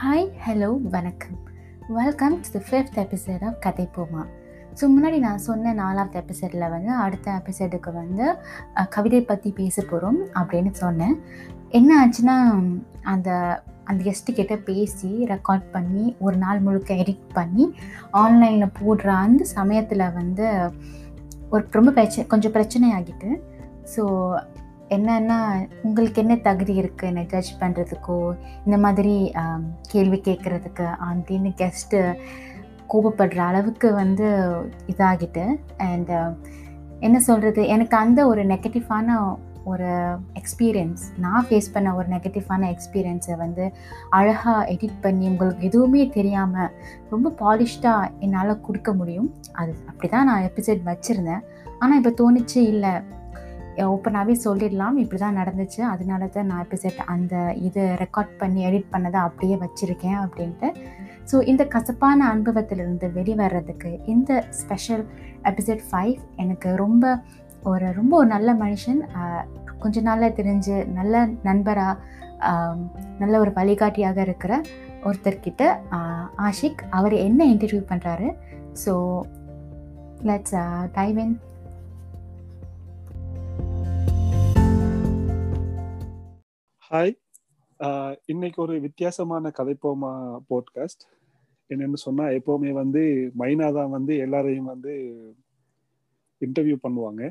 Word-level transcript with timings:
Hi 0.00 0.26
hello 0.44 0.80
வணக்கம். 0.90 1.38
Welcome 1.88 2.34
to 2.40 2.48
the 2.54 2.60
fifth 2.66 2.98
episode 3.02 3.44
of 3.44 3.56
கதை 3.60 3.88
போமா. 3.96 4.22
ஸோ 4.78 4.84
முன்னாடி 4.94 5.18
நான் 5.18 5.38
சொன்ன 5.38 5.72
நாலாவது 5.72 6.18
எபிசோடில் 6.18 6.68
வந்து 6.68 6.92
அடுத்த 6.94 7.32
எபிசோடுக்கு 7.32 7.92
வந்து 7.92 8.26
கவிதை 8.88 9.20
பற்றி 9.22 9.50
பேச 9.50 9.82
போகிறோம் 9.82 10.20
அப்படின்னு 10.34 10.70
சொன்னேன். 10.72 11.16
என்ன 11.68 11.90
ஆச்சுன்னா 12.02 12.36
அந்த 13.02 13.30
அந்த 13.84 14.10
கெஸ்ட்டு 14.10 14.32
கிட்ட 14.32 14.56
பேசி 14.56 15.10
ரெக்கார்ட் 15.30 15.66
பண்ணி 15.72 16.16
ஒரு 16.18 16.36
நாள் 16.36 16.60
முழுக்க 16.60 16.94
எடிட் 16.94 17.26
பண்ணி 17.32 17.66
ஆன்லைனில் 18.10 18.76
போடுற 18.80 19.08
அந்த 19.24 19.44
சமயத்தில் 19.44 20.12
வந்து 20.12 20.46
ஒரு 21.50 21.66
ரொம்ப 21.70 21.90
பிரச்சனை 21.90 22.26
கொஞ்சம் 22.26 22.52
பிரச்சனை 22.52 22.92
ஆகிட்டு 22.92 23.40
ஸோ 23.96 24.04
என்னன்னா 24.88 25.38
உங்களுக்கு 25.82 26.22
என்ன 26.22 26.34
தகுதி 26.36 26.74
இருக்குது 26.82 27.08
என்னை 27.10 27.24
ஜட்ஜ் 27.24 27.50
பண்ணுறதுக்கோ 27.60 28.18
இந்த 28.64 28.76
மாதிரி 28.78 29.32
கேள்வி 29.90 30.20
கேட்குறதுக்கு 30.28 30.86
அப்படின்னு 31.08 31.50
கெஸ்ட்டு 31.62 32.00
கோபப்படுற 32.86 33.36
அளவுக்கு 33.36 33.88
வந்து 33.92 34.28
இதாகிட்டு 34.86 35.44
அண்ட் 35.76 36.12
என்ன 37.00 37.16
சொல்கிறது 37.20 37.66
எனக்கு 37.66 37.96
அந்த 37.96 38.20
ஒரு 38.26 38.44
நெகட்டிவான 38.44 39.18
ஒரு 39.64 39.88
எக்ஸ்பீரியன்ஸ் 40.34 41.02
நான் 41.16 41.46
ஃபேஸ் 41.48 41.72
பண்ண 41.72 41.88
ஒரு 41.94 42.08
நெகட்டிவான 42.08 42.68
எக்ஸ்பீரியன்ஸை 42.74 43.34
வந்து 43.36 43.64
அழகாக 44.10 44.64
எடிட் 44.74 45.00
பண்ணி 45.00 45.26
உங்களுக்கு 45.28 45.66
எதுவுமே 45.66 46.02
தெரியாமல் 46.08 46.72
ரொம்ப 47.10 47.32
பாலிஷ்டாக 47.40 48.10
என்னால் 48.18 48.60
கொடுக்க 48.60 48.92
முடியும். 48.92 49.28
அது 49.52 49.74
அப்படி 49.86 50.08
தான் 50.08 50.28
நான் 50.30 50.46
எபிசோட் 50.50 50.82
வச்சுருந்தேன். 50.90 51.44
ஆனால் 51.78 51.98
இப்போ 52.00 52.12
தோணுச்சு 52.20 52.56
இல்லை 52.56 52.92
ஓப்பனாகவே 53.92 54.34
சொல்லிடலாம். 54.44 54.96
இப்படி 55.02 55.20
தான் 55.22 55.38
நடந்துச்சு. 55.40 55.80
அதனால 55.92 56.28
தான் 56.36 56.48
நான் 56.50 56.62
எபிசோட் 56.66 57.00
அந்த 57.14 57.34
இது 57.68 57.82
ரெக்கார்ட் 58.04 58.32
பண்ணி 58.42 58.60
எடிட் 58.68 58.92
பண்ணதை 58.94 59.20
அப்படியே 59.28 59.56
வச்சுருக்கேன் 59.64 60.18
அப்படின்ட்டு. 60.24 60.70
ஸோ 61.30 61.38
இந்த 61.52 61.62
கசப்பான 61.74 62.26
அனுபவத்திலிருந்து 62.34 63.08
வெளிவரதுக்கு 63.18 63.92
இந்த 64.14 64.40
ஸ்பெஷல் 64.60 65.04
எபிசோட் 65.52 65.82
ஃபைவ் 65.88 66.14
எனக்கு 66.44 66.70
ரொம்ப 66.84 67.04
ஒரு 67.70 67.86
ரொம்ப 68.00 68.12
ஒரு 68.20 68.28
நல்ல 68.34 68.50
மனுஷன். 68.64 69.00
கொஞ்ச 69.82 70.00
நாளில் 70.08 70.36
தெரிஞ்சு 70.38 70.76
நல்ல 70.98 71.14
நண்பராக 71.48 71.96
நல்ல 73.22 73.34
ஒரு 73.44 73.50
வழிகாட்டியாக 73.58 74.18
இருக்கிற 74.26 74.52
ஒருத்தர்கிட்ட 75.08 75.64
ஆஷிக் 76.46 76.82
அவர் 76.98 77.14
என்ன 77.26 77.40
இன்டர்வியூ 77.52 77.82
பண்ணுறாரு 77.90 78.28
so 78.84 78.92
let's 80.28 80.56
dive 80.98 81.18
in 81.24 81.34
hi 86.90 87.10
uh, 87.80 88.12
இன்னைக்கு 88.26 88.58
ஒரு 88.62 88.74
வித்தியாசமான 88.84 89.50
கதைப்போமா 89.58 90.12
போட்காஸ்ட் 90.50 91.02
என்னன்னு 91.70 91.98
சொன்னா 92.04 92.26
எப்பவுமே 92.36 92.70
வந்து 92.78 93.02
மைனா 93.40 93.66
தான் 93.72 93.90
வந்து 93.96 94.12
எல்லாரையும் 94.26 94.70
வந்து 94.72 94.92
இன்டர்வியூ 96.40 96.76
பண்ணுவாங்க. 96.84 97.22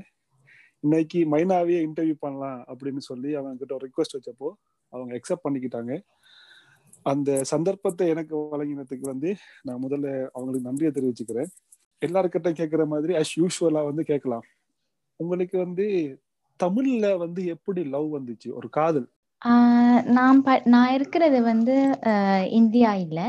இன்னைக்கு 0.83 1.21
மைனாவே 1.33 1.79
இன்டர்வியூ 1.87 2.17
பண்ணலாம் 2.19 2.61
அப்படின்னு 2.67 3.03
சொல்லி 3.07 3.31
அவங்க 3.35 3.55
கிட்ட 3.61 3.75
ஒரு 3.79 3.89
ரிக்வஸ்ட் 3.89 4.17
வச்சப்போ 4.17 4.51
அவங்க 4.93 5.11
அக்செப்ட் 5.19 5.45
பண்ணிக்கிட்டாங்க. 5.47 5.99
அந்த 7.05 7.39
சந்தர்ப்பத்தை 7.53 8.11
எனக்கு 8.15 8.35
வழங்கினதுக்கு 8.53 9.11
வந்து 9.13 9.31
நான் 9.63 9.83
முதல்ல 9.87 10.07
அவங்களுக்கு 10.35 10.69
நன்றியை 10.69 10.93
தெரிவிச்சுக்கிறேன். 10.93 11.51
எல்லாருக்கிட்ட 12.01 12.51
கேட்குற 12.61 12.85
மாதிரி 12.85 13.13
அஸ் 13.23 13.35
யூஸ்வலா 13.41 13.83
வந்து 13.91 14.05
கேட்கலாம். 14.13 14.47
உங்களுக்கு 15.19 15.57
வந்து 15.65 15.87
தமிழ்ல 16.59 17.05
வந்து 17.17 17.41
எப்படி 17.57 17.81
லவ் 17.97 18.09
வந்துச்சு? 18.19 18.49
ஒரு 18.61 18.69
காதல். 18.79 19.09
நான் 20.17 20.39
ப 20.45 20.49
நான் 20.73 20.93
இருக்கிறது 20.97 21.39
வந்து 21.49 21.75
இந்தியா 22.59 22.91
இல்லை. 23.05 23.25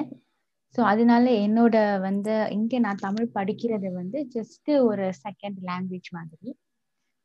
ஸோ 0.74 0.80
அதனால 0.92 1.24
என்னோட 1.46 1.76
வந்து 2.06 2.34
இங்கே 2.56 2.78
நான் 2.86 3.02
தமிழ் 3.06 3.28
படிக்கிறது 3.36 3.88
வந்து 4.00 4.18
ஜஸ்ட் 4.36 4.70
ஒரு 4.90 5.06
செகண்ட் 5.24 5.58
லாங்குவேஜ் 5.70 6.10
மாதிரி. 6.18 6.50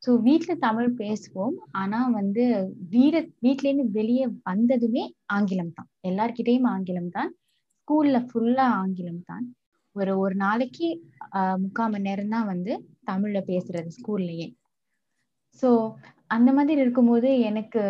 ஸோ 0.03 0.11
வீட்டில் 0.27 0.63
தமிழ் 0.67 0.89
பேசுவோம். 1.01 1.55
ஆனால் 1.81 2.09
வந்து 2.19 2.43
வீடு 2.95 3.19
வீட்லேருந்து 3.45 3.85
வெளியே 3.99 4.25
வந்ததுமே 4.51 5.03
ஆங்கிலம் 5.35 5.73
தான். 5.77 5.89
எல்லார்கிட்டேயும் 6.09 6.69
ஆங்கிலம் 6.73 7.11
தான். 7.17 7.31
ஸ்கூலில் 7.77 8.27
ஃபுல்லாக 8.29 8.77
ஆங்கிலம் 8.81 9.23
தான். 9.31 9.45
ஒரு 9.95 10.13
ஒரு 10.23 10.35
நாளைக்கு 10.45 10.87
முக்கால் 11.63 11.91
மணி 11.93 12.07
நேரம் 12.09 12.33
தான் 12.35 12.49
வந்து 12.53 12.73
தமிழில் 13.09 13.47
பேசுறது 13.51 13.89
ஸ்கூல்லையே. 13.99 14.47
ஸோ 15.63 15.69
அந்த 16.35 16.49
மாதிரி 16.57 16.79
இருக்கும்போது 16.85 17.29
எனக்கு 17.49 17.81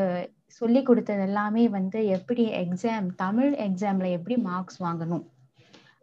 சொல்லி 0.60 0.82
கொடுத்தது 0.88 1.22
எல்லாமே 1.30 1.64
வந்து 1.78 2.00
எப்படி 2.18 2.44
எக்ஸாம் 2.64 3.08
தமிழ் 3.24 3.52
எக்ஸாம்ல 3.68 4.08
எப்படி 4.18 4.36
மார்க்ஸ் 4.50 4.80
வாங்கணும்? 4.86 5.24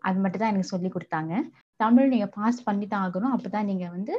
அது 0.08 0.18
மட்டும் 0.22 0.42
தான் 0.42 0.52
எனக்கு 0.52 0.72
சொல்லி 0.74 0.90
கொடுத்தாங்க. 0.94 1.32
தமிழ் 1.80 2.12
நீங்க 2.12 2.28
பாஸ் 2.38 2.60
பண்ணி 2.68 2.86
தான் 2.92 3.04
ஆகணும். 3.06 3.34
அப்பதான் 3.36 3.68
நீங்க 3.70 3.86
வந்து 3.96 4.14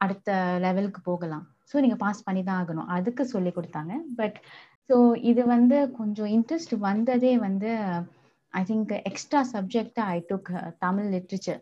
அடுத்த 0.00 0.30
லெவலுக்கு 0.64 1.00
போகலாம். 1.10 1.44
ஸோ 1.70 1.74
நீங்க 1.84 1.96
பாஸ் 2.04 2.24
பண்ணி 2.26 2.42
தான் 2.48 2.60
ஆகணும். 2.62 2.88
அதுக்கு 2.96 3.24
சொல்லி 3.34 3.50
கொடுத்தாங்க. 3.58 3.92
பட் 4.20 4.38
ஸோ 4.90 4.96
இது 5.30 5.42
வந்து 5.54 5.76
கொஞ்சம் 5.98 6.30
இன்ட்ரெஸ்ட் 6.36 6.74
வந்ததே 6.88 7.32
வந்து 7.46 7.70
I 8.54 8.62
think 8.70 8.92
extra 9.10 9.40
சப்ஜெக்டா 9.52 10.02
I 10.16 10.18
took 10.30 10.50
Tamil 10.84 11.08
literature 11.14 11.60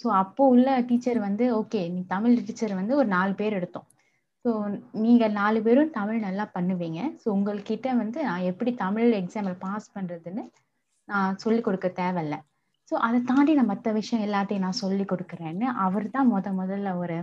so 0.00 0.06
அப்போ 0.22 0.42
உள்ள 0.54 0.70
டீச்சர் 0.88 1.18
வந்து 1.26 1.44
ஓகே 1.60 1.80
நீ 1.94 2.00
தமிழ் 2.14 2.34
லிட்ரேச்சர் 2.36 2.74
வந்து 2.80 2.94
ஒரு 3.00 3.08
நாலு 3.16 3.32
பேர் 3.40 3.58
எடுத்தோம். 3.60 3.86
ஸோ 4.46 4.52
நீங்கள் 5.04 5.32
நாலு 5.38 5.58
பேரும் 5.66 5.94
தமிழ் 5.96 6.18
நல்லா 6.26 6.44
பண்ணுவீங்க. 6.56 7.00
ஸோ 7.22 7.26
உங்கள்கிட்ட 7.36 7.88
வந்து 8.00 8.18
நான் 8.28 8.44
எப்படி 8.50 8.70
தமிழ் 8.82 9.08
எக்ஸாமில் 9.20 9.56
பாஸ் 9.64 9.86
பண்ணுறதுன்னு 9.94 10.42
நான் 11.08 11.38
சொல்லிக் 11.44 11.64
கொடுக்க 11.66 11.88
தேவையில்ல. 12.02 12.36
ஸோ 12.90 12.94
அதை 13.06 13.18
தாண்டி 13.30 13.52
நான் 13.58 13.70
மற்ற 13.72 13.92
விஷயம் 13.98 14.24
எல்லாத்தையும் 14.26 14.64
நான் 14.66 14.78
சொல்லி 14.82 15.04
கொடுக்குறேன்னு 15.12 15.66
அவர் 15.84 16.06
தான் 16.16 16.30
முத 16.34 16.52
முதல்ல 16.60 16.90
ஒரு 17.02 17.16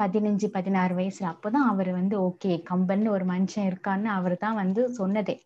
பதினஞ்சு 0.00 0.46
பதினாறு 0.54 0.94
வயசுல 1.00 1.28
அப்போதான் 1.32 1.66
அவர் 1.72 1.90
வந்து 1.98 2.16
ஓகே 2.28 2.52
கம்பன்னு 2.70 3.12
ஒரு 3.16 3.26
மனுஷன் 3.32 3.68
இருக்கான்னு 3.70 4.10
அவர் 4.18 4.36
தான் 4.44 4.56
வந்து 4.62 4.82
சொன்னதே. 5.00 5.36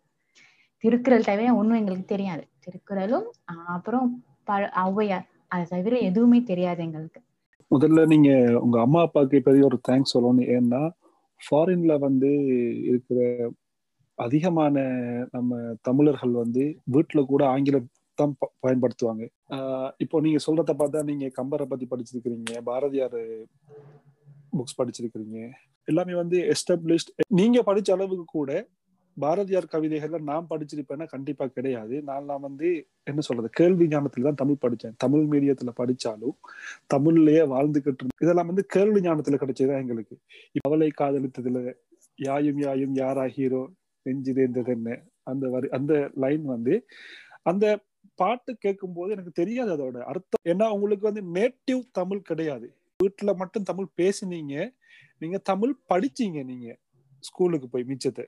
திருக்குறள் 0.83 1.27
தவிர 1.29 1.55
ஒன்றும் 1.59 1.79
எங்களுக்கு 1.81 2.07
தெரியாது. 2.13 2.45
திருக்குறளும் 2.65 3.27
அப்புறம் 3.75 4.07
ப 4.47 4.51
ஔவையார். 4.85 5.27
அதை 5.53 5.65
தவிர 5.75 5.97
எதுவுமே 6.09 6.39
தெரியாது 6.51 6.81
எங்களுக்கு. 6.87 7.19
முதல்ல 7.71 8.05
நீங்க 8.13 8.29
உங்க 8.63 8.77
அம்மா 8.85 9.01
அப்பாவுக்கு 9.07 9.47
பெரிய 9.49 9.63
ஒரு 9.71 9.79
தேங்க்ஸ் 9.89 10.15
சொல்லணும் 10.15 10.49
ஏன்னா 10.57 10.81
ஃபாரின்ல 11.41 11.99
வந்து 11.99 12.29
இருக்கிற 12.83 13.19
அதிகமான 14.19 14.77
நம்ம 15.31 15.51
தமிழர்கள் 15.81 16.31
வந்து 16.33 16.63
வீட்டுல 16.93 17.25
கூட 17.25 17.45
ஆங்கிலம் 17.45 17.87
தான் 18.19 18.35
ப- 18.37 18.51
பயன்படுத்துவாங்க. 18.63 19.23
இப்போ 19.97 20.21
நீங்க 20.21 20.39
சொல்றத 20.47 20.71
பார்த்தா 20.73 21.03
நீங்க 21.03 21.25
கம்பரை 21.37 21.65
பத்தி 21.65 21.85
படிச்சிருக்கிறீங்க 21.85 22.61
பாரதியார் 22.63 23.19
புக்ஸ் 24.53 24.77
படிச்சிருக்கிறீங்க. 24.77 25.37
எல்லாமே 25.87 26.13
வந்து 26.13 26.51
எஸ்டாப்ளிஷ்ட் 26.51 27.11
நீங்க 27.27 27.61
படிச்ச 27.61 27.91
அளவுக்கு 27.91 28.25
கூட 28.31 28.51
பாரதியார் 29.19 29.71
கவிதைகள்ல 29.71 30.19
நான் 30.21 30.47
படிச்சிருப்பேன்னா 30.49 31.07
கண்டிப்பா 31.07 31.45
கிடையாது. 31.47 32.03
நான் 32.03 32.25
நான் 32.25 32.39
வந்து 32.39 32.67
என்ன 33.03 33.21
சொல்றது 33.21 33.49
கேள்வி 33.49 33.85
ஞானத்துல 33.87 34.21
தான் 34.21 34.35
தமிழ் 34.35 34.59
படித்தேன் 34.59 34.95
தமிழ் 34.97 35.25
மீடியத்துல 35.25 35.71
படிச்சாலும் 35.77 36.35
தமிழ்லயே 36.93 37.43
வாழ்ந்துகிட்டு 37.53 38.01
இருந்தேன் 38.01 38.21
இதெல்லாம் 38.21 38.47
வந்து 38.47 38.65
கேள்வி 38.65 38.99
ஞானத்துல 38.99 39.39
கிடைச்சதுதான் 39.39 39.83
எங்களுக்கு. 39.83 40.15
அவளை 40.61 40.91
காதலித்ததுல 41.01 41.61
யாயும் 42.19 42.59
யாயும் 42.59 42.95
யாரா 42.95 43.27
ஹீரோ 43.27 43.61
நெஞ்சிதேந்தது 44.05 44.67
என்ன? 44.67 44.89
அந்த 45.23 45.49
வரி 45.49 45.67
அந்த 45.69 46.11
லைன் 46.15 46.45
வந்து 46.45 46.73
அந்த 47.43 47.65
பாட்டு 48.15 48.57
கேட்கும் 48.57 48.93
போது 48.93 49.11
எனக்கு 49.11 49.31
தெரியாது 49.31 49.71
அதோட 49.75 49.97
அர்த்தம். 50.01 50.43
ஏன்னா 50.49 50.65
உங்களுக்கு 50.69 51.11
வந்து 51.11 51.23
நேட்டிவ் 51.39 51.81
தமிழ் 51.91 52.21
கிடையாது. 52.21 52.67
வீட்டுல 52.99 53.35
மட்டும் 53.35 53.63
தமிழ் 53.63 53.87
பேசுனீங்க. 53.97 54.55
நீங்க 55.21 55.37
தமிழ் 55.37 55.73
படிச்சீங்க 55.93 56.43
நீங்க. 56.43 56.67
ஸ்கூலுக்கு 57.19 57.67
போய் 57.69 57.83
மிச்சத்தை. 57.83 58.25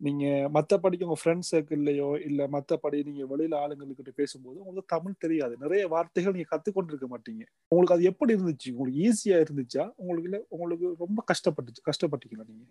நீங்க 0.00 0.24
மத்தபடிக்கு 0.52 1.06
உங்க 1.06 1.18
ஃப்ரெண்ட்ஸ் 1.22 1.50
சர்க்கிள்லயோ 1.52 2.20
இல்ல 2.24 2.46
மத்தபடி 2.48 2.98
நீங்க 3.04 3.24
வெளியில 3.24 3.54
ஆளுங்கள்கிட்ட 3.62 4.10
பேசும்போது 4.10 4.58
உங்களுக்கு 4.58 4.94
தமிழ் 4.96 5.18
தெரியாது. 5.18 5.56
நிறைய 5.58 5.88
வார்த்தைகள் 5.88 6.32
நீங்க 6.32 6.48
கத்துக்கொண்டு 6.50 6.92
இருக்க 6.92 7.06
மாட்டீங்க. 7.06 7.42
உங்களுக்கு 7.68 7.94
அது 7.94 8.02
எப்படி 8.02 8.34
இருந்துச்சு? 8.34 8.70
உங்களுக்கு 8.70 9.02
ஈஸியா 9.08 9.38
இருந்துச்சா? 9.44 9.84
உங்களுக்கு 9.96 10.28
இல்ல 10.30 10.40
உங்களுக்கு 10.48 10.94
ரொம்ப 10.98 11.24
கஷ்டப்பட்டுச்சு 11.32 11.82
கஷ்டப்பட்டீங்களா 11.90 12.46
நீங்க? 12.48 12.64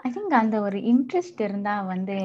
ஐ 0.00 0.10
திங்க் 0.12 0.34
அந்த 0.34 0.60
ஒரு 0.60 0.78
இன்ட்ரெஸ்ட் 0.78 1.40
இருந்தா 1.40 1.82
வந்து 1.82 2.16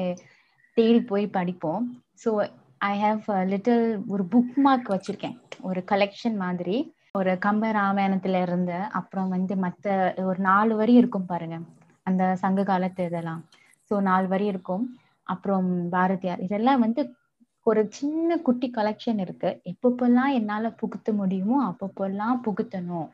தேடி 0.76 1.00
போய் 1.02 1.26
படிப்போம். 1.28 1.84
ஸோ 2.24 2.30
ஐ 2.78 2.92
ஹாவ் 3.02 3.22
லிட்டில் 3.44 3.84
ஒரு 4.08 4.24
புக் 4.24 4.54
மார்க் 4.56 4.90
வச்சிருக்கேன். 4.90 5.36
ஒரு 5.60 5.84
கலெக்ஷன் 5.84 6.36
மாதிரி. 6.36 6.76
ஒரு 7.12 7.30
கம்ப 7.46 7.72
ராமாயணத்துல 7.72 8.42
இருந்து 8.42 8.72
அப்புறம் 8.72 9.28
வந்து 9.28 9.56
மற்ற 9.56 9.86
ஒரு 10.24 10.40
நாலு 10.40 10.76
வரி 10.76 10.92
இருக்கும் 10.92 11.26
பாருங்க. 11.26 11.56
அந்த 12.02 12.36
சங்க 12.36 12.62
காலத்து 12.62 13.04
இதெல்லாம். 13.04 13.40
ஸோ 13.90 13.96
நாலு 14.00 14.26
வரி 14.28 14.46
இருக்கும். 14.46 14.84
அப்புறம் 15.26 15.68
பாரதியார். 15.94 16.42
இதெல்லாம் 16.46 16.82
வந்து 16.84 17.02
ஒரு 17.66 17.80
சின்ன 17.90 18.36
குட்டி 18.38 18.68
கலெக்ஷன் 18.76 19.20
இருக்கு. 19.24 19.50
எப்பப்பெல்லாம் 19.72 20.32
என்னால 20.38 20.70
புகுத்த 20.82 21.12
முடியுமோ 21.12 21.56
அப்பப்பெல்லாம் 21.70 22.38
புகுத்தணும் 22.46 23.08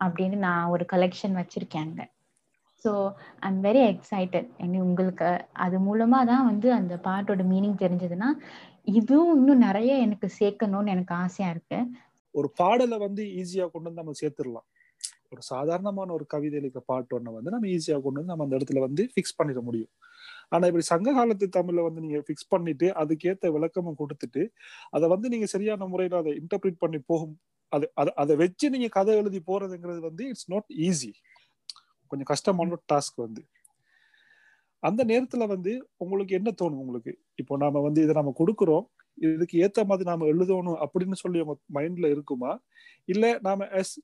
அப்படின்னு 0.00 0.36
நான் 0.46 0.70
ஒரு 0.74 0.84
கலெக்ஷன் 0.92 1.38
வச்சிருக்கேன் 1.40 1.92
ஸோ 2.84 2.92
ஐம் 3.40 3.60
வெரி 3.66 3.82
எக்ஸைட்டட் 3.90 4.48
உங்களுக்கு 4.84 5.28
அது 5.64 5.76
மூலமா 5.78 6.18
தான் 6.26 6.46
வந்து 6.46 6.68
அந்த 6.72 6.94
பாட்டோட 7.06 7.42
மீனிங் 7.52 7.78
தெரிஞ்சதுன்னா 7.84 8.28
இதுவும் 8.92 9.32
இன்னும் 9.36 9.64
நிறைய 9.68 9.92
எனக்கு 9.96 10.28
சேர்க்கணும்னு 10.40 10.94
எனக்கு 10.94 11.14
ஆசையா 11.14 11.48
இருக்கு. 11.50 11.78
ஒரு 12.34 12.48
பாடலை 12.56 12.96
வந்து 12.98 13.22
ஈஸியா 13.40 13.66
கொண்டு 13.70 13.88
வந்து 13.88 14.02
நம்ம 14.02 14.16
சேர்த்துடலாம். 14.22 14.66
ஒரு 15.34 15.42
சாதாரணமான 15.52 16.12
ஒரு 16.18 16.26
கவிதை 16.34 16.70
பாட்டு 16.90 17.14
ஒன்று 17.16 17.36
வந்து 17.36 17.54
நம்ம 17.56 17.68
ஈஸியாக 17.76 18.02
கொண்டு 18.04 18.18
வந்து 18.20 18.32
நம்ம 18.32 18.46
அந்த 18.46 18.56
இடத்துல 18.58 18.82
வந்து 18.86 19.04
ஃபிக்ஸ் 19.12 19.38
பண்ணிட 19.38 19.60
முடியும். 19.68 19.92
ஆனா 20.52 20.64
இப்படி 20.70 20.86
சங்க 20.92 21.08
காலத்து 21.18 21.46
தமிழ்ல 21.56 21.84
வந்து 21.86 22.00
நீங்க 22.04 22.18
ஃபிக்ஸ் 22.26 22.50
பண்ணிட்டு 22.54 22.86
அதுக்கேற்ற 23.02 23.50
விளக்கமும் 23.56 23.98
கொடுத்துட்டு 24.02 24.42
அதை 24.90 25.06
வந்து 25.08 25.28
நீங்க 25.34 25.46
சரியான 25.54 25.88
முறையில 25.92 26.20
அதை 26.22 26.32
இன்டர்பிரிட் 26.42 26.82
பண்ணி 26.84 27.00
போகும் 27.10 27.34
அது 27.72 27.86
அதை 27.94 28.12
அதை 28.22 28.34
வச்சு 28.36 28.66
நீங்க 28.74 28.88
கதை 28.98 29.14
எழுதி 29.16 29.40
போறதுங்கிறது 29.46 30.00
வந்து 30.00 30.24
இட்ஸ் 30.32 30.50
நாட் 30.54 30.68
ஈஸி 30.88 31.12
கொஞ்சம் 32.10 32.30
கஷ்டமான 32.32 32.78
டாஸ்க் 32.92 33.18
வந்து. 33.26 33.42
அந்த 34.82 35.02
நேரத்துல 35.04 35.44
வந்து 35.54 35.72
உங்களுக்கு 36.02 36.34
என்ன 36.38 36.50
தோணும் 36.62 36.82
உங்களுக்கு? 36.84 37.12
இப்போ 37.40 37.54
நாம 37.56 37.80
வந்து 37.80 38.00
இதை 38.04 38.14
நம்ம 38.14 38.32
கொடுக்குறோம் 38.40 38.84
இதுக்கு 39.18 39.56
ஏத்த 39.64 39.80
மாதிரி 39.90 40.08
நாம 40.10 40.26
எழுதணும் 40.32 40.78
அப்படின்னு 40.84 41.16
சொல்லி 41.22 41.38
உங்க 41.44 41.54
மைண்ட்ல 41.78 42.06
இருக்குமா? 42.14 42.52
இல்ல 43.04 43.24
நாம 43.42 43.66
எஸ் 43.80 43.94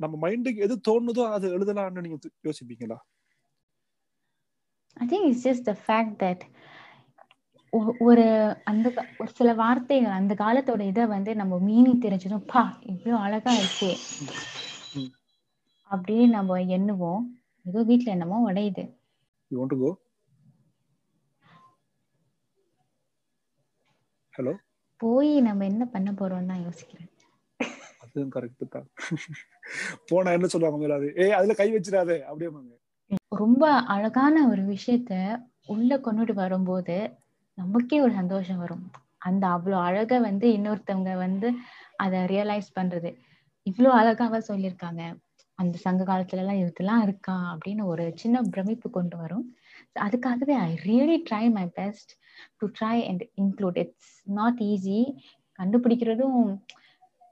நம்ம 0.00 0.14
மைண்டுக்கு 0.22 0.64
எது 0.66 0.74
தோணுதோ 0.88 1.24
அது 1.30 1.46
எழுதலாம்னு 1.56 2.04
நீங்க 2.06 2.18
யோசிப்பீங்களா? 2.48 2.98
I 4.96 5.06
think 5.06 5.26
it's 5.26 5.46
just 5.48 5.68
the 5.70 5.74
fact 5.84 6.16
that 6.22 6.44
ஒரு 8.00 8.24
அந்த 8.64 8.86
ஒரு 9.18 9.30
சில 9.30 9.50
வார்த்தைகள் 9.54 10.18
அந்த 10.18 10.34
காலத்தோட 10.34 10.82
இதை 10.82 11.06
வந்து 11.06 11.32
நம்ம 11.36 11.58
மீனிங் 11.68 12.04
தெரிஞ்சதும் 12.06 12.46
பா 12.46 12.62
இவ்வளோ 12.92 13.18
அழகா 13.26 13.52
இருக்கே. 13.60 13.92
அப்படின்னு 15.90 16.30
நம்ம 16.30 16.58
எண்ணுவோம். 16.76 17.22
ஏதோ 17.66 17.82
வீட்ல 17.82 18.10
என்னமோ 18.10 18.38
உடையுது. 18.50 18.84
போய் 25.00 25.32
நம்ம 25.40 25.64
என்ன 25.64 25.84
பண்ண 25.86 26.10
போறோம்னு 26.12 26.46
தான் 26.46 26.64
யோசிக்கிறேன். 26.66 27.09
அதுவும் 28.10 28.34
கரெக்ட் 28.36 28.74
தான். 28.74 28.86
போனா 30.10 30.30
என்ன 30.38 30.48
சொல்லுவாங்க 30.52 30.78
மேலாது 30.82 31.08
ஏ 31.22 31.26
அதுல 31.38 31.54
கை 31.60 31.68
வச்சிடாதே 31.74 32.18
அப்படியே 32.28 32.50
ரொம்ப 33.42 33.64
அழகான 33.94 34.36
ஒரு 34.52 34.62
விஷயத்த 34.74 35.14
உள்ள 35.74 35.96
கொண்டுட்டு 36.06 36.34
வரும்போது 36.42 36.96
நமக்கே 37.58 37.98
ஒரு 38.04 38.12
சந்தோஷம் 38.20 38.60
வரும். 38.64 38.84
அந்த 39.28 39.44
அவ்வளோ 39.56 39.78
அழக 39.88 40.18
வந்து 40.28 40.46
இன்னொருத்தவங்க 40.56 41.12
வந்து 41.24 41.48
அதை 42.04 42.18
ரியலைஸ் 42.32 42.70
பண்றது. 42.78 43.10
இவ்வளோ 43.66 43.90
அழகாவா 44.00 44.38
சொல்லியிருக்காங்க. 44.50 45.02
அந்த 45.58 45.74
சங்க 45.84 46.02
காலத்துல 46.10 46.42
எல்லாம் 46.42 46.60
இதெல்லாம் 46.62 47.02
இருக்கா 47.06 47.34
அப்படின்னு 47.52 47.82
ஒரு 47.92 48.04
சின்ன 48.22 48.42
பிரமிப்பு 48.54 48.88
கொண்டு 48.90 49.16
வரும். 49.16 49.44
அதுக்காகவே 50.06 50.54
I 50.68 50.70
really 50.88 51.16
try 51.28 51.44
my 51.58 51.66
best 51.78 52.12
to 52.58 52.66
try 52.78 52.96
and 53.08 53.24
include 53.42 53.78
it's 53.82 54.12
not 54.38 54.60
easy 54.70 55.00
கண்டுபிடிக்கிறதும் 55.58 56.40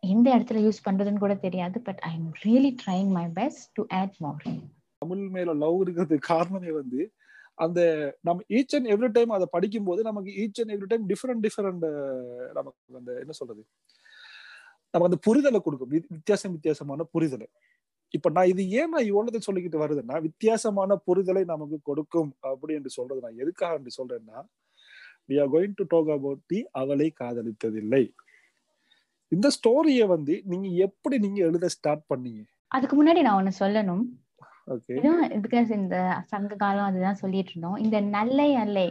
எந்த 0.00 0.37
இடத்துல 0.37 0.71
யூஸ் 0.71 0.89
பண்றதுன்னு 0.91 1.19
கூட 1.19 1.35
தெரியாது 1.35 1.81
but 1.81 1.99
I 1.99 2.15
am 2.15 2.33
really 2.45 2.77
trying 2.87 3.11
my 3.11 3.27
best 3.27 3.73
to 3.73 3.85
add 3.89 4.15
more 4.19 4.43
Tamil 4.99 5.29
மேல 5.29 5.55
லவ் 5.55 5.89
இருக்கிறதுக்கு 5.89 6.19
காரணமே 6.19 6.71
வந்து 6.71 7.12
அந்த 7.55 8.15
நம்ம 8.21 8.43
ஈச் 8.49 8.75
அண்ட் 8.75 8.87
எவ்ரி 8.87 9.09
டைம் 9.12 9.29
அதை 9.29 9.47
படிக்கும் 9.50 9.85
போது 9.85 10.03
நமக்கு 10.03 10.31
each 10.31 10.69
and 10.69 10.83
every 10.83 10.87
time 10.87 11.09
different 11.09 11.47
different 11.47 12.53
நமக்கு 12.53 12.95
அந்த 12.95 13.12
என்ன 13.12 13.31
சொல்றது? 13.31 13.67
நமக்கு 14.91 15.19
அந்த 15.19 15.19
புரிதலை 15.27 15.62
கொடுக்கும். 15.62 15.91
வி- 15.91 16.05
வித்தியாசம் 16.09 16.53
வித்தியாசமான 16.53 17.06
புரிதலை. 17.19 17.47
இப்ப 18.11 18.31
நான் 18.31 18.47
இது 18.47 18.71
ஏன் 18.71 18.89
நான் 18.89 19.05
இவ்வளவு 19.05 19.39
சொல்லிக்கிட்டு 19.53 19.56
வருதுன்னா 19.56 20.21
வித்தியாசமான 20.21 20.99
புரிதலை 21.06 21.44
நமக்கு 21.44 21.81
கொடுக்கும் 21.83 22.35
அப்படி 22.41 22.75
என்று 22.75 22.91
சொல்றது 22.91 23.21
நான் 23.21 23.39
எதுக்காக 23.39 23.75
என்று 23.75 24.05
சொல்றேன்னா 24.05 24.44
we 25.29 25.41
are 25.41 25.51
going 25.51 25.73
to 25.75 25.85
talk 25.85 26.03
about 26.03 26.47
the 26.47 26.69
அவளை 26.73 27.12
காதலித்ததில்லை. 27.21 28.12
இந்த 29.33 29.49
ஸ்டோரியை 29.57 30.05
வந்து 30.13 30.35
நீங்க 30.51 30.69
எப்படி 30.87 31.17
நீங்க 31.25 31.39
எழுத 31.49 31.69
ஸ்டார்ட் 31.75 32.05
பண்ணீங்க? 32.13 32.41
அதுக்கு 32.75 32.95
முன்னாடி 32.99 33.21
நான் 33.27 33.39
ஒண்ணு 33.41 33.53
சொல்லணும். 33.63 34.05
பிகாஸ் 35.45 35.71
இந்த 35.81 35.97
சங்க 36.33 36.57
காலம் 36.63 36.89
அதுதான் 36.91 37.21
சொல்லிட்டு 37.23 37.53
இருந்தோம். 37.53 37.79
இந்த 37.85 37.99
நல்லை 38.17 38.49
அல்லை 38.63 38.87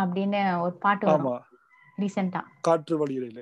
அப்படின்னு 0.00 0.40
ஒரு 0.64 0.74
பாட்டு 0.84 1.06
வரும். 1.06 1.44
ரீசெண்டா 2.02 2.42
காற்று 2.68 2.96
வழியில. 3.02 3.40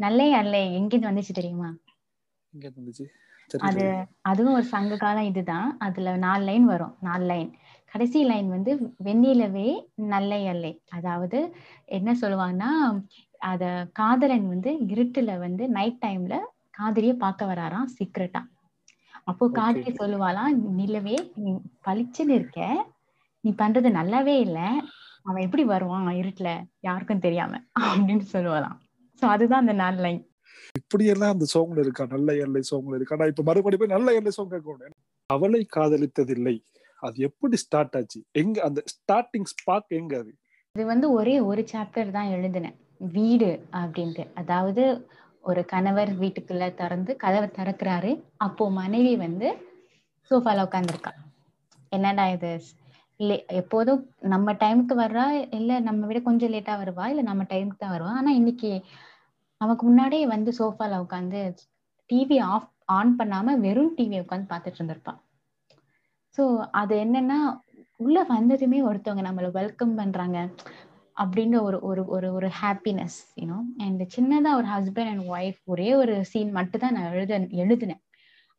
நல்லை 0.00 0.28
அல்லை 0.40 0.62
எங்கிருந்து 0.78 1.10
வந்துச்சு 1.10 1.38
தெரியுமா? 1.40 1.68
அது 3.68 3.84
அதுவும் 4.30 4.56
ஒரு 4.58 4.66
சங்க 4.72 4.96
காலம் 5.04 5.28
இதுதான். 5.30 5.68
அதுல 5.86 6.16
நாலு 6.24 6.42
லைன் 6.48 6.66
வரும். 6.72 6.96
நாலு 7.08 7.24
லைன். 7.32 7.50
கடைசி 7.92 8.20
லைன் 8.30 8.48
வந்து 8.54 8.72
வெண்ணிலவே 9.06 9.68
நல்லை 10.14 10.40
அல்லை. 10.52 10.72
அதாவது 10.96 11.38
என்ன 11.98 12.10
சொல்லுவாங்கன்னா 12.22 12.72
அத 13.46 13.64
காதலன் 13.92 14.46
வந்து 14.48 14.70
இருட்டுல 14.92 15.38
வந்து 15.38 15.64
நைட் 15.68 16.02
டைம்ல 16.04 16.34
காதலிய 16.70 17.12
பார்க்க 17.16 17.44
வராராம் 17.46 17.94
சீக்கிரட்டா 17.96 18.42
அப்போ. 19.26 19.44
காதலி 19.50 19.92
சொல்லுவாளாம் 20.00 20.56
நிலவே 20.74 21.16
நீ 21.36 21.52
பளிச்சுன்னு 21.86 22.34
இருக்க. 22.34 22.60
நீ 23.44 23.50
பண்றது 23.58 23.88
நல்லாவே 23.90 24.34
இல்ல. 24.38 24.58
அவன் 25.26 25.42
எப்படி 25.42 25.64
வருவான் 25.64 26.08
இருட்டுல? 26.20 26.50
யாருக்கும் 26.80 27.18
தெரியாம. 27.18 27.52
அப்படின்னு 27.82 28.26
சொல்லுவாளாம். 28.34 28.76
சோ 29.22 29.26
அதுதான் 29.26 29.62
அந்த 29.64 29.74
நாலு 29.74 30.00
லைன் 30.00 30.22
இப்படி 30.74 31.04
எல்லாம் 31.06 31.34
அந்த 31.34 31.46
சாங்ல 31.54 31.78
இருக்கா? 31.78 32.04
நல்ல 32.06 32.28
எல்லை 32.36 32.62
சாங்ல 32.70 32.94
இருக்கா? 32.94 33.16
நான் 33.16 33.28
இப்ப 33.28 33.42
மறுபடியும் 33.42 33.82
போய் 33.82 33.94
நல்ல 33.96 34.14
எல்லை 34.14 34.30
சாங் 34.30 34.50
கேட்கணும் 34.50 34.96
அவளை 35.30 35.60
காதலித்ததில்லை. 35.76 36.56
அது 37.02 37.16
எப்படி 37.22 37.56
ஸ்டார்ட் 37.56 37.96
ஆச்சு? 37.96 38.20
எங்க 38.32 38.56
அந்த 38.62 38.80
ஸ்டார்டிங் 38.92 39.48
ஸ்பார்க் 39.52 39.92
எங்க 39.92 40.12
அது? 40.18 40.32
இது 40.74 40.84
வந்து 40.86 41.06
ஒரே 41.12 41.40
ஒரு 41.40 41.62
சாப்டர் 41.72 42.10
தான் 42.10 42.28
எழுதினேன். 42.28 42.76
வீடு 43.00 43.50
அப்படின்ட்டு. 43.72 44.24
அதாவது 44.34 44.84
ஒரு 45.44 45.64
கணவர் 45.64 46.10
வீட்டுக்குள்ள 46.14 46.74
திறந்து 46.74 47.16
கதவை 47.16 47.48
திறக்கிறாரு. 47.58 48.12
அப்போ 48.36 48.70
மனைவி 48.70 49.16
வந்து 49.16 49.48
சோஃபால 50.30 50.64
உட்காந்துருக்கா 50.66 51.12
என்னடா 51.92 52.24
இது? 52.26 52.52
இல்லை 53.20 53.36
எப்போதும் 53.46 54.00
நம்ம 54.20 54.52
டைமுக்கு 54.52 54.94
வர்றா? 54.94 55.26
இல்ல 55.50 55.80
நம்ம 55.80 56.06
விட 56.06 56.18
கொஞ்சம் 56.20 56.52
லேட்டா 56.52 56.74
வருவா? 56.82 57.04
இல்ல 57.06 57.22
நம்ம 57.22 57.42
டைமுக்கு 57.42 57.78
தான் 57.78 57.94
வருவா? 57.96 58.12
ஆனா 58.12 58.30
இன்னைக்கு 58.30 58.70
நமக்கு 59.60 59.86
முன்னாடியே 59.86 60.26
வந்து 60.26 60.50
சோஃபால 60.58 60.98
உட்காந்து 61.04 61.40
டிவி 62.10 62.38
ஆஃப் 62.54 62.68
ஆன் 62.84 63.16
பண்ணாம 63.18 63.54
வெறும் 63.58 63.94
டிவியை 63.98 64.20
உட்காந்து 64.24 64.50
பார்த்துட்டு 64.50 64.78
இருந்திருப்பா. 64.80 65.14
சோ 66.38 66.44
அது 66.72 66.94
என்னன்னா 66.96 67.38
உள்ள 67.96 68.22
வந்ததுமே 68.28 68.78
ஒருத்தவங்க 68.82 69.24
நம்மளை 69.28 69.50
வெல்கம் 69.50 69.94
பண்றாங்க. 69.94 70.38
அப்படின்ற 71.16 71.56
ஒரு 71.62 71.78
ஒரு 71.80 72.02
ஒரு 72.06 72.28
ஒரு 72.32 72.48
ஹாப்பினஸ் 72.62 73.18
யூனோ 73.40 73.58
அண்ட் 73.78 74.02
சின்னதா 74.16 74.50
ஒரு 74.54 74.68
ஹஸ்பண்ட் 74.74 75.10
அண்ட் 75.12 75.26
ஒய்ஃப் 75.34 75.60
ஒரே 75.64 75.88
ஒரு 75.94 76.14
சீன் 76.24 76.50
மட்டும் 76.52 76.82
தான் 76.84 76.94
நான் 76.94 77.12
எழுத 77.12 77.34
எழுதினேன். 77.62 78.02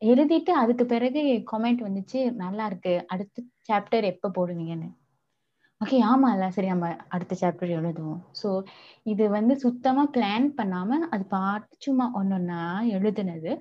எழுதிட்டு 0.02 0.52
அதுக்கு 0.54 0.86
பிறகு 0.86 1.22
கமெண்ட் 1.52 1.82
வந்துச்சு 1.88 2.20
நல்லா 2.36 2.66
இருக்கு 2.66 2.94
அடுத்த 3.08 3.44
சாப்டர் 3.70 4.06
எப்போ 4.06 4.28
போடுவீங்கன்னு. 4.38 4.90
ஓகே 5.82 5.98
ஆமா 6.04 6.28
இல்ல 6.34 6.46
சரி 6.52 6.68
நம்ம 6.68 6.88
அடுத்த 7.08 7.34
சாப்டர் 7.42 7.72
எழுதுவோம். 7.80 8.22
ஸோ 8.42 8.50
இது 9.06 9.24
வந்து 9.30 9.54
சுத்தமா 9.60 10.04
பிளான் 10.16 10.48
பண்ணாம 10.60 11.00
அது 11.10 11.26
பார்த்து 11.36 11.76
சும்மா 11.80 12.06
ஒன்னொன்னா 12.20 12.62
எழுதுனது. 12.98 13.52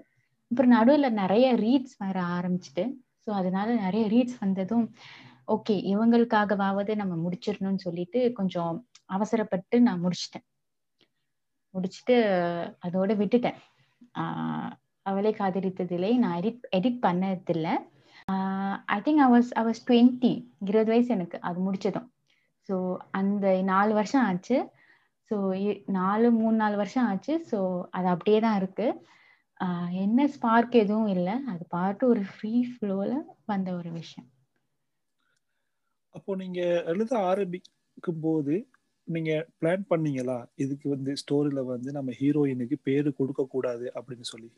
அப்புறம் 0.50 0.74
நடுவில் 0.76 1.18
நிறைய 1.22 1.46
ரீட்ஸ் 1.56 1.96
வர 1.98 2.18
ஆரம்பிச்சுட்டு 2.36 2.84
ஸோ 3.24 3.30
அதனால 3.32 3.68
நிறைய 3.76 4.04
ரீட்ஸ் 4.08 4.36
வந்ததும் 4.40 4.84
ஓகே 5.48 5.74
இவங்களுக்காகவாவது 5.92 6.94
நம்ம 6.94 7.14
முடிச்சிடணும்னு 7.24 7.76
சொல்லிட்டு 7.76 8.32
கொஞ்சம் 8.32 8.86
அவசரப்பட்டு 9.06 9.80
நான் 9.80 10.02
முடிச்சிட்டேன். 10.04 10.46
முடிச்சுட்டு 11.74 12.16
அதோட 12.86 13.10
விட்டுட்டேன். 13.16 13.58
ஆஹ் 14.14 14.72
அவளை 15.02 15.34
காதலித்ததில்லை 15.38 16.16
நான் 16.16 16.40
எடிட் 16.40 16.64
எடிட் 16.76 17.00
பண்ணதில்லை. 17.02 17.74
I 18.86 19.00
think 19.00 19.22
I 19.24 19.28
was 19.34 19.50
I 19.52 19.64
was 19.64 19.82
twenty 19.86 20.32
இருபது 20.60 20.90
வயசு 20.90 21.08
எனக்கு 21.08 21.40
அது 21.40 21.58
முடிச்சதும். 21.60 22.08
ஸோ 22.68 22.96
அந்த 23.10 23.62
நாலு 23.62 23.94
வருஷம் 23.94 24.24
ஆச்சு. 24.24 24.70
ஸோ 25.30 25.36
நாலு 25.90 26.30
மூணு 26.30 26.56
நாலு 26.56 26.76
வருஷம் 26.76 27.06
ஆச்சு. 27.06 27.46
ஸோ 27.50 27.58
அது 27.90 28.06
அப்படியே 28.06 28.40
தான் 28.40 28.56
இருக்கு. 28.56 28.86
என்ன 29.90 30.28
ஸ்பார்க் 30.28 30.70
எதுவும் 30.70 31.06
இல்லை. 31.06 31.32
அது 31.46 31.66
பாட்டு 31.68 32.08
ஒரு 32.08 32.22
ஃப்ரீ 32.32 32.66
ஃப்ளோவில் 32.72 33.16
வந்த 33.46 33.72
ஒரு 33.72 33.90
விஷயம். 33.90 34.30
அப்போ 36.16 36.32
நீங்க 36.42 36.60
எழுத 36.92 37.12
ஆரம்பிக்கும் 37.30 38.22
போது 38.26 38.54
நீங்க 39.08 39.32
பிளான் 39.60 39.84
பண்ணீங்களா? 39.90 40.38
இதுக்கு 40.62 40.86
வந்து 40.94 41.12
ஸ்டோரியில 41.22 41.60
வந்து 41.64 41.90
நம்ம 41.92 42.12
ஹீரோயினுக்கு 42.20 42.76
பேரு 42.88 43.08
கொடுக்க 43.18 43.42
கூடாது 43.54 43.86
அப்படின்னு 43.98 44.26
சொல்லி. 44.32 44.50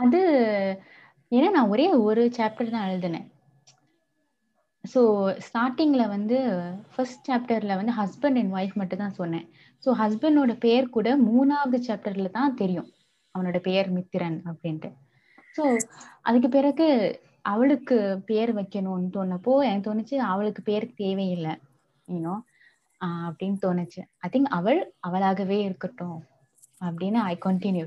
அது 0.00 0.20
ஏன்னா 1.32 1.48
நான் 1.56 1.72
ஒரே 1.74 1.86
ஒரு 2.08 2.22
சாப்டர் 2.38 2.74
தான் 2.74 2.88
எழுதினேன். 2.90 3.26
ஸோ 4.84 5.00
ஸ்டார்டிங்ல 5.46 6.04
வந்து 6.14 6.38
ஃபர்ஸ்ட் 6.92 7.28
சாப்டர்ல 7.28 7.76
வந்து 7.80 7.92
ஹஸ்பண்ட் 8.00 8.38
அண்ட் 8.40 8.54
ஒய்ஃப் 8.56 8.74
மட்டும் 8.80 9.02
தான் 9.04 9.18
சொன்னேன். 9.20 9.46
ஸோ 9.86 9.90
ஹஸ்பண்டோட 10.00 10.52
பேர் 10.64 10.94
கூட 10.96 11.08
மூணாவது 11.28 11.78
சாப்டர்ல 11.88 12.28
தான் 12.38 12.58
தெரியும். 12.62 12.88
அவனோட 13.34 13.58
பெயர் 13.68 13.88
மித்திரன் 13.96 14.38
அப்படின்ட்டு. 14.50 14.90
ஸோ 15.56 15.64
அதுக்கு 16.22 16.48
பிறகு 16.48 16.86
அவளுக்கு 17.50 17.96
பேர் 18.28 18.50
வைக்கணும்னு 18.58 19.08
தோணப்போ 19.16 19.52
எனக்கு 19.68 19.86
தோணுச்சு 19.88 20.16
அவளுக்கு 20.32 20.60
பேர் 20.68 20.86
தேவையில்லை. 21.02 21.54
யூனோ 22.08 22.34
அப்படின்னு 23.26 23.58
தோணுச்சு. 23.64 24.02
ஐ 24.24 24.28
திங்க் 24.34 24.50
அவள் 24.58 24.80
அவளாகவே 25.08 25.58
இருக்கட்டும் 25.68 26.18
அப்படின்னு 26.86 27.20
ஐ 27.32 27.34
கண்டினியூ 27.46 27.86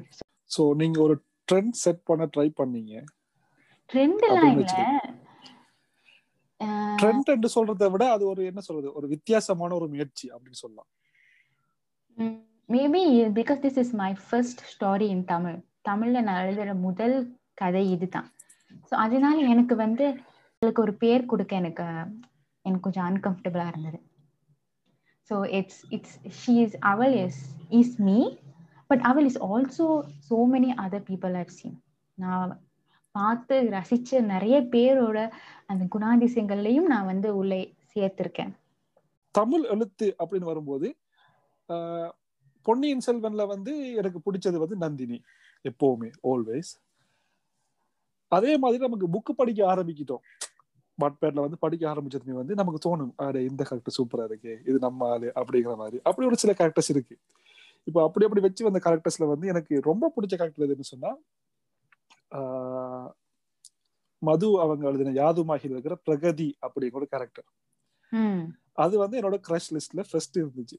சோ 0.55 0.63
நீங்க 0.81 0.97
ஒரு 1.05 1.15
ட்ரெண்ட் 1.51 1.77
செட் 1.83 2.03
பண்ண 2.09 2.25
ட்ரை 2.35 2.47
பண்ணீங்க. 2.59 2.93
ட்ரெண்ட் 3.89 4.23
எல்லாம் 4.29 4.47
அப்படின்னு 4.47 4.77
இல்ல. 4.77 5.15
ட்ரெண்ட் 7.01 7.27
என்று 7.33 7.49
சொல்றதை 7.55 7.87
விட 7.93 8.03
அது 8.13 8.23
ஒரு 8.31 8.41
என்ன 8.51 8.61
சொல்றது 8.67 8.93
ஒரு 8.99 9.07
வித்தியாசமான 9.13 9.75
ஒரு 9.79 9.87
முயற்சி 9.93 10.25
அப்படின்னு 10.33 10.61
சொல்லலாம். 10.63 10.89
Maybe 12.69 13.03
because 13.37 13.59
this 13.65 13.79
is 13.83 13.93
my 14.03 14.11
first 14.29 14.63
story 14.71 15.07
in 15.15 15.27
Tamil 15.33 15.59
தமிழ்ல 15.89 16.21
நான் 16.27 16.41
எழுதுற 16.45 16.71
முதல் 16.87 17.15
கதை 17.61 17.83
இதுதான். 17.95 18.29
ஸோ 18.89 18.95
அதனால 19.03 19.37
எனக்கு 19.47 19.75
வந்து 19.77 20.05
அதுக்கு 20.61 20.81
ஒரு 20.81 20.93
பேர் 20.97 21.23
கொடுக்க 21.25 21.53
எனக்கு 21.55 21.85
எனக்கு 22.65 22.85
கொஞ்சம் 22.85 23.07
அன்கம்ஃபர்டபுளாக 23.07 23.71
இருந்தது. 23.73 23.99
So 25.29 25.35
it's 25.57 25.81
it's 25.89 26.15
she 26.39 26.53
is 26.63 26.77
அவள் 26.91 27.15
இஸ் 27.21 27.41
இஸ் 27.79 27.95
மீ 28.01 28.17
பட் 28.89 29.03
அவள் 29.03 29.25
is 29.25 29.41
also 29.47 29.87
so 30.27 30.37
many 30.51 30.69
other 30.83 31.05
people 31.09 31.35
have 31.39 31.53
seen 31.55 31.77
நான் 32.17 32.51
பார்த்து 33.15 33.55
ரசிச்ச 33.71 34.19
நிறைய 34.27 34.57
பேரோட 34.73 35.17
அந்த 35.69 35.83
குணாதிசயங்கள்லையும் 35.93 36.87
நான் 36.87 37.09
வந்து 37.11 37.29
உள்ளே 37.35 37.61
சேர்த்திருக்கேன். 37.93 38.51
தமிழ் 39.35 39.65
எழுத்து 39.65 40.07
அப்படின்னு 40.19 40.51
வரும்போது 40.51 40.87
ஆஹ், 41.69 42.11
பொன்னியின் 42.65 43.05
செல்வன்ல 43.05 43.43
வந்து 43.47 43.71
எனக்கு 43.99 44.19
பிடிச்சது 44.25 44.57
வந்து 44.59 44.77
நந்தினி 44.77 45.17
எப்பவுமே 45.65 46.09
ஆல்வேஸ் 46.31 46.71
அதே 48.31 48.53
மாதிரி 48.63 48.81
நமக்கு 48.87 49.07
புக்கு 49.15 49.33
படிக்க 49.41 49.61
ஆரம்பிக்கிட்டோம். 49.73 50.23
வாட்பேட்ல 50.99 51.43
வந்து 51.45 51.57
படிக்க 51.63 51.83
ஆரம்பிச்சதுமே 51.93 52.35
வந்து 52.41 52.53
நமக்கு 52.59 52.79
தோணும் 52.85 53.11
அடே 53.25 53.41
இந்த 53.49 53.61
கேரக்டர் 53.69 53.95
சூப்பரா 53.97 54.23
இருக்கு 54.29 54.53
இது 54.69 54.77
நம்ம 54.85 55.09
ஆளு 55.13 55.27
அப்படிங்கிற 55.39 55.73
மாதிரி. 55.81 55.97
அப்படி 56.09 56.27
ஒரு 56.31 56.39
சில 56.43 56.53
கேரக்டர்ஸ் 56.59 56.91
இருக்கு. 56.95 57.15
இப்போ 57.87 57.99
அப்படி 58.07 58.25
அப்படி 58.27 58.41
வச்சு 58.45 58.67
வந்த 58.67 58.79
கேரக்டர்ஸ்ல 58.85 59.27
வந்து 59.33 59.51
எனக்கு 59.53 59.75
ரொம்ப 59.89 60.11
பிடிச்ச 60.15 60.33
கேரக்டர் 60.39 60.67
எதுன்னு 60.67 60.91
சொன்னா 60.93 61.11
மது 64.21 64.47
அவங்க 64.63 64.83
எழுதின 64.89 65.13
யாதுமாகில் 65.21 65.73
இருக்கிற 65.73 65.95
பிரகதி 66.07 66.49
அப்படிங்கிற 66.65 66.99
ஒரு 67.01 67.07
கேரக்டர் 67.13 67.47
அது 68.83 68.95
வந்து 69.01 69.17
என்னோட 69.19 69.37
கிரஷ் 69.47 69.69
லிஸ்ட்ல 69.75 70.01
ஃபர்ஸ்ட் 70.09 70.37
இருந்துச்சு. 70.41 70.77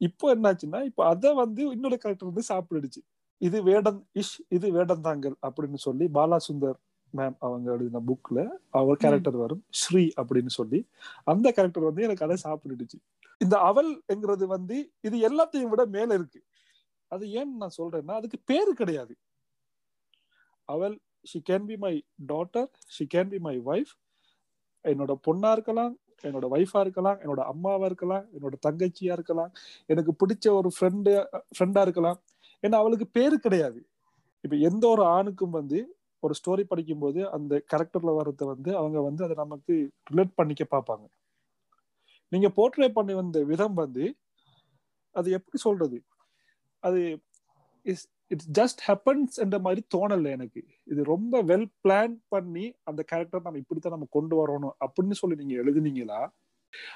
இப்போ 0.00 0.26
என்னாச்சுன்னா 0.34 0.80
இப்போ 0.90 1.02
அதை 1.12 1.30
வந்து 1.42 1.62
இன்னொரு 1.74 1.96
கேரக்டர் 2.02 2.30
வந்து 2.30 2.44
சாப்பிடுச்சு 2.50 3.00
இது 3.42 3.58
வேடம் 3.68 4.00
இஷ் 4.20 4.38
இது 4.56 4.66
வேடந்தாங்கல் 4.78 5.36
அப்படின்னு 5.46 5.78
சொல்லி 5.86 6.06
பாலா 6.16 6.38
சுந்தர் 6.48 6.78
மேம் 7.14 7.36
அவங்க 7.46 7.66
எழுதின 7.74 8.00
புக்ல 8.08 8.38
அவர் 8.78 9.00
கேரக்டர் 9.02 9.38
வரும். 9.42 9.62
ஸ்ரீ 9.80 10.04
அப்படின்னு 10.20 10.52
சொல்லி. 10.58 10.80
அந்த 11.32 11.46
கேரக்டர் 11.56 11.88
வந்து 11.88 12.06
எனக்கு 12.06 12.26
அதை 12.26 12.36
சாப்பிடுச்சு 12.44 12.98
இந்த 13.40 13.56
அவள் 13.70 13.90
என்கிறது 14.12 14.44
வந்து 14.46 14.76
இது 15.08 15.16
எல்லாத்தையும் 15.28 15.72
விட 15.72 15.84
மேல 15.96 16.10
இருக்கு. 16.14 16.40
அது 17.10 17.24
ஏன்னு 17.38 17.60
நான் 17.62 17.78
சொல்றேன்னா 17.80 18.14
அதுக்கு 18.20 18.38
பேரு 18.50 18.72
கிடையாது. 18.80 19.14
அவள் 20.68 20.94
she 21.30 21.38
can 21.50 21.66
be 21.70 21.76
my 21.84 21.94
daughter 22.32 22.70
she 22.96 23.04
can 23.14 23.30
be 23.34 23.38
my 23.38 23.54
wife 23.72 23.92
என்னோட 24.84 25.12
பொண்ணா 25.26 25.50
இருக்கலாம் 25.56 25.92
என்னோட 26.26 26.46
ஒய்ஃபா 26.54 26.80
இருக்கலாம் 26.80 27.18
என்னோட 27.22 27.40
அம்மாவா 27.52 27.84
இருக்கலாம் 27.84 28.24
என்னோட 28.36 28.54
தங்கச்சியா 28.66 29.12
இருக்கலாம் 29.18 29.52
எனக்கு 29.92 30.12
பிடிச்ச 30.22 30.46
ஒரு 30.58 30.70
ஃப்ரெண்டு 30.76 31.12
ஃப்ரெண்டா 31.56 31.80
இருக்கலாம். 31.80 32.18
ஏன்னா 32.62 32.72
அவளுக்கு 32.72 33.06
பேரு 33.08 33.36
கிடையாது. 33.38 33.80
இப்ப 34.44 34.56
எந்த 34.68 34.84
ஒரு 34.88 35.02
ஆணுக்கும் 35.16 35.50
வந்து 35.50 35.78
ஒரு 36.22 36.34
ஸ்டோரி 36.40 36.64
படிக்கும்போது 36.64 37.20
அந்த 37.30 37.62
கேரக்டர்ல 37.72 38.12
வர்றத 38.18 38.44
வந்து 38.44 38.70
அவங்க 38.76 38.98
வந்து 39.00 39.24
அதை 39.24 39.36
நமக்கு 39.36 39.74
ரிலேட் 40.12 40.34
பண்ணிக்க 40.34 40.64
பார்ப்பாங்க. 40.70 41.04
நீங்க 42.32 42.48
போர்ட்ரே 42.56 42.88
பண்ணி 42.88 43.14
வந்த 43.14 43.38
விதம் 43.44 43.74
வந்து 43.74 44.04
அது 45.14 45.30
எப்படி 45.30 45.58
சொல்றது? 45.58 45.98
அது 46.82 47.00
இஸ் 47.86 48.04
இட்ஸ் 48.28 48.50
ஜஸ்ட் 48.60 48.82
ஹேப்பன்ஸ் 48.88 49.36
என்ற 49.36 49.56
மாதிரி 49.58 49.82
தோணல 49.94 50.30
எனக்கு. 50.30 50.60
இது 50.86 51.00
ரொம்ப 51.04 51.42
வெல் 51.42 51.68
பிளான் 51.84 52.14
பண்ணி 52.28 52.66
அந்த 52.84 53.00
கேரக்டர் 53.02 53.42
நம்ம 53.42 53.58
இப்படித்தான் 53.58 53.96
நம்ம 53.96 54.08
கொண்டு 54.10 54.36
வரணும் 54.42 54.74
அப்படின்னு 54.84 55.12
சொல்லி 55.12 55.36
நீங்க 55.36 55.54
எழுதுனீங்களா? 55.62 56.20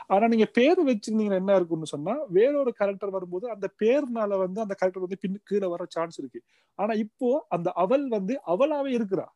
ஆனா 0.07 0.25
நீங்க 0.27 0.47
பேர் 0.59 0.81
வச்சிருந்தீங்கன்னா 0.89 1.41
என்ன 1.43 1.57
இருக்கும்னு 1.57 1.93
சொன்னா 1.95 2.15
வேறொரு 2.29 2.73
கேரக்டர் 2.81 3.17
வரும்போது 3.17 3.47
அந்த 3.51 3.67
பேர்னால 3.83 4.39
வந்து 4.39 4.61
அந்த 4.61 4.75
கேரக்டர் 4.75 5.07
வந்து 5.07 5.23
பின் 5.25 5.41
கீழே 5.45 5.69
வர 5.75 5.85
சான்ஸ் 5.89 6.19
இருக்கு. 6.19 6.41
ஆனா 6.79 6.93
இப்போ 7.05 7.31
அந்த 7.49 7.69
அவள் 7.77 8.07
வந்து 8.09 8.37
அவளாவே 8.47 8.93
இருக்கிறா. 8.99 9.27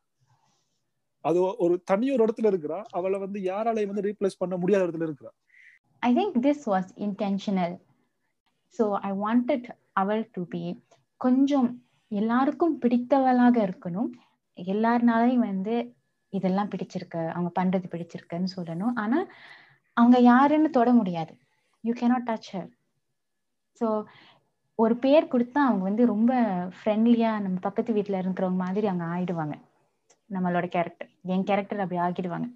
அது 1.25 1.39
ஒரு 1.65 1.75
தனி 1.83 2.05
ஒரு 2.11 2.21
இடத்துல 2.25 2.51
இருக்கிறா. 2.51 2.79
அவளை 2.91 3.17
வந்து 3.19 3.39
யாராலையும் 3.51 3.91
வந்து 3.93 4.07
ரீப்ளேஸ் 4.09 4.41
பண்ண 4.41 4.55
முடியாத 4.57 4.85
இடத்துல 4.85 5.07
இருக்கிறா. 5.09 5.31
I 6.01 6.11
think 6.15 6.37
this 6.47 6.65
was 6.73 6.91
intentional 6.97 7.75
so 8.79 8.83
I 9.01 9.11
wanted 9.23 9.67
அவள் 9.93 10.21
டு 10.31 10.41
பி 10.45 10.61
கொஞ்சம் 11.21 11.69
எல்லாருக்கும் 12.11 12.75
பிடித்தவளாக 12.81 13.57
இருக்கணும். 13.67 14.11
எல்லாருனாலையும் 14.57 15.45
வந்து 15.49 15.75
இதெல்லாம் 16.33 16.69
பிடிச்சிருக்கு 16.69 17.21
அவங்க 17.33 17.49
பண்றது 17.59 17.87
பிடிச்சிருக்குன்னு 17.93 18.49
சொல்லணும். 18.57 18.93
ஆனா 18.95 19.19
அவங்க 19.97 20.17
யாருன்னு 20.23 20.69
தொட 20.69 20.89
முடியாது. 20.93 21.33
You 21.83 21.93
cannot 21.93 22.27
touch 22.29 22.49
her 22.53 22.69
so 23.81 23.87
ஒரு 24.79 24.95
பேர் 24.99 25.25
கொடுத்தா 25.33 25.59
அவங்க 25.67 25.83
வந்து 25.89 26.03
ரொம்ப 26.05 26.31
ஃப்ரெண்ட்லியா 26.77 27.31
நம்ம 27.45 27.57
பக்கத்து 27.61 27.91
வீட்டில் 27.93 28.21
இருக்கிறவங்க 28.21 28.61
மாதிரி 28.65 28.85
அவங்க 28.87 29.05
ஆயிடுவாங்க. 29.13 29.55
நம்மளோட 30.29 30.65
கேரக்டர் 30.67 31.09
என் 31.33 31.47
கேரக்டர் 31.49 31.83
அப்படி 31.83 31.99
ஆகிடுவாங்க 32.01 32.47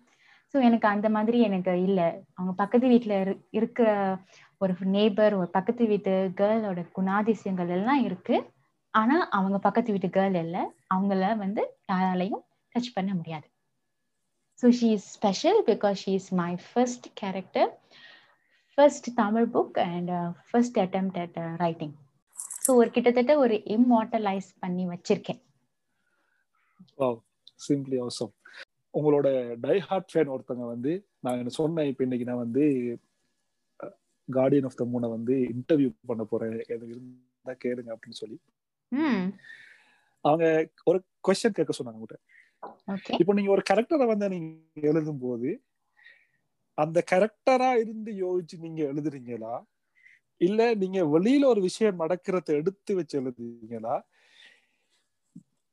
ஸோ 0.54 0.58
எனக்கு 0.62 0.88
அந்த 0.88 1.08
மாதிரி 1.10 1.38
எனக்கு 1.42 1.72
இல்லை. 1.88 2.08
அவங்க 2.36 2.52
பக்கத்து 2.54 2.88
வீட்டில் 2.88 3.16
இருக்கிற 3.52 3.88
ஒரு 4.62 4.74
நேபர் 4.96 5.34
ஒரு 5.34 5.50
பக்கத்து 5.50 5.84
வீட்டு 5.88 6.14
கேர்ளோட 6.40 6.82
குணாதிசயங்கள் 6.98 7.72
எல்லாம் 7.78 8.04
இருக்கு. 8.08 8.36
ஆனால் 8.94 9.26
அவங்க 9.32 9.58
பக்கத்து 9.60 9.92
வீட்டு 9.92 10.10
கேர்ள் 10.10 10.38
இல்லை. 10.46 10.64
அவங்கள 10.96 11.32
வந்து 11.38 11.62
யாராலையும் 11.92 12.44
டச் 12.76 12.96
பண்ண 12.96 13.12
முடியாது. 13.16 13.48
So 14.60 14.68
she 14.80 14.90
is 14.98 15.08
special 15.16 15.60
because 15.70 15.98
she 16.04 16.14
is 16.20 16.32
my 16.42 16.52
first 16.68 17.08
character 17.22 17.72
first 18.78 19.08
Tamil 19.22 19.48
book 19.56 19.78
and 19.90 20.12
first 20.50 20.78
attempt 20.84 21.18
at 21.24 21.38
writing 21.64 21.96
so 22.66 22.72
ஒரு 22.82 22.90
கிட்டத்தட்ட 22.96 23.34
ஒரு 23.44 23.56
இம்மார்டலைஸ் 23.76 24.50
பண்ணி 24.64 24.86
வச்சிருக்கேன். 24.94 25.42
சிம்பிளி 27.66 27.98
அவசம் 28.04 28.32
உங்களோட 28.94 29.28
டை 29.66 29.76
ஹார்ட் 29.88 30.10
ஃபேன் 30.12 30.32
ஒருத்தவங்க 30.34 30.68
வந்து 30.74 30.92
நான் 31.26 31.40
என்ன 31.42 31.54
சொன்னேன் 31.60 31.90
இப்போ 31.92 32.04
இன்னைக்கு 32.06 32.28
நான் 32.30 32.44
வந்து 32.46 32.64
கார்டியன் 34.30 34.68
ஆஃப் 34.70 34.80
த 34.80 34.86
மூனை 34.92 35.10
வந்து 35.16 35.36
இன்டர்வியூ 35.54 35.90
பண்ண 36.12 36.24
போறேன். 36.32 36.56
எனக்கு 36.74 36.94
இருந்தா 36.96 37.54
கேளுங்க 37.64 37.92
அப்படின்னு 37.96 38.22
சொல்லி. 38.22 38.38
அவங்க 40.26 40.46
ஒரு 40.90 41.00
கொஸ்டின் 41.28 41.58
கேட்க 41.58 41.74
சொன்னாங்க 41.78 42.00
உங்கள்கிட்ட 42.00 42.22
இப்போ 43.20 43.34
நீங்க 43.34 43.52
ஒரு 43.52 43.64
கேரக்டரை 43.70 44.06
வந்து 44.08 44.28
நீங்க 44.30 44.50
எழுதும் 44.92 45.20
போது 45.20 45.50
அந்த 46.78 47.00
கேரக்டரா 47.12 47.70
இருந்து 47.84 48.12
யோசிச்சு 48.24 48.56
நீங்க 48.58 48.82
எழுதுறீங்களா? 48.92 49.54
இல்ல 50.42 50.62
நீங்க 50.76 51.00
வெளியில 51.16 51.46
ஒரு 51.46 51.62
விஷயம் 51.62 52.02
நடக்கிறத 52.02 52.50
எடுத்து 52.54 52.96
வச்சு 52.96 53.16
எழுதுறீங்களா? 53.22 53.96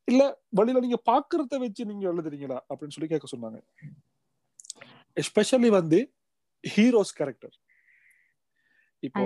இல்ல 0.08 0.22
வெளியில 0.58 0.80
நீங்க 0.80 0.98
பாக்குறத 1.10 1.58
வச்சு 1.58 1.82
நீங்க 1.84 2.06
எழுதுறீங்களா? 2.12 2.58
அப்படின்னு 2.70 2.96
சொல்லி 2.96 3.08
கேட்க 3.08 3.28
சொன்னாங்க. 3.34 3.58
எஸ்பெஷலி 5.16 5.70
வந்து 5.70 5.98
ஹீரோஸ் 6.64 7.16
கேரக்டர் 7.18 7.54
இப்போ. 9.02 9.22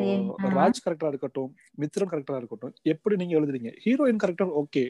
ராஜ் 0.56 0.82
கேரக்டரா 0.84 1.10
இருக்கட்டும் 1.12 1.50
மித்ரன் 1.78 2.10
கேரக்டரா 2.12 2.38
இருக்கட்டும் 2.42 2.74
எப்படி 2.92 3.16
நீங்க 3.16 3.34
எழுதுறீங்க? 3.40 3.70
ஹீரோயின் 3.84 4.22
கேரக்டர் 4.24 4.52
ஓகே 4.62 4.84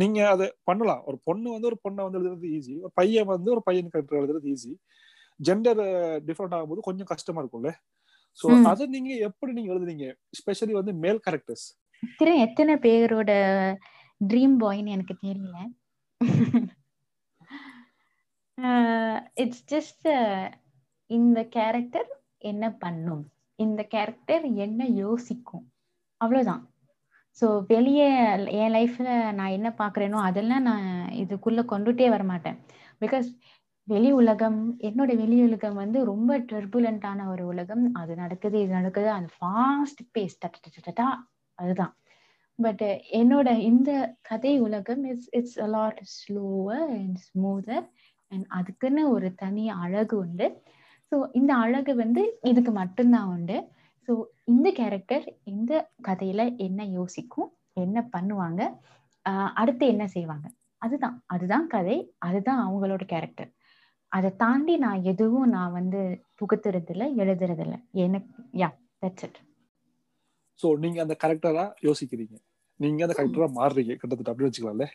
நீங்க 0.00 0.18
அதை 0.34 0.46
பண்ணலாம். 0.68 1.02
ஒரு 1.08 1.18
பொண்ணு 1.28 1.48
வந்து 1.54 1.68
ஒரு 1.70 1.78
பொண்ணை 1.84 2.02
வந்து 2.04 2.20
எழுதுறது 2.20 2.48
ஈஸி 2.56 2.74
ஒரு 2.80 2.92
பையன் 2.94 3.30
வந்து 3.34 3.50
ஒரு 3.50 3.62
பையன் 3.62 3.92
கேரக்டர் 3.92 4.20
எழுதுறது 4.20 4.50
ஈஸி 4.54 4.72
ஜெண்டர் 5.40 5.80
டிஃப்ரெண்ட் 6.28 6.56
ஆகும்போது 6.56 6.86
கொஞ்சம் 6.88 7.10
கஷ்டமா 7.12 7.42
இருக்கும்ல. 7.42 7.70
சோ. 8.38 8.46
அதை 8.62 8.86
நீங்க 8.86 9.10
எப்படி 9.28 9.52
நீங்க 9.52 9.70
எழுதுறீங்க 9.74 10.06
ஸ்பெஷலி 10.38 10.74
வந்து 10.80 10.94
மேல் 11.04 11.20
கேரக்டர்ஸ் 11.26 11.66
எத்தனை 12.02 12.34
எத்தனை 12.40 12.74
பேரோட 12.84 13.30
ட்ரீம் 14.20 14.56
பாய்ன்னு 14.62 14.94
எனக்கு 14.96 15.14
தெரியல. 15.26 15.56
இட்ஸ் 19.42 19.64
ஜஸ்ட் 19.74 20.08
இந்த 21.10 21.38
கேரக்டர் 21.56 22.10
என்ன 22.50 22.64
பண்ணும்? 22.82 23.22
இந்த 23.58 23.80
கேரக்டர் 23.94 24.44
என்ன 24.66 24.86
யோசிக்கும்? 25.02 25.64
அவ்வளவுதான். 26.20 26.62
ஸோ 27.36 27.64
வெளியே 27.66 28.08
என் 28.60 28.74
லைஃப்பில் 28.74 29.32
நான் 29.32 29.48
என்ன 29.48 29.74
பார்க்குறேனோ 29.78 30.18
அதெல்லாம் 30.28 30.62
நான் 30.62 30.86
இதுக்குள்ளே 31.14 31.64
கொண்டுட்டே 31.64 32.08
வர 32.08 32.24
மாட்டேன் 32.24 32.58
பிகாஸ் 33.00 33.28
வெளி 33.88 34.12
உலகம் 34.12 34.58
என்னோட 34.78 35.10
வெளி 35.16 35.42
உலகம் 35.42 35.74
வந்து 35.74 36.04
ரொம்ப 36.04 36.38
டர்புலண்டான 36.38 37.28
ஒரு 37.28 37.46
உலகம். 37.46 37.92
அது 37.92 38.16
நடக்குது 38.16 38.60
இது 38.60 38.72
நடக்குது 38.72 39.10
அந்த 39.10 39.30
ஃபாஸ்ட் 39.38 40.02
பேஸ் 40.14 40.36
டட்டா 40.42 41.06
அதுதான். 41.58 41.94
பட் 42.58 42.84
என்னோட 43.10 43.58
இந்த 43.58 43.90
கதை 44.22 44.58
உலகம் 44.58 45.04
it's 45.04 45.30
it's 45.30 45.58
a lot 45.60 46.00
slower 46.16 46.86
and 46.98 47.16
smoother 47.18 47.84
and 48.32 48.46
அதுக்குன்னு 48.48 49.10
ஒரு 49.10 49.34
தனி 49.34 49.68
அழகு 49.68 50.18
உண்டு. 50.18 50.62
ஸோ 51.12 51.28
இந்த 51.32 51.54
அழகு 51.54 51.94
வந்து 51.94 52.38
இதுக்கு 52.42 52.72
மட்டும்தான் 52.72 53.28
உண்டு. 53.28 53.58
ஸோ 54.10 54.14
இந்த 54.48 54.68
கேரக்டர் 54.72 55.24
இந்த 55.44 55.72
கதையில 56.08 56.40
என்ன 56.58 56.84
யோசிக்கும் 56.90 57.50
என்ன 57.76 57.98
பண்ணுவாங்க 58.12 58.60
அடுத்து 59.54 59.84
என்ன 59.86 60.04
செய்வாங்க? 60.06 60.46
அதுதான் 60.82 61.22
அதுதான் 61.26 61.66
கதை 61.66 61.96
அதுதான் 62.18 62.60
அவங்களோட 62.66 63.02
கேரக்டர் 63.04 63.50
அதை 64.12 64.30
தாண்டி 64.36 64.76
நான் 64.76 65.04
எதுவும் 65.04 65.48
நான் 65.48 65.72
வந்து 65.72 66.00
புகுத்துறது 66.36 66.92
இல்லை 66.94 67.06
எழுதுறது 67.16 67.64
இல்லை 67.66 67.78
எனக்கு 67.94 68.42
யா 68.60 68.70
தட்ஸ் 69.02 69.24
இட் 69.24 69.38
சோ 70.60 70.70
நீங்க 70.78 71.00
அந்த 71.00 71.16
கரெக்டரா 71.20 71.66
யோசிக்கிறீங்க. 71.82 72.34
நீங்க 72.80 73.02
அந்த 73.02 73.16
கரெக்டரா 73.16 73.48
மாறுறீங்க 73.60 73.94
கிட்டத்தட்ட 73.94 74.32
அப்படி 74.32 74.48
வச்சுக்கலாம்ல. 74.48 74.88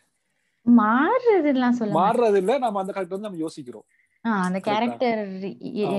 மாறுறதுலாம் 0.65 1.77
சொல்ல. 1.79 1.95
மாறுறது 1.99 2.39
இல்ல 2.43 2.57
நம்ம 2.57 2.81
அந்த 2.83 2.91
கரெக்டர் 2.93 3.17
வந்து 3.17 3.29
நம்ம 3.29 3.43
யோசிக்கிறோம். 3.47 3.87
அந்த? 4.25 4.59
கேரக்டர். 4.67 5.21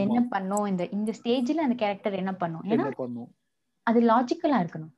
என்ன 0.05 0.21
பண்ணும்? 0.35 0.67
இந்த 0.73 0.85
இந்த 0.97 1.11
ஸ்டேஜ்ல 1.19 1.67
அந்த 1.67 1.77
கேரக்டர் 1.83 2.21
என்ன 2.23 2.33
பண்ணும்? 2.43 2.65
ஏன்னா 2.73 2.87
அது 3.87 3.99
லாஜிக்கலா 4.11 4.61
இருக்கணும். 4.63 4.93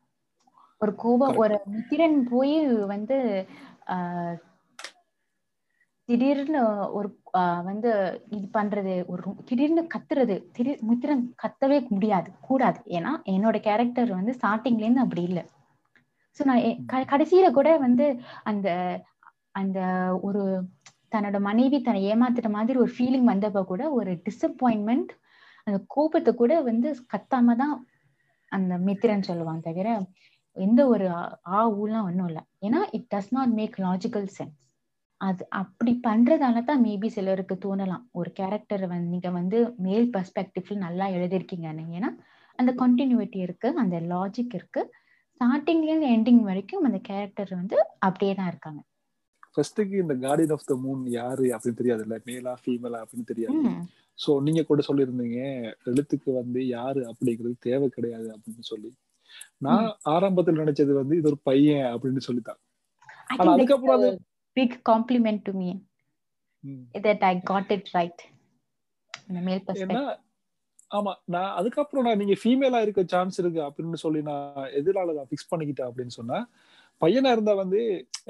ஒரு 0.81 0.93
கோபம். 1.03 1.39
ஒரு 1.43 1.57
மித்திரன் 1.73 2.19
போய் 2.33 2.57
வந்து 2.93 3.17
திடீர்னு 6.09 6.61
ஒரு 6.99 7.09
வந்து 7.65 7.91
இது 8.37 8.47
பண்றது 8.59 8.93
ஒரு 9.13 9.23
திடீர்னு 9.49 9.83
கத்துறது 9.95 10.37
திடீர் 10.57 10.85
மித்திரன் 10.91 11.25
கத்தவே 11.43 11.79
முடியாது 11.95 12.31
கூடாது. 12.49 12.81
ஏன்னா 12.99 13.13
என்னோட 13.35 13.57
கேரக்டர் 13.69 14.11
வந்து 14.19 14.35
ஸ்டார்டிங்ல 14.39 14.87
இருந்து 14.87 15.05
அப்படி 15.07 15.25
இல்லை. 15.31 15.45
ஸோ 16.37 16.45
நான் 16.51 17.07
கடைசியில 17.13 17.51
கூட 17.59 17.69
வந்து 17.87 18.07
அந்த 18.51 18.69
அந்த 19.61 19.79
ஒரு 20.23 20.43
தன்னோட 21.13 21.41
மனைவி 21.41 21.81
தன்னை 21.81 22.13
ஏமாத்துற 22.13 22.51
மாதிரி 22.51 22.79
ஒரு 22.79 22.93
ஃபீலிங் 22.99 23.29
வந்தப்ப 23.29 23.65
கூட 23.65 23.91
ஒரு 23.91 24.23
டிசப்பாயின்மெண்ட் 24.25 25.13
அந்த 25.67 25.85
கோபத்தை 25.87 26.35
கூட 26.35 26.61
வந்து 26.61 26.89
கத்தாம 27.13 27.57
தான் 27.57 27.75
அந்த 28.53 28.79
மித்திரன் 28.79 29.21
சொல்லுவாங்க 29.21 29.61
தவிர 29.61 29.89
எந்த 30.57 30.87
ஒரு 30.87 31.07
ஆ- 31.13 31.39
ஆ 31.49 31.59
ஊலாம் 31.73 32.03
ஒன்றும் 32.03 32.27
இல்லை. 32.27 32.43
ஏன்னா 32.63 32.81
it 32.91 33.09
does 33.15 33.31
not 33.31 33.49
make 33.51 33.77
logical 33.79 34.29
sense 34.39 34.63
அது 35.21 35.43
அப்படி 35.53 36.01
பண்றதால 36.07 36.63
தான் 36.65 36.85
மேபி 36.85 37.07
சிலருக்கு 37.07 37.55
தோணலாம். 37.65 38.05
ஒரு 38.13 38.33
கேரக்டர் 38.33 38.87
வந்து 38.87 39.09
நீங்க 39.09 39.31
வந்து 39.31 39.59
மேல் 39.79 40.11
பர்ஸ்பெக்டிவ்ல 40.11 40.77
நல்லா 40.77 41.07
எழுதிருக்கீங்கன்னு 41.09 41.85
ஏன்னா 41.99 42.11
அந்த 42.59 42.73
கண்டினியூட்டி 42.75 43.39
இருக்கு 43.39 43.69
அந்த 43.77 44.01
லாஜிக் 44.11 44.55
இருக்கு. 44.55 44.83
ஸ்டார்டிங்லேருந்து 45.41 46.09
எண்டிங் 46.17 46.43
வரைக்கும் 46.43 46.85
அந்த 46.85 46.99
கேரக்டர் 47.03 47.51
வந்து 47.55 47.77
அப்படியே 47.99 48.35
தான் 48.35 48.47
இருக்காங்க. 48.47 48.81
ஃபர்ஸ்ட்டுக்கு 49.55 49.97
இந்த 49.99 50.15
கார்டியன் 50.17 50.53
ஆஃப் 50.53 50.67
த 50.67 50.75
மூன் 50.85 51.03
யாரு 51.11 51.45
அப்படின்னு 51.49 51.81
தெரியாதுல்ல 51.81 52.17
மேலா 52.25 52.57
ஃபீமேலா 52.63 53.01
அப்படின்னு 53.03 53.25
தெரியாது. 53.25 53.61
சோ 54.19 54.41
நீங்க 54.43 54.63
கூட 54.63 54.83
சொல்லியிருந்தீங்க 54.89 55.41
எழுத்துக்கு 55.87 56.31
வந்து 56.33 56.67
யாரு 56.69 57.01
அப்படிங்கிறது 57.11 57.57
தேவை 57.59 57.89
கிடையாது 57.89 58.29
அப்படின்னு 58.29 58.65
சொல்லி 58.65 58.91
நான் 59.59 59.87
ஆரம்பத்தில் 60.09 60.59
நினைச்சது 60.59 60.93
வந்து 60.93 61.17
இது 61.17 61.29
ஒரு 61.29 61.39
பையன் 61.43 61.95
அப்படின்னு 61.95 62.19
சொல்லித்தான் 62.19 62.61
ஆனா 63.35 63.53
அதுக்கப்புறம் 63.53 64.01
அது- 64.01 64.17
compliment 64.87 65.39
to 65.45 65.53
me 65.53 65.69
ம். 66.65 66.85
I 67.23 67.35
got 67.45 67.69
it 67.71 67.87
right. 67.95 68.21
இந்த 69.29 69.41
மேல் 69.41 69.61
பெர்ஸ்பெக்டிவ் 69.67 70.09
ஆமா 70.91 71.13
நான் 71.27 71.53
அதுக்கப்புறம் 71.53 72.05
நான் 72.05 72.17
நீங்க 72.17 72.37
ஃபீமேலா 72.43 72.81
இருக்க 72.81 73.03
சான்ஸ் 73.07 73.39
இருக்கு 73.39 73.61
அப்படின்னு 73.61 73.95
சொல்லி 73.97 74.23
நான் 74.23 74.69
எதிரால 74.79 75.15
நான் 75.15 75.29
ஃபிக்ஸ் 75.31 75.51
பண்ணிக்கிட்டேன் 75.51 75.89
அப்படின்னு 75.89 76.15
சொன்னா 76.17 76.39
பையனா 77.03 77.31
இருந்தா 77.37 77.53
வந்து 77.63 77.81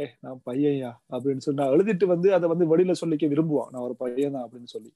ஏ 0.02 0.06
நான் 0.24 0.40
பையன்யா 0.48 0.90
அப்படின்னு 1.14 1.44
சொல்லி 1.44 1.60
நான் 1.60 1.74
எழுதிட்டு 1.74 2.06
வந்து 2.14 2.28
அதை 2.36 2.46
வந்து 2.52 2.66
வெளியில 2.72 2.94
சொல்லிக்க 3.02 3.26
விரும்புவான். 3.34 3.70
நான் 3.72 3.84
ஒரு 3.88 3.94
பையன் 4.02 4.34
தான் 4.36 4.44
அப்படின்னு 4.46 4.70
சொல்லி. 4.74 4.90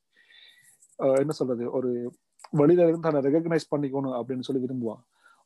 என்ன 1.22 1.32
சொல்றது? 1.40 1.64
ஒரு 1.78 1.90
வெளியில 2.60 2.86
இருந்து 2.86 3.06
தன்னை 3.06 3.22
ரெகக்னைஸ் 3.28 3.70
பண்ணிக்கணும் 3.72 4.16
அப்படின்னு 4.18 4.46
சொல்லி 4.48 4.62
விரும்புவான். 4.66 5.02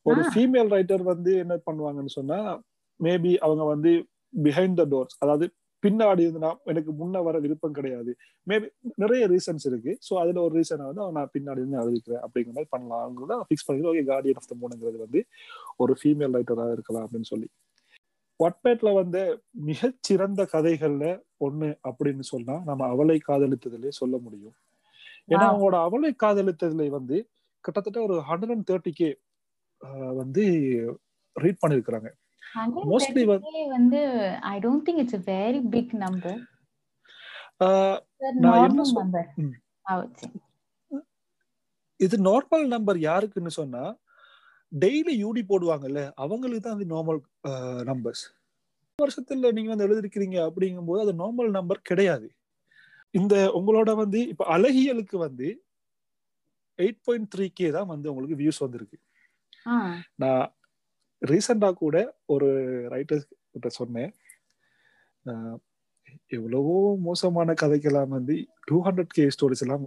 ஒரு. 0.06 0.21
ஃபீமேல் 0.33 0.73
ரைட்டர் 0.76 1.04
வந்து 1.12 1.32
என்ன 1.45 1.54
பண்ணுவாங்கன்னு 1.69 2.12
சொன்னா 2.19 2.41
மேபி 3.00 3.32
அவங்க 3.47 3.62
வந்து 3.75 3.93
பிஹைண்ட் 4.34 4.78
த 4.80 4.84
டோர்ஸ் 4.93 5.17
அதாவது 5.25 5.47
பின்னாடி 5.82 6.23
இருந்து 6.25 6.43
நான் 6.45 6.60
எனக்கு 6.73 6.91
முன்ன 7.00 7.23
வர 7.26 7.36
விருப்பம் 7.45 7.75
கிடையாது. 7.78 8.12
மேபி 8.47 8.67
நிறைய 9.02 9.25
ரீசன்ஸ் 9.32 9.67
இருக்கு. 9.71 9.93
ஸோ 10.06 10.12
அதுல 10.23 10.41
ஒரு 10.47 10.54
ரீசனை 10.58 10.84
வந்து 10.89 11.02
நான் 11.19 11.32
பின்னாடி 11.34 11.60
இருந்து 11.62 11.80
எழுதிக்கிறேன். 11.82 12.23
அப்படிங்கிற 12.26 12.54
மாதிரி 12.56 12.71
பண்ணலாம். 12.75 13.45
ஃபிக்ஸ் 13.49 13.67
பண்ணிக்கிறேன் 13.67 13.93
ஓகே 13.93 14.04
கார்டியன் 14.12 14.41
ஆஃப் 14.41 14.50
த 14.52 14.56
மூணுங்கிறது 14.62 14.99
வந்து 15.04 15.23
ஒரு 15.84 15.95
ஃபீமேல் 16.00 16.34
ரைட்டராக 16.39 16.76
இருக்கலாம் 16.78 17.06
அப்படின்னு 17.06 17.30
சொல்லி. 17.32 17.49
ஒட்பேட்ல 18.45 18.95
வந்து 18.95 19.45
மிகச்சிறந்த 19.51 20.49
கதைகள்ல 20.53 21.23
ஒண்ணு 21.41 21.79
அப்படின்னு 21.83 22.21
சொன்னா 22.21 22.63
நம்ம 22.65 22.87
அவளை 22.87 23.21
காதலித்ததிலே 23.29 23.89
சொல்ல 23.89 24.19
முடியும். 24.19 24.53
ஏன்னா. 25.29 25.33
அவங்களோட 25.33 25.81
அவளை 25.83 26.15
காதலித்ததுல 26.23 26.89
வந்து 26.89 27.31
கிட்டத்தட்ட 27.61 28.03
ஒரு 28.03 28.15
ஹண்ட்ரட் 28.15 28.51
அண்ட் 28.51 28.71
தேர்ட்டி 28.71 28.91
கே 28.91 29.19
வந்து 30.15 30.43
ரீட் 31.33 31.59
பண்ணிருக்கிறாங்க. 31.67 32.09
Mostly 32.57 33.25
வந்து- 33.25 33.43
130K 33.43 33.69
வந்து 33.69 33.99
I 34.41 34.59
don't 34.59 34.83
think 34.87 34.97
it's 34.97 35.15
a 35.15 35.21
very 35.21 35.61
big 35.61 35.93
number. 35.93 36.47
Ah 37.65 38.01
நான் 38.17 38.33
என்ன 38.33 38.51
நார்மல் 38.51 38.87
சொல்- 38.87 38.93
நம்பர் 38.93 39.33
ம். 39.37 39.47
I 39.83 39.97
would 39.97 40.15
say. 40.15 40.31
இது 41.97 42.17
நார்மல் 42.17 42.67
நம்பர் 42.67 42.97
யாருக்குன்னு 42.97 43.47
சொன்னா 43.47 43.97
டெய்லி 44.73 45.15
யூடி 45.25 45.43
போடுவாங்கல்ல 45.50 46.00
அவங்களுக்கு 46.25 46.65
தான் 46.65 46.76
அது 46.79 46.87
நார்மல் 46.95 47.21
நம்பர்ஸ் 47.91 48.25
வருஷத்துல 48.99 49.50
நீங்க 49.57 49.71
வந்து 49.73 49.87
எழுதிருக்கிறீங்க 49.87 50.37
அப்படிங்கும்போது 50.49 51.00
அது 51.05 51.13
நார்மல் 51.23 51.50
நம்பர் 51.57 51.89
கிடையாது. 51.91 52.29
இந்த 53.15 53.35
உங்களோட 53.59 53.91
வந்து 54.02 54.21
இப்ப 54.33 54.45
அழகியலுக்கு 54.55 55.17
வந்து 55.26 55.49
எயிட் 56.79 57.02
பாயிண்ட் 57.07 57.29
த்ரீ 57.35 57.47
கே 57.59 57.69
தான் 57.76 57.91
வந்து 57.93 58.11
உங்களுக்கு 58.13 58.39
வியூஸ் 58.41 58.63
வந்திருக்கு. 58.65 58.99
நான் 60.23 60.45
ரீசெண்டா 61.23 61.71
கூட 61.83 61.97
ஒரு 62.35 62.49
ரைட்டர் 62.95 63.23
கிட்ட 63.55 63.69
சொன்னேன். 63.81 64.11
எவ்வளவோ 66.37 66.76
மோசமான 67.07 67.55
கதைக்கெல்லாம் 67.63 68.13
வந்து 68.17 68.35
டூ 68.69 68.76
ஹண்ட்ரட் 68.87 69.15
கே 69.17 69.25
ஸ்டோரிஸ் 69.37 69.65
எல்லாம் 69.67 69.85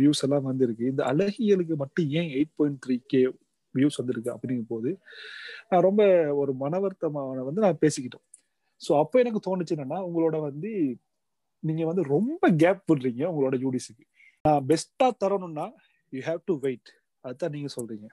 வியூஸ் 0.00 0.24
எல்லாம் 0.26 0.48
வந்திருக்கு. 0.50 0.84
இந்த 0.92 1.02
அழகியலுக்கு 1.12 1.76
மட்டும் 1.84 2.08
ஏன் 2.20 2.30
eight 2.38 2.56
point 2.58 2.80
three 2.86 2.96
K 3.12 3.22
views 3.74 4.00
வந்திருக்கு 4.00 4.30
அப்படிங்கும் 4.34 4.72
போது 4.74 4.90
நான் 5.70 5.86
ரொம்ப 5.88 6.02
ஒரு 6.34 6.52
மனவர்த்தமான 6.54 7.44
வந்து 7.44 7.64
நான் 7.66 7.80
பேசிக்கிட்டோம். 7.84 8.24
ஸோ 8.80 8.90
அப்போ 8.98 9.16
எனக்கு 9.22 9.40
தோணுச்சு 9.46 9.74
என்னன்னா 9.76 9.98
உங்களோட 10.08 10.36
வந்து 10.40 10.70
நீங்க 11.62 11.84
வந்து 11.86 12.02
ரொம்ப 12.02 12.50
கேப் 12.62 12.84
விடுறீங்க 12.90 13.22
உங்களோட 13.30 13.56
யூடிஸுக்கு 13.64 14.04
நான் 14.44 14.66
பெஸ்டா 14.66 15.08
தரணும்னா 15.24 15.66
யூ 16.12 16.20
ஹேவ் 16.20 16.42
டு 16.46 16.54
வெயிட் 16.58 16.90
அதுதான் 17.24 17.52
நீங்க 17.56 17.68
சொல்றீங்க. 17.76 18.06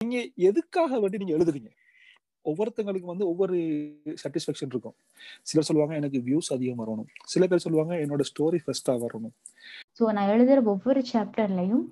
நீங்க 0.00 0.16
எதுக்காக 0.36 0.98
வேண்டி 0.98 1.18
நீங்க 1.18 1.34
எழுதுறீங்க? 1.36 1.70
ஒவ்வொருத்தங்களுக்கு 2.44 3.08
வந்து 3.12 3.26
ஒவ்வொரு 3.26 3.56
சாட்டிஸ்ஃபேக்ஷன் 4.22 4.70
இருக்கும். 4.70 4.96
சிலர் 5.42 5.66
சொல்லுவாங்க 5.68 5.94
எனக்கு 5.94 6.18
வியூஸ் 6.18 6.52
அதிகம் 6.52 6.82
வரணும். 6.82 7.08
சில 7.24 7.46
பேர் 7.46 7.64
சொல்லுவாங்க 7.64 7.94
என்னோட 8.04 8.24
ஸ்டோரி 8.30 8.58
ஃபர்ஸ்டா 8.64 8.94
வரணும். 9.04 9.34
ஸோ 9.98 10.12
நான் 10.12 10.30
எழுதுற 10.34 10.62
ஒவ்வொரு 10.64 11.02
சாப்டர்லையும் 11.12 11.84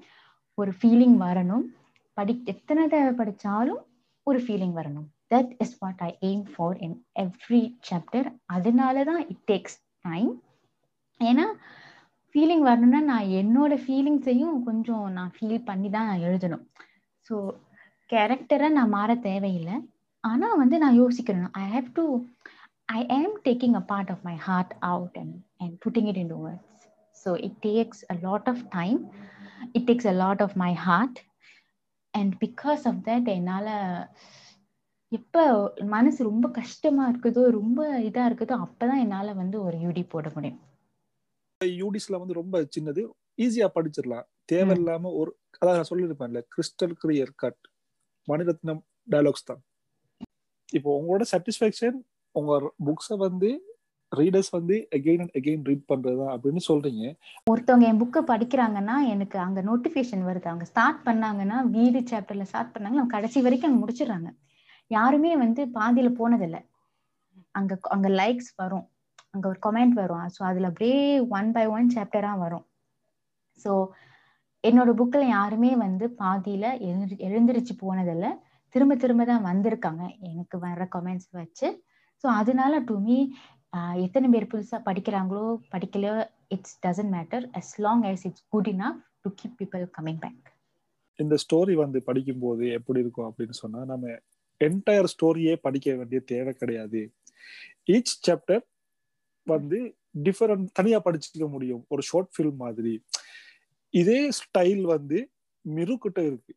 ஒரு 0.59 0.72
ஃபீலிங் 0.81 1.16
வரணும். 1.26 1.66
படி 2.16 2.33
எத்தனை 2.52 2.83
தடவை 2.92 3.12
படித்தாலும் 3.20 3.81
ஒரு 4.26 4.38
ஃபீலிங் 4.44 4.74
வரணும். 4.79 5.09
That 5.33 5.50
is 5.64 5.76
what 5.83 6.02
I 6.09 6.11
aim 6.29 6.44
for 6.52 6.79
in 6.87 6.96
every 7.24 7.62
chapter 7.88 8.29
அதனால 8.57 9.05
தான் 9.11 9.22
இட் 9.33 9.44
டேக்ஸ் 9.50 9.76
டைம் 10.09 10.33
ஏன்னா 11.20 11.46
ஃபீலிங் 12.35 12.64
வரணும்னா 12.68 13.00
நான் 13.11 13.29
என்னோட 13.40 13.74
ஃபீலிங்ஸையும் 13.83 14.57
கொஞ்சம் 14.68 15.05
நான் 15.18 15.35
ஃபீல் 15.37 15.66
பண்ணி 15.68 15.88
தான் 15.94 16.09
நான் 16.11 16.24
எழுதணும். 16.29 16.64
ஸோ 17.29 17.35
கேரக்டரை 18.11 18.68
நான் 18.79 18.94
மாற 18.96 19.11
தேவையில்லை. 19.29 19.76
ஆனால் 20.24 20.59
வந்து 20.62 20.76
நான் 20.83 20.98
யோசிக்கணும். 21.02 21.52
ஐ 21.62 21.64
have 21.74 21.88
to 21.98 22.05
I 22.98 23.00
am 23.18 23.37
taking 23.46 23.76
a 23.81 23.85
part 23.92 24.11
of 24.14 24.24
my 24.29 24.37
heart 24.48 24.74
out 24.90 25.16
and 25.22 25.37
and 25.62 25.74
putting 25.85 26.09
it 26.12 26.20
into 26.35 26.38
words 26.44 26.85
so 27.16 27.33
it 27.46 27.57
takes 27.68 28.02
a 28.14 28.16
lot 28.26 28.48
of 28.52 28.62
time 28.79 29.00
it 29.79 29.87
takes 29.88 30.11
a 30.12 30.16
lot 30.22 30.42
of 30.46 30.57
my 30.64 30.72
heart 30.87 31.18
and 32.18 32.35
because 32.44 32.85
of 32.90 33.00
that 33.09 33.29
என்னால் 33.37 33.72
எப்போ 35.12 35.42
மனசு 35.94 36.20
ரொம்ப 36.29 36.46
கஷ்டமாக 36.61 37.11
இருக்குதோ 37.12 37.42
ரொம்ப 37.59 37.81
இதாக 38.09 38.29
இருக்குதோ 38.29 38.55
அப்பதான் 38.64 39.02
என்னால் 39.05 39.38
வந்து 39.42 39.57
ஒரு 39.66 39.76
யூடி 39.85 40.02
போட 40.14 40.31
முடியும். 40.35 40.61
யூடிஸ்ல 41.83 42.18
வந்து 42.22 42.38
ரொம்ப 42.40 42.57
சின்னது. 42.74 43.02
ஈஸியாக 43.44 43.70
படிச்சிடலாம். 43.76 44.26
தேவையில்லாம 44.52 45.12
ஒரு 45.20 45.31
அதான் 45.61 45.79
நான் 45.79 45.90
சொல்லியிருப்பேன்ல 45.90 46.40
crystal 46.55 46.94
clear 47.02 47.33
cut 47.42 47.62
Maniratnam 48.29 48.83
dialogues 49.12 49.48
தான். 49.50 49.62
இப்போ 50.72 50.90
உங்களோட 51.00 51.24
சாட்டிஸ்ஃபேக்ஷன் 51.33 51.96
உங்க 52.37 52.52
புக்ஸை 52.87 53.16
வந்து 53.26 53.50
ரீடர்ஸ் 54.12 54.51
வந்து 54.51 54.88
அகெயின் 54.92 55.21
அண்ட் 55.21 55.31
அகெயின் 55.31 55.64
ரீட் 55.64 55.88
பண்றதுதான் 55.88 56.33
அப்படின்னு 56.37 56.62
சொல்றீங்க. 56.69 57.05
ஒருத்தவங்க 57.51 57.87
என் 57.87 58.01
புக்கை 58.03 58.23
படிக்கிறாங்கன்னா 58.23 58.97
எனக்கு 59.05 59.38
அங்க 59.38 59.62
நோட்டிபிகேஷன் 59.62 60.25
வருது. 60.25 60.47
அவங்க 60.47 60.64
ஸ்டார்ட் 60.64 61.01
பண்ணாங்கன்னா 61.05 61.59
வீடு 61.71 62.01
சாப்டர்ல 62.01 62.42
ஸ்டார்ட் 62.42 62.75
பண்ணாங்க 62.77 62.99
அவங்க 62.99 63.14
கடைசி 63.16 63.40
வரைக்கும் 63.40 63.71
அங்க 63.71 63.81
முடிச்சிடுறாங்க. 63.85 64.31
யாருமே 64.90 65.37
வந்து 65.37 65.62
பாதியில 65.66 66.11
போனதில்லை. 66.19 66.61
அங்க 67.53 67.79
அங்க 67.88 68.09
லைக்ஸ் 68.09 68.53
வரும். 68.57 68.87
அங்க 69.31 69.49
ஒரு 69.49 69.59
கமெண்ட் 69.66 69.95
வரும். 69.95 70.27
ஸோ 70.29 70.45
அதுல 70.45 70.66
அப்படியே 70.66 71.21
ஒன் 71.21 71.53
பை 71.53 71.66
ஒன் 71.66 71.88
சாப்டரா 71.95 72.38
வரும். 72.38 72.64
ஸோ 73.59 73.73
என்னோட 74.64 74.90
புக்கில் 74.92 75.29
யாருமே 75.29 75.77
வந்து 75.77 76.07
பாதியில 76.19 76.64
எழுந்து 76.81 77.16
எழுந்திரிச்சு 77.16 77.75
போனதில்ல. 77.83 78.27
திரும்ப 78.75 78.95
திரும்ப 78.97 79.25
தான் 79.25 79.45
வந்திருக்காங்க. 79.45 80.03
எனக்கு 80.21 80.57
வர்ற 80.59 80.85
கமெண்ட்ஸ் 80.97 81.31
வச்சு. 81.33 81.69
ஸோ 82.25 82.27
அதனால 82.27 82.79
டு 82.79 82.99
மீ 83.01 83.16
எத்தனை 83.94 84.28
பேர் 84.28 84.50
புதுசாக 84.52 84.80
படிக்கிறாங்களோ 84.84 85.56
படிக்கலையோ 85.72 86.28
it's 86.48 86.76
doesn't 86.86 87.14
matter 87.16 87.44
as 87.52 87.74
long 87.76 88.02
as 88.02 88.24
it's 88.24 88.46
good 88.48 88.66
enough 88.66 89.00
to 89.20 89.30
keep 89.34 89.56
people 89.58 89.84
coming 89.98 90.20
back 90.20 90.54
இந்த 91.18 91.36
ஸ்டோரி 91.44 91.74
வந்து 91.74 92.02
படிக்கும்போது 92.02 92.68
எப்படி 92.68 93.00
இருக்கும் 93.00 93.28
அப்படின்னு 93.30 93.60
சொன்னால் 93.62 93.84
நம்ம 93.84 94.16
என்டையர் 94.64 95.12
ஸ்டோரியே 95.14 95.54
படிக்க 95.56 95.94
வேண்டிய 95.94 96.20
தேவை 96.20 96.52
கிடையாது. 96.52 97.12
ஈச் 97.86 98.14
சாப்டர் 98.26 98.62
வந்து 99.42 99.96
டிஃபரெண்ட் 100.22 100.66
தனியாக 100.72 101.02
படிச்சுக்க 101.06 101.48
முடியும். 101.48 101.84
ஒரு 101.88 102.02
ஷார்ட் 102.02 102.32
ஃபில்ம் 102.36 102.56
மாதிரி. 102.56 103.04
இதே 103.90 104.30
ஸ்டைல் 104.38 104.82
வந்து 104.82 105.30
மிருக்கிட்ட 105.64 106.20
இருக்கு. 106.26 106.54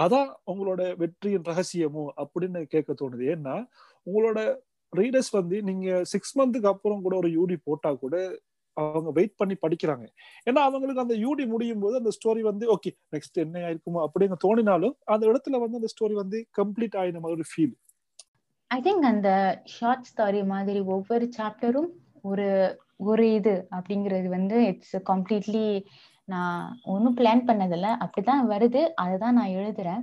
அதான் 0.00 0.30
உங்களோட 0.46 0.96
வெற்றியின் 0.96 1.42
ரகசியமோ 1.42 2.04
அப்படின்னு 2.16 2.62
கேட்க 2.62 2.92
தோணுது. 2.92 3.24
ஏன்னா 3.34 3.66
உங்களோட 4.06 4.40
ரீடர்ஸ் 4.92 5.30
வந்து 5.32 5.56
நீங்க 5.62 6.04
சிக்ஸ் 6.04 6.34
மந்த்துக்கு 6.38 6.70
அப்புறம் 6.72 7.02
கூட 7.02 7.16
ஒரு 7.16 7.28
யூடி 7.28 7.56
போட்டா 7.64 7.92
கூட 7.94 8.16
அவங்க 8.76 9.10
வெயிட் 9.10 9.36
பண்ணி 9.36 9.54
படிக்கிறாங்க. 9.62 10.06
ஏன்னா 10.46 10.60
அவங்களுக்கு 10.68 11.04
அந்த 11.04 11.14
யூடி 11.14 11.44
முடியும் 11.46 11.80
போது 11.80 11.94
அந்த 11.96 12.10
ஸ்டோரி 12.16 12.40
வந்து 12.40 12.66
ஓகே 12.74 12.90
நெக்ஸ்ட் 13.14 13.38
என்ன 13.44 13.60
ஆயிருக்குமோ 13.60 14.00
அப்படின்னு 14.06 14.36
தோணினாலும் 14.46 14.94
அந்த 15.04 15.24
இடத்துல 15.26 15.60
வந்து 15.60 15.80
அந்த 15.80 15.90
ஸ்டோரி 15.94 16.14
வந்து 16.14 16.40
கம்ப்ளீட் 16.60 16.98
ஆயின 17.02 17.20
மாதிரி 17.20 17.38
ஒரு 17.38 17.48
ஃபீல் 17.52 17.74
ஐ 18.70 18.78
திங்க் 18.80 19.04
அந்த 19.04 19.30
ஷார்ட் 19.64 20.08
ஸ்டோரி 20.12 20.42
மாதிரி 20.46 20.80
ஒவ்வொரு 20.94 21.26
சாப்டரும் 21.38 21.90
ஒரு 22.22 22.46
ஒரு 22.96 23.24
இது 23.34 23.54
அப்படிங்கிறது 23.70 24.28
வந்து 24.28 24.58
இட்ஸ் 24.66 24.96
கம்ப்ளீட்லி 25.10 25.66
நான் 26.28 26.60
ஒன்றும் 26.84 27.16
பிளான் 27.16 27.42
பண்ணதில்ல. 27.46 27.88
அப்படிதான் 28.04 28.44
வருது. 28.52 28.80
அதை 28.94 29.16
தான் 29.18 29.34
நான் 29.34 29.56
எழுதுறேன். 29.58 30.02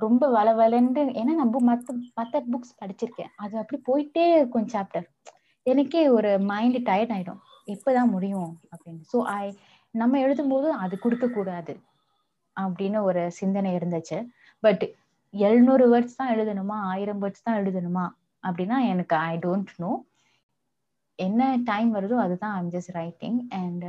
ரொம்ப 0.00 0.28
வள 0.28 0.48
வளவலன்னு 0.54 1.02
ஏன்னா 1.20 1.32
நம்ம 1.40 1.60
மற்ற 1.60 1.94
மற்ற 2.14 2.40
புக்ஸ் 2.52 2.78
படிச்சிருக்கேன். 2.80 3.30
அது 3.36 3.54
அப்படி 3.58 3.78
போயிட்டே 3.88 4.24
இருக்கும் 4.36 4.68
சாப்டர் 4.72 5.06
எனக்கே 5.62 6.08
ஒரு 6.08 6.30
மைண்ட் 6.50 6.78
டயர்ட் 6.88 7.14
ஆயிடும். 7.16 7.40
எப்பதான் 7.66 8.10
முடியும் 8.10 8.50
அப்படின்னு. 8.74 9.02
ஸோ 9.12 9.18
ஐ 9.22 9.44
நம்ம 9.90 10.18
எழுதும்போது 10.18 10.68
அது 10.84 10.98
கொடுக்க 10.98 11.26
கூடாது 11.28 11.74
அப்படின்னு 12.56 12.98
ஒரு 13.02 13.30
சிந்தனை 13.30 13.70
இருந்துச்சு. 13.76 14.18
பட் 14.62 14.84
எழுநூறு 15.34 15.84
வேர்ட்ஸ் 15.92 16.16
தான் 16.16 16.32
எழுதணுமா? 16.34 16.76
ஆயிரம் 16.92 17.22
வேர்ட்ஸ் 17.22 17.46
தான் 17.46 17.60
எழுதணுமா? 17.62 18.04
அப்படின்னா 18.44 18.78
எனக்கு 18.92 19.16
ஐ 19.16 19.34
டோன்ட் 19.36 19.72
நோ 19.76 19.92
என்ன 21.18 21.42
டைம் 21.64 21.90
வருதோ 21.96 22.16
அதுதான் 22.16 22.54
ஐம் 22.54 22.70
ஜஸ்ட் 22.70 22.92
ரைட்டிங் 22.92 23.38
அண்ட் 23.62 23.86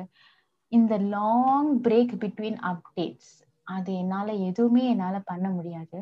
இந்த 0.71 0.97
லாங் 0.97 1.71
பிரேக் 1.81 2.13
பிட்வீன் 2.23 2.59
அப்டேட்ஸ் 2.71 3.31
அது 3.67 3.91
என்னால 3.93 4.31
எதுவுமே 4.49 4.83
என்னால 4.89 5.19
பண்ண 5.25 5.47
முடியாது. 5.49 5.99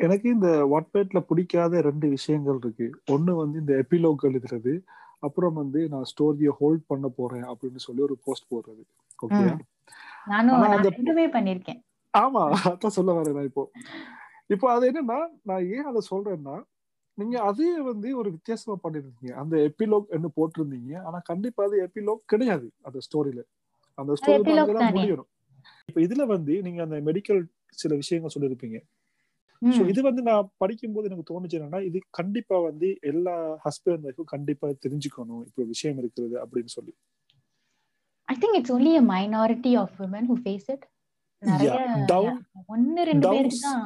எனக்கு 0.00 0.26
இந்த 0.28 0.48
வாட்பேட்ல 0.72 1.20
பிடிக்காத 1.20 1.80
ரெண்டு 1.80 2.06
விஷயங்கள் 2.08 2.58
இருக்கு. 2.58 2.86
ஒண்ணு 3.14 3.32
வந்து 3.42 3.56
இந்த 3.58 3.74
எபிலோக் 3.82 4.26
எழுதுறது 4.28 4.74
அப்புறம் 5.18 5.54
வந்து 5.54 5.80
நான் 5.88 6.08
ஸ்டோரியை 6.10 6.52
ஹோல்ட் 6.60 6.84
பண்ண 6.86 7.06
போறேன் 7.08 7.46
அப்படின்னு 7.52 7.80
சொல்லி 7.86 8.02
ஒரு 8.02 8.16
போஸ்ட் 8.24 8.50
போடுறது. 8.52 8.82
ஓகே 9.18 9.42
பண்ணிருக்கேன். 11.36 11.80
ஆமா 12.14 12.42
அதான் 12.70 12.96
சொல்ல 12.98 13.10
வரேன் 13.12 13.36
நான் 13.38 13.48
இப்போ. 13.50 13.64
இப்போ 14.46 14.66
அது 14.72 14.84
என்னன்னா 14.90 15.18
நான் 15.42 15.66
ஏன் 15.76 15.88
அதை 15.90 16.00
சொல்றேன்னா 16.10 16.56
நீங்க 17.18 17.36
அதே 17.42 17.70
வந்து 17.80 18.08
ஒரு 18.16 18.28
வித்தியாசமா 18.30 18.76
பண்ணிருந்தீங்க. 18.84 19.32
அந்த 19.42 19.54
எபிலோக் 19.68 20.08
என்ன 20.16 20.28
போட்டிருந்தீங்க. 20.36 20.92
ஆனா 21.06 21.18
கண்டிப்பா 21.30 21.64
அது 21.64 21.76
எபிலோக் 21.86 22.22
கிடையாது 22.24 22.66
அந்த 22.82 22.98
ஸ்டோரியில 23.06 23.42
அந்த 23.98 24.12
ஸ்டோரி. 24.18 24.42
முடியணும். 24.96 25.29
இப்ப 25.88 26.00
இதுல 26.06 26.26
வந்து 26.34 26.56
நீங்க 26.66 26.80
அந்த 26.86 26.98
மெடிக்கல் 27.10 27.40
சில 27.82 27.94
விஷயங்கள் 28.02 28.34
சொல்லியிருப்பீங்க. 28.36 28.78
சோ 29.62 29.82
இது 29.92 30.00
வந்து 30.08 30.22
நான் 30.28 30.50
படிக்கும்போது 30.62 31.08
எனக்கு 31.08 31.28
தோணுச்சு 31.30 31.56
என்னன்னா 31.58 31.80
இது 31.88 31.98
கண்டிப்பா 32.18 32.58
வந்து 32.68 32.88
எல்லா 33.10 33.34
ஹஸ்பண்ட் 33.64 34.04
ஒய்ஃபும் 34.08 34.30
கண்டிப்பா 34.34 34.68
தெரிஞ்சுக்கணும். 34.84 35.42
இப்ப 35.48 35.66
விஷயம் 35.72 35.98
இருக்கிறது 36.02 36.36
அப்படின்னு 36.44 36.72
சொல்லி. 36.76 36.94
I 38.28 38.36
think 38.42 38.52
it's 38.58 38.72
only 38.76 38.92
a 39.02 39.04
minority 39.16 39.72
of 39.82 39.88
women 40.04 40.24
who 40.28 40.36
face 40.46 40.68
it. 40.74 40.82
நிறைய 41.42 41.74
down 42.12 42.32
ஒன்னு 42.74 43.02
ரெண்டு 43.10 43.28
பேருக்கு 43.32 43.60
தான். 43.66 43.84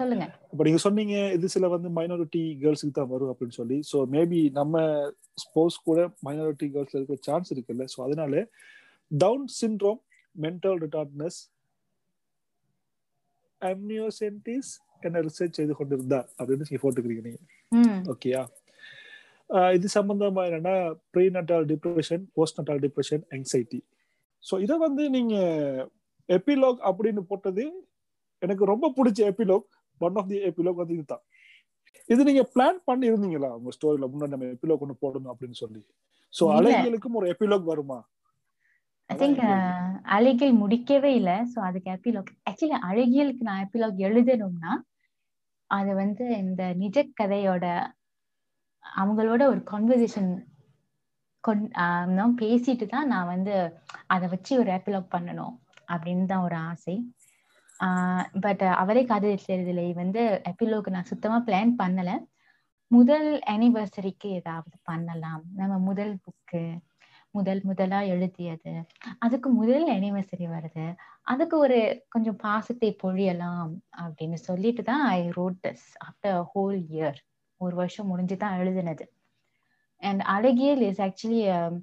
சொல்லுங்க. 0.00 0.24
இப்ப 0.52 0.62
நீங்க 0.66 0.80
சொன்னீங்க 0.84 1.14
இது 1.36 1.46
சில 1.54 1.68
வந்து 1.74 1.88
மைனாரிட்டி 1.98 2.42
கேர்ள்ஸுக்கு 2.62 2.94
தான் 2.98 3.10
வரும் 3.12 3.30
அப்படின்னு 3.32 3.56
சொல்லி. 3.58 3.78
சோ 3.90 3.98
மேபி 4.14 4.40
நம்ம 4.60 4.84
ஸ்போர்ட்ஸ் 5.42 5.82
கூட 5.88 5.98
மைனாரிட்டி 6.28 6.68
கேர்ள்ஸ்ல 6.74 6.98
இருக்க 7.00 7.16
சான்ஸ் 7.28 7.52
இருக்குல்ல. 7.54 7.86
சோ 7.94 7.98
அதனால 8.06 8.44
Down 9.10 9.46
syndrome 9.60 10.00
mental 10.36 10.78
retardness 10.84 11.38
amniocentesis 13.62 14.70
என்ன 15.02 15.20
ரிசர்ச் 15.20 15.58
செய்து 15.58 15.74
கொண்டிருந்தார். 15.74 16.28
அப்படின்னு 16.38 16.66
நீங்க 16.68 16.82
போட்டுக்கிறீங்க 16.82 17.22
நீங்க. 17.28 17.40
ஓகேயா 18.12 18.42
இது 19.74 19.88
சம்பந்தமா 19.94 20.42
என்னன்னா 20.48 20.74
prenatal 21.28 21.66
depression 21.72 22.22
postnatal 22.60 22.82
depression 22.84 23.24
anxiety. 23.36 23.80
So 24.42 24.54
இதை 24.60 24.76
வந்து 24.78 25.10
நீங்க 25.10 25.34
எபிலோக் 26.28 26.80
அப்படின்னு 26.88 27.22
போட்டது 27.30 27.64
எனக்கு 28.42 28.64
ரொம்ப 28.64 28.86
பிடிச்ச 28.96 29.20
epilogue 29.32 29.66
one 30.00 30.16
of 30.16 30.28
the 30.28 30.38
epilogue 30.50 30.80
வந்து 30.82 30.94
இதுதான். 30.94 31.24
இது 32.08 32.24
நீங்க 32.24 32.42
பிளான் 32.54 32.78
பண்ணி 32.84 33.10
இருந்தீங்களா 33.10 33.50
உங்க 33.58 33.70
ஸ்டோரியில 33.76 34.08
முன்னாடி 34.12 34.28
நம்ம 34.28 34.46
எபிலோக் 34.46 34.82
ஒன்று 34.84 35.02
போடணும் 35.02 35.32
அப்படின்னு 35.32 35.58
சொல்லி. 35.62 35.82
ஸோ. 36.34 36.42
அழகியலுக்கும் 36.58 37.18
ஒரு 37.20 37.26
எபிலோக் 37.34 37.64
வருமா? 37.64 37.98
ஐ 39.12 39.14
திங்க் 39.20 39.40
அழகியல் 40.16 40.60
முடிக்கவே 40.62 41.10
இல்லை. 41.20 41.36
ஸோ 41.52 41.58
அதுக்கு 41.68 41.88
எபிலாக் 41.96 42.30
ஆக்சுவலி 42.50 42.78
அழகியலுக்கு 42.90 43.48
நான் 43.48 43.62
எபிலாக் 43.66 43.98
எழுதணும்னா 44.08 44.72
அது 45.70 45.90
வந்து 46.00 46.24
இந்த 46.44 46.62
நிஜ 46.82 47.04
கதையோட 47.20 47.66
அவங்களோட 48.84 49.42
ஒரு 49.52 49.60
கான்வர்சேஷன் 49.72 50.30
கொண் 51.44 51.64
பேசிட்டு 52.40 52.86
தான் 52.86 53.10
நான் 53.12 53.30
வந்து 53.34 53.54
அதை 54.14 54.26
வச்சு 54.34 54.52
ஒரு 54.62 54.70
எபிலாக் 54.78 55.14
பண்ணணும் 55.16 55.54
அப்படின்னு 55.92 56.24
தான் 56.24 56.44
ஒரு 56.48 56.56
ஆசை. 56.70 56.96
பட் 58.44 58.64
அவரே 58.82 59.02
காதல் 59.04 59.46
தேர்தலை 59.48 59.86
வந்து 60.02 60.22
எபிலோக் 60.50 60.94
நான் 60.96 61.10
சுத்தமா 61.12 61.38
பிளான் 61.48 61.72
பண்ணல. 61.82 62.10
முதல் 62.90 63.28
அனிவர்சரிக்கு 63.54 64.28
ஏதாவது 64.40 64.76
பண்ணலாம். 64.90 65.44
நம்ம 65.60 65.74
முதல் 65.88 66.14
புக்கு 66.26 66.62
முதல் 67.34 67.60
முதலா 67.68 68.00
எழுதியது. 68.14 68.72
அதுக்கு 69.18 69.48
முதல் 69.60 69.86
அனிவர்சரி 69.94 70.46
வருது. 70.54 70.86
அதுக்கு 71.32 71.56
ஒரு 71.58 71.78
கொஞ்சம் 72.08 72.38
பாசத்தை 72.44 72.90
பொழியலாம் 73.02 73.72
அப்படின்னு 74.02 74.38
சொல்லிட்டு 74.48 74.82
தான் 74.82 75.04
I 75.16 75.20
wrote 75.38 75.58
this 75.66 75.86
after 76.08 76.38
whole 76.52 76.76
year 76.94 77.18
ஒரு 77.60 77.74
வருஷம் 77.76 78.10
முடிஞ்சு 78.12 78.36
தான் 78.44 78.58
எழுதினது. 78.62 79.04
அண்ட் 80.02 80.22
அழகியல் 80.36 80.82
இஸ் 80.90 81.02
ஆக்சுவலி 81.06 81.42
um, 81.56 81.74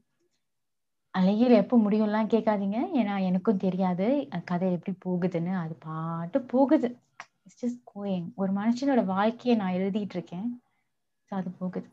அழகியல் 1.14 1.60
எப்போ 1.62 1.76
முடியும்லாம் 1.86 2.32
கேட்காதீங்க. 2.34 2.80
ஏன்னா 3.02 3.14
எனக்கும் 3.30 3.64
தெரியாது. 3.66 4.08
கதை 4.52 4.68
எப்படி 4.78 4.94
போகுதுன்னு 5.06 5.54
அது 5.64 5.76
பாட்டு 5.88 6.40
போகுது. 6.54 6.90
இட்ஸ் 7.46 7.62
ஜஸ்ட் 7.64 7.84
கோயிங் 7.94 8.28
ஒரு 8.42 8.52
மனுஷனோட 8.60 9.04
வாழ்க்கையை 9.16 9.56
நான் 9.62 9.78
எழுதிட்டு 9.80 10.18
இருக்கேன். 10.20 10.50
ஸோ 11.32 11.34
அது 11.40 11.52
போகுது. 11.62 11.90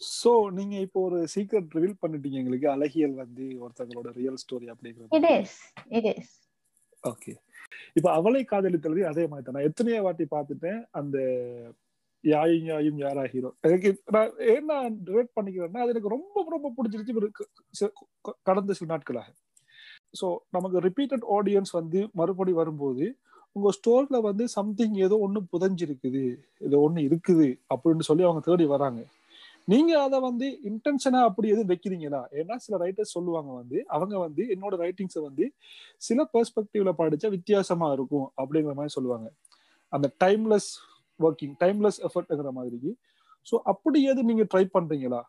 சோ 0.00 0.32
நீங்க 0.58 0.74
இப்போ 0.86 0.98
ஒரு 1.08 1.18
சீக்ரெட் 1.34 1.74
ரிவீல் 1.76 2.00
பண்ணிட்டீங்க 2.02 2.40
எங்களுக்கு. 2.40 2.68
அழகியல் 2.76 3.14
வந்து 3.22 3.44
ஒருத்தங்களோட 3.64 4.08
ரியல் 4.20 4.40
ஸ்டோரி 4.44 4.66
அப்படிங்கிறது. 4.72 5.14
ஓகே 7.04 7.32
இப்ப 7.98 8.08
அவளை 8.18 8.42
காதலித்தது 8.52 9.00
அதே 9.10 9.24
மாதிரி 9.30 9.44
தான். 9.46 9.56
நான் 9.56 9.68
எத்தனையோ 9.70 10.00
வாட்டி 10.06 10.24
பார்த்துட்டேன். 10.36 10.80
அந்த 11.00 11.18
யாயும் 12.24 12.68
யாயும் 12.72 12.98
யாரா 13.02 13.24
ஹீரோ 13.32 13.50
எனக்கு 13.66 13.90
நான் 14.14 14.32
என்ன 14.54 14.78
ரிலேட் 15.10 15.36
பண்ணிக்கிறேன்னா 15.36 15.82
அது 15.82 15.92
எனக்கு 15.94 16.14
ரொம்ப 16.14 16.44
ரொம்ப 16.54 16.72
பிடிச்சிருச்சு 16.76 17.88
கடந்த 18.48 18.74
சில 18.78 18.88
நாட்களாக. 18.92 19.28
ஸோ 20.20 20.26
நமக்கு 20.56 20.82
ரிப்பீட்டட் 20.88 21.24
ஆடியன்ஸ் 21.36 21.72
வந்து 21.80 22.00
மறுபடி 22.20 22.52
வரும்போது 22.60 23.06
உங்க 23.56 23.68
ஸ்டோர்ல 23.76 24.16
வந்து 24.28 24.44
சம்திங் 24.56 24.96
ஏதோ 25.06 25.16
ஒண்ணு 25.26 25.40
புதஞ்சிருக்குது. 25.52 26.24
ஏதோ 26.66 26.76
ஒண்ணு 26.86 27.00
இருக்குது 27.08 27.48
அப்படின்னு 27.74 28.08
சொல்லி 28.08 28.26
அவங்க 28.28 28.42
தேடி 28.48 28.66
வராங்க. 28.74 29.00
நீங்க 29.68 29.92
அதை 30.02 30.18
வந்து 30.20 30.46
இன்டென்ஷனா 30.70 31.20
அப்படி 31.28 31.48
எதுவும் 31.48 31.70
வைக்கிறீங்களா? 31.72 32.20
ஏன்னா 32.40 32.54
சில 32.56 32.76
ரைட்டர்ஸ் 32.84 33.16
சொல்லுவாங்க 33.16 33.50
வந்து 33.54 33.78
அவங்க 33.88 34.14
வந்து 34.18 34.42
என்னோட 34.54 34.74
ரைட்டிங்ஸை 34.84 35.22
வந்து 35.22 35.46
சில 35.98 36.22
பெர்ஸ்பெக்டிவ்ல 36.34 36.92
படிச்சா 37.00 37.28
வித்தியாசமா 37.28 37.88
இருக்கும் 37.92 38.28
அப்படிங்கிற 38.36 38.74
மாதிரி 38.74 38.94
சொல்லுவாங்க. 38.96 39.28
அந்த 39.92 40.06
டைம்லெஸ் 40.24 40.70
ஒர்க்கிங் 41.20 41.54
டைம்லெஸ் 41.64 42.00
எஃபர்ட்ங்கிற 42.08 42.52
மாதிரி 42.52 42.92
ஸோ 43.46 43.56
அப்படி 43.64 43.98
எது 44.02 44.20
நீங்க 44.24 44.44
ட்ரை 44.54 44.64
பண்றீங்களா? 44.74 45.20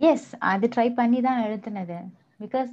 எஸ் 0.00 0.28
அது 0.38 0.66
ட்ரை 0.66 0.88
பண்ணி 0.94 1.20
தான் 1.20 1.40
எழுதுனது. 1.46 1.98
பிகாஸ் 2.40 2.70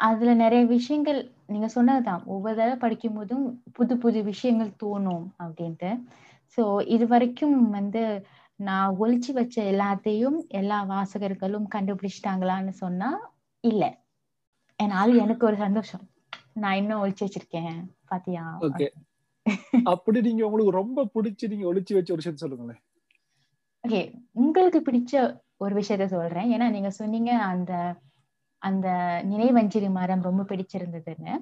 அதுல 0.00 0.34
நிறைய 0.34 0.62
விஷயங்கள் 0.66 1.20
நீங்க 1.46 1.68
சொன்னதுதான் 1.68 2.22
ஒவ்வொரு 2.26 2.56
தடவை 2.56 2.76
படிக்கும் 2.76 3.14
போதும் 3.14 3.44
புது 3.72 3.94
புது 3.98 4.18
விஷயங்கள் 4.22 4.72
தோணும் 4.82 5.24
அப்படின்ட்டு. 5.38 5.90
ஸோ 6.58 6.62
இது 6.86 7.06
வரைக்கும் 7.06 7.56
வந்து 7.70 8.02
நான் 8.60 8.96
ஒளிச்சு 9.00 9.32
வச்ச 9.32 9.62
எல்லாத்தையும் 9.62 10.38
எல்லா 10.48 10.84
வாசகர்களும் 10.84 11.66
கண்டுபிடிச்சிட்டாங்களான்னு 11.74 12.68
சொன்னா 12.68 13.10
இல்ல. 13.64 13.84
என்னால 14.78 15.14
எனக்கு 15.14 15.46
ஒரு 15.46 15.56
சந்தோஷம். 15.56 16.04
நான் 16.54 16.74
இன்னும் 16.74 17.02
ஒளிச்சு 17.04 17.24
வச்சிருக்கேன். 17.24 17.78
பாத்தியா? 18.04 18.44
அப்படி 19.82 20.20
நீங்க 20.20 20.44
உங்களுக்கு 20.46 20.78
ரொம்ப 20.78 21.04
பிடிச்சி 21.14 21.48
நீங்க 21.48 21.66
ஒளிச்சு 21.74 21.94
வச்ச 21.94 22.12
ஒரு 22.12 22.22
விஷயம் 22.22 22.36
சொல்லுங்களேன். 22.36 22.80
ஓகே. 23.84 24.00
உங்களுக்கு 24.32 24.80
பிடிச்ச 24.80 25.14
ஒரு 25.56 25.74
விஷயத்த 25.76 26.06
சொல்றேன். 26.06 26.48
ஏன்னா 26.52 26.70
நீங்க 26.70 26.90
சொன்னீங்க 26.90 27.38
அந்த 27.42 27.72
அந்த 28.62 28.88
நினைவஞ்சலி 29.28 29.90
மரம் 29.90 30.22
ரொம்ப 30.22 30.42
பிடிச்சிருந்ததுன்னு. 30.42 31.34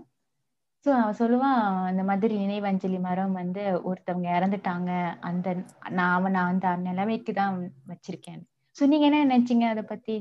ஸோ 0.84 0.90
அவன் 0.94 1.18
சொல்லுவான் 1.18 1.58
அந்த 1.88 2.02
மாதிரி 2.02 2.34
நினைவஞ்சலி 2.38 2.98
மரம் 3.00 3.34
வந்து 3.40 3.62
ஒருத்தவங்க 3.90 4.28
இறந்துட்டாங்க. 4.38 4.90
அந்த 5.20 5.46
நான் 5.90 6.14
அவன் 6.16 6.34
நான் 6.36 6.50
அந்த 6.52 6.70
நிலைமைக்கு 6.88 7.32
தான் 7.32 7.54
வச்சிருக்கேன். 7.92 8.42
ஸோ 8.76 8.82
நீங்க 8.86 9.06
என்ன 9.10 9.22
நினைச்சீங்க 9.26 9.66
அதை 9.70 9.84
பத்தி? 9.84 10.16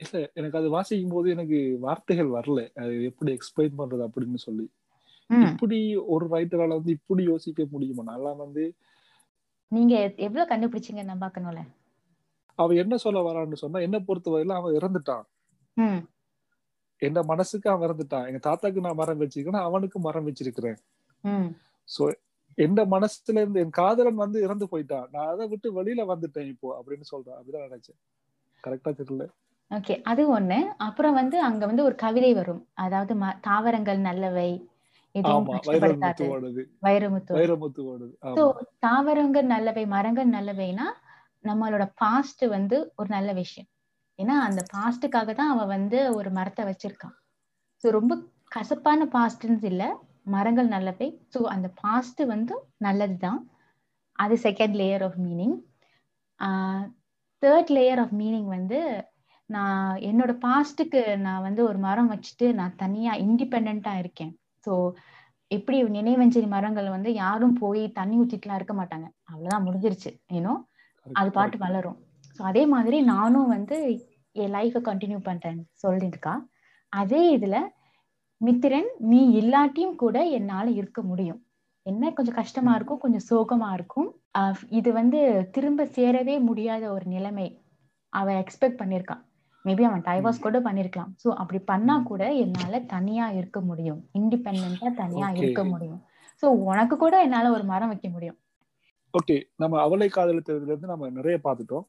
இல்ல 0.00 0.16
எனக்கு 0.34 0.58
அது 0.58 0.68
வாசிக்கும் 0.70 1.14
போது 1.14 1.28
எனக்கு 1.30 1.58
வார்த்தைகள் 1.80 2.34
வரல. 2.36 2.60
அது 2.82 2.92
எப்படி 3.10 3.30
எக்ஸ்பிளைன் 3.36 3.78
பண்றது 3.80 4.04
அப்படின்னு 4.08 4.40
சொல்லி. 4.46 4.66
இப்படி 5.30 5.78
ஒரு 6.14 6.26
ரைட்டரால 6.34 6.76
வந்து 6.78 6.92
இப்படி 6.98 7.22
யோசிக்க 7.24 7.64
முடியுமா? 7.72 8.04
நல்லா 8.12 8.30
வந்து 8.44 8.62
நீங்க 9.72 9.94
எவ்வளவு 10.26 10.50
கண்டுபிடிச்சீங்க 10.52 11.02
நான் 11.04 11.24
பாக்கணும்ல 11.24 11.62
அவ 12.58 12.74
என்ன 12.74 12.94
சொல்ல 12.98 13.18
வரான்னு 13.26 13.62
சொன்னா 13.62 13.80
என்ன 13.86 13.96
பொறுத்த 14.00 14.28
வரையில 14.30 14.54
அவன் 14.60 14.76
இறந்துட்டான். 14.78 15.24
என் 17.02 17.18
மனசுக்கு 17.24 17.68
அவன் 17.70 17.84
இறந்துட்டான். 17.88 18.26
எங்க 18.28 18.40
தாத்தாக்கு 18.46 18.84
நான் 18.86 19.00
மரம் 19.00 19.20
வச்சிருக்கேன் 19.20 19.66
அவனுக்கு 19.68 19.98
மரம் 20.06 20.26
வச்சிருக்கிறேன். 20.28 20.78
சோ 21.88 22.04
எந்த 22.58 22.80
மனசுல 22.94 23.40
இருந்து 23.40 23.60
என் 23.64 23.76
காதலன் 23.80 24.22
வந்து 24.22 24.38
இறந்து 24.46 24.66
போயிட்டான். 24.70 25.06
நான் 25.12 25.28
அதை 25.32 25.44
விட்டு 25.48 25.68
வெளியில 25.76 26.06
வந்துட்டேன் 26.12 26.48
இப்போ 26.52 26.68
அப்படின்னு 26.78 27.06
சொல்றேன். 27.12 27.36
அப்படிதான் 27.38 27.66
நினைச்சேன். 27.68 27.98
கரெக்டா 28.64 28.90
தெரியல. 29.00 29.26
ஓகே 29.70 29.94
அது 30.10 30.22
ஒண்ணு. 30.38 30.58
அப்புறம் 30.86 31.16
வந்து 31.20 31.36
அங்க 31.48 31.62
வந்து 31.70 31.84
ஒரு 31.88 31.96
கவிதை 32.04 32.32
வரும். 32.34 32.62
அதாவது 32.84 33.14
தாவரங்கள் 33.40 34.00
நல்லவை. 34.08 34.50
தாவரங்கள் 38.86 39.46
நல்லவை 39.52 39.84
மரங்கள் 39.94 40.28
நல்லவைனா 40.30 40.86
நம்மளோட 41.44 41.84
பாஸ்ட் 42.02 42.44
வந்து 42.56 42.76
ஒரு 42.96 43.08
நல்ல 43.08 43.30
விஷயம். 43.32 43.68
ஏன்னா 44.18 44.36
அந்த 44.48 44.60
பாஸ்டுக்காக 44.74 45.32
தான் 45.40 45.52
அவன் 45.54 45.72
வந்து 45.76 45.98
ஒரு 46.18 46.30
மரத்தை 46.38 46.62
வச்சிருக்கான். 46.68 47.16
ஸோ 47.84 47.88
ரொம்ப 47.98 48.14
கசப்பான 48.56 49.00
பாஸ்ட்ன்னு 49.16 49.68
இல்லை. 49.72 49.88
மரங்கள் 50.34 50.68
நல்லவை 50.74 51.08
ஸோ 51.34 51.40
அந்த 51.54 51.68
பாஸ்ட் 51.82 52.22
வந்து 52.32 52.54
நல்லதுதான். 52.86 53.40
அது 54.18 54.34
second 54.46 54.76
layer 54.80 55.04
of 55.08 55.18
meaning 55.26 55.56
third 57.42 57.70
layer 57.76 58.00
of 58.04 58.16
meaning 58.22 58.48
வந்து 58.56 58.78
நான் 59.50 59.92
என்னோட 60.08 60.32
பாஸ்ட்டுக்கு 60.46 61.02
நான் 61.26 61.44
வந்து 61.46 61.60
ஒரு 61.68 61.78
மரம் 61.86 62.10
வச்சுட்டு 62.14 62.46
நான் 62.60 62.74
தனியா 62.82 63.12
இண்டிபெண்டா 63.26 63.92
இருக்கேன். 64.02 64.32
ஸோ 64.66 64.72
எப்படி 65.50 65.76
நினைவஞ்சலி 65.98 66.48
மரங்கள் 66.56 66.88
வந்து 66.96 67.10
யாரும் 67.24 67.54
போய் 67.62 67.82
தண்ணி 67.98 68.16
ஊத்திட்டுலாம் 68.22 68.58
இருக்க 68.60 68.74
மாட்டாங்க. 68.80 69.06
அவ்வளவுதான் 69.30 69.66
முடிஞ்சிருச்சு. 69.68 70.10
ஏன்னோ 70.36 70.54
அது 71.06 71.30
பாட்டு 71.38 71.58
வளரும். 71.66 71.98
ஸோ 72.38 72.42
அதே 72.42 72.62
மாதிரி 72.66 72.98
நானும் 73.14 73.48
வந்து 73.56 73.76
என் 74.36 74.54
லைஃபை 74.56 74.80
கண்டினியூ 74.88 75.20
பண்றேன் 75.28 75.60
சொல்லிருக்கா 75.82 76.34
அதே 76.92 77.22
இதுல 77.36 77.56
மித்திரன் 78.40 78.90
நீ 79.12 79.20
இல்லாட்டியும் 79.40 79.96
கூட 79.96 80.16
என்னால 80.38 80.66
இருக்க 80.80 81.00
முடியும். 81.02 81.40
என்ன? 81.86 82.10
கொஞ்சம் 82.16 82.38
கஷ்டமா 82.40 82.72
இருக்கும் 82.74 83.00
கொஞ்சம் 83.04 83.24
சோகமா 83.30 83.68
இருக்கும். 83.72 84.08
இது 84.78 84.90
வந்து 84.92 85.20
திரும்ப 85.54 85.86
சேரவே 85.96 86.36
முடியாத 86.48 86.84
ஒரு 86.96 87.06
நிலைமை 87.14 87.46
அவ 88.12 88.28
எக்ஸ்பெக்ட் 88.42 88.80
பண்ணிருக்கான் 88.82 89.22
மேபி 89.64 89.84
அவன் 89.88 90.04
டைவர்ஸ் 90.08 90.44
கூட 90.44 90.58
பண்ணிருக்கலாம் 90.60 91.12
சோ 91.22 91.28
அப்படி 91.42 91.58
பண்ணா 91.70 91.94
கூட 92.10 92.22
என்னால 92.44 92.80
தனியா 92.94 93.26
இருக்க 93.38 93.60
முடியும். 93.60 94.00
இண்டிபெண்டா 94.18 94.90
தனியா 95.02 95.28
இருக்க 95.40 95.62
முடியும். 95.64 96.00
சோ 96.42 96.46
உனக்கு 96.70 96.96
கூட 96.96 97.14
என்னால 97.26 97.50
ஒரு 97.50 97.64
மரம் 97.72 97.90
வைக்க 97.92 98.08
முடியும். 98.08 98.38
ஓகே 99.14 99.36
நம்ம 99.56 99.80
அவளை 99.80 100.08
காதலித்ததுல 100.16 100.72
இருந்து 100.72 100.92
நம்ம 100.92 101.08
நிறைய 101.10 101.36
பார்த்துட்டோம். 101.46 101.86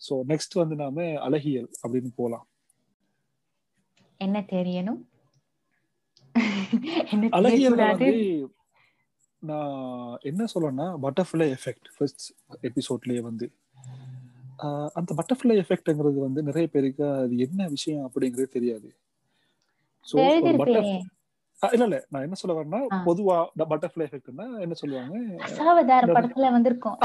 சோ 0.00 0.14
நெக்ஸ்ட் 0.28 0.54
வந்து 0.54 0.76
நாம 0.76 1.06
அழகியல் 1.20 1.68
அப்படின்னு 1.82 2.10
போலாம். 2.16 2.46
என்ன 4.20 4.40
தெரியணும்? 4.40 5.00
அழகியல் 7.38 7.76
வந்து 7.76 8.10
நான் 9.42 10.18
என்ன 10.22 10.44
சொல்லணும்னா 10.54 10.86
பட்டர்ஃபிளை 11.02 11.46
எஃபெக்ட் 11.56 11.88
ஃபர்ஸ்ட் 11.96 12.24
எபிசோட்லயே 12.62 13.20
வந்து. 13.20 13.46
அந்த 14.92 15.10
பட்டர்ஃபிளை 15.14 15.54
எஃபெக்ட்ங்கிறது 15.62 16.18
வந்து 16.18 16.42
நிறைய 16.42 16.66
பேருக்கு 16.68 17.04
அது 17.14 17.36
என்ன 17.38 17.68
விஷயம் 17.68 18.04
அப்படிங்கிறது 18.08 18.48
தெரியாது. 18.48 18.88
சோ 20.06 20.16
இல்ல 21.62 21.84
இல்ல. 21.84 22.06
நான் 22.08 22.22
என்ன 22.22 22.34
சொல்ல 22.34 22.54
வரேன்னா 22.60 22.80
பொதுவா 23.06 23.36
பட்டர்ஃபிளை 23.58 24.04
எஃபெக்ட்னா 24.06 24.60
என்ன 24.60 24.74
சொல்லுவாங்க? 24.74 25.16
படத்துல 26.14 26.50
வந்திருக்கும். 26.50 26.96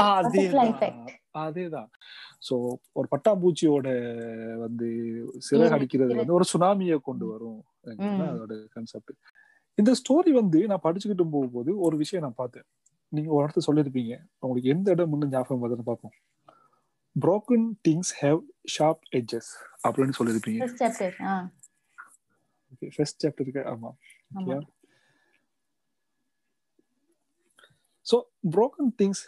அதேதான். 1.34 1.90
சோ 2.48 2.54
ஒரு 2.92 3.08
பட்டாம்பூச்சியோட 3.10 3.88
வந்து 4.58 4.88
சிறகு 5.50 5.70
அடிக்கிறது 5.70 6.14
வந்து 6.14 6.34
ஒரு 6.34 6.44
சுனாமியை 6.52 6.96
கொண்டு 6.96 7.26
வரும். 7.26 7.60
அதோட 8.26 8.66
கான்செப்ட் 8.68 9.12
இந்த 9.74 9.92
ஸ்டோரி 10.00 10.30
வந்து 10.30 10.66
நான் 10.66 10.84
படிச்சுக்கிட்டு 10.84 11.30
போகும்போது 11.30 11.78
ஒரு 11.78 11.96
விஷயம் 11.96 12.24
நான் 12.24 12.34
பார்த்தேன். 12.34 12.66
நீங்க 13.08 13.30
ஒரு 13.32 13.46
இடத்துல 13.46 13.66
சொல்லிருப்பீங்க 13.66 14.14
உங்களுக்கு 14.38 14.68
எந்த 14.68 14.90
இடம் 14.90 15.12
முன்னு 15.12 15.26
ஞாபகம் 15.26 15.62
வருதுன்னு 15.62 15.82
பார்ப்போம். 15.82 16.16
Broken 17.16 17.76
things 17.88 18.08
have 18.20 18.40
sharp 18.78 18.98
edges. 19.12 19.46
அப்படின்னு 19.88 20.12
சொல்லிருப்பீங்க 20.18 20.58
ஃபர்ஸ்ட் 22.96 23.26
சாப்டர் 23.26 23.66
ஆமா. 23.72 23.90
Okay 24.30 24.56
so 28.06 28.16
broken 28.56 28.86
things 29.02 29.18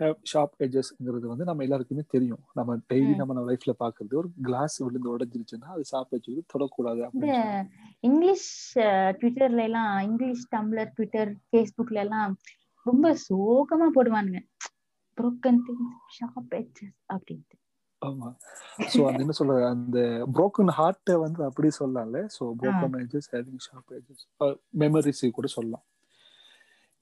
have 0.00 0.16
sharp 0.32 0.50
edgesங்கிறது 0.64 1.26
வந்து 1.30 1.44
நம்ம 1.44 1.62
எல்லாருக்குமே 1.62 2.02
தெரியும். 2.08 2.42
நம்ம 2.54 2.76
டெய்லி 2.76 3.14
நம்ம 3.16 3.34
நம்ம 3.34 3.52
லைஃப்ல 3.52 3.72
பாக்குறது 3.78 4.14
ஒரு 4.14 4.28
கிளாஸ் 4.42 4.76
விழுந்து 4.78 5.12
உடைஞ்சிருச்சுன்னா 5.14 5.68
அது 5.74 5.84
ஷார்ப் 5.84 6.14
எட்ஜ் 6.14 6.38
தொடக்கூடாது 6.54 7.00
இங்கிலீஷ் 8.00 8.78
ட்விட்டர்ல 9.20 9.62
எல்லாம் 9.62 10.00
இங்கிலீஷ் 10.00 10.44
டம்ளர் 10.56 10.92
ட்விட்டர் 10.94 11.32
ஃபேஸ்புக்ல 11.50 12.02
எல்லாம் 12.04 12.38
ரொம்ப 12.86 13.16
சோகமா 13.28 13.88
போடுவானுங்க. 13.94 14.42
Broken 15.18 15.56
things 15.66 15.88
sharp 16.16 16.52
edges 16.60 16.92
அப்படின்ட்டு. 17.14 17.57
ஆமா. 18.02 18.28
சோ 18.92 19.00
அது 19.08 19.22
என்ன 19.24 19.34
சொல்ற 19.38 19.54
அந்த 19.68 19.98
broken 20.36 20.68
ஹார்ட்ட 20.78 21.14
வந்து 21.24 21.40
அப்படி 21.48 21.68
சொல்லல. 21.78 22.20
So 22.36 22.42
broken 22.60 22.92
edges 23.00 23.26
having 23.34 23.58
sharp 23.66 23.88
edges 23.98 24.20
memories 24.82 25.22
கூட 25.38 25.48
சொல்லலாம். 25.56 25.84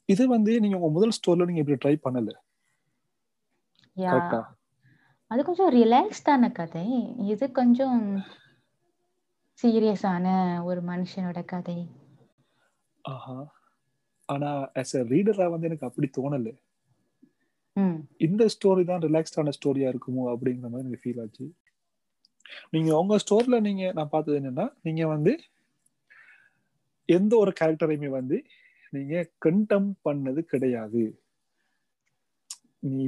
இது 0.09 0.25
வந்து 0.29 0.53
நீங்க 0.63 0.77
உங்க 0.79 0.91
முதல் 0.97 1.17
ஸ்டோர்ல 1.19 1.49
நீங்க 1.49 1.63
இப்படி 1.65 1.81
ட்ரை 1.85 1.97
பண்ணல. 2.07 2.33
கரெக்ட்டா 3.97 4.41
அது 5.31 5.41
கொஞ்சம் 5.45 5.73
ரிலாக்ஸ்டான 5.75 6.53
கதை. 6.59 6.87
இது 7.33 7.45
கொஞ்சம் 7.59 8.01
சீரியஸான 9.59 10.27
ஒரு 10.69 10.81
மனுஷனோட 10.83 11.41
கதை. 11.53 11.79
ஆஹா. 13.05 13.37
ஆனா 14.29 14.51
ஆஸ் 14.81 14.95
எ 14.99 15.03
ரீடரா 15.13 15.47
வந்து 15.55 15.69
எனக்கு 15.71 15.89
அப்படி 15.89 16.09
தோணல. 16.19 16.49
இந்த 18.27 18.43
ஸ்டோரி 18.55 18.83
தான் 18.91 19.03
ரிலாக்ஸ்டான 19.07 19.53
ஸ்டோரியா 19.57 19.89
இருக்குமோ 19.93 20.25
அப்படிங்கிற 20.33 20.69
மாதிரி 20.73 20.89
எனக்கு 20.89 21.05
ஃபீல் 21.05 21.21
ஆச்சு. 21.23 21.47
நீங்க 22.75 22.91
உங்க 23.01 23.17
ஸ்டோர்ல 23.25 23.57
நீங்க 23.69 23.85
நான் 23.99 24.13
பார்த்தது 24.15 24.39
என்னன்னா 24.41 24.67
நீங்க 24.87 25.03
வந்து 25.15 25.33
எந்த 27.09 27.33
ஒரு 27.43 27.53
கேரக்டரையுமே 27.61 28.11
வந்து 28.19 28.37
நீங்க 28.93 29.15
கண்டம் 29.45 29.91
பண்ணது 30.07 30.41
கிடையாது. 30.53 31.03
நீ 32.89 33.05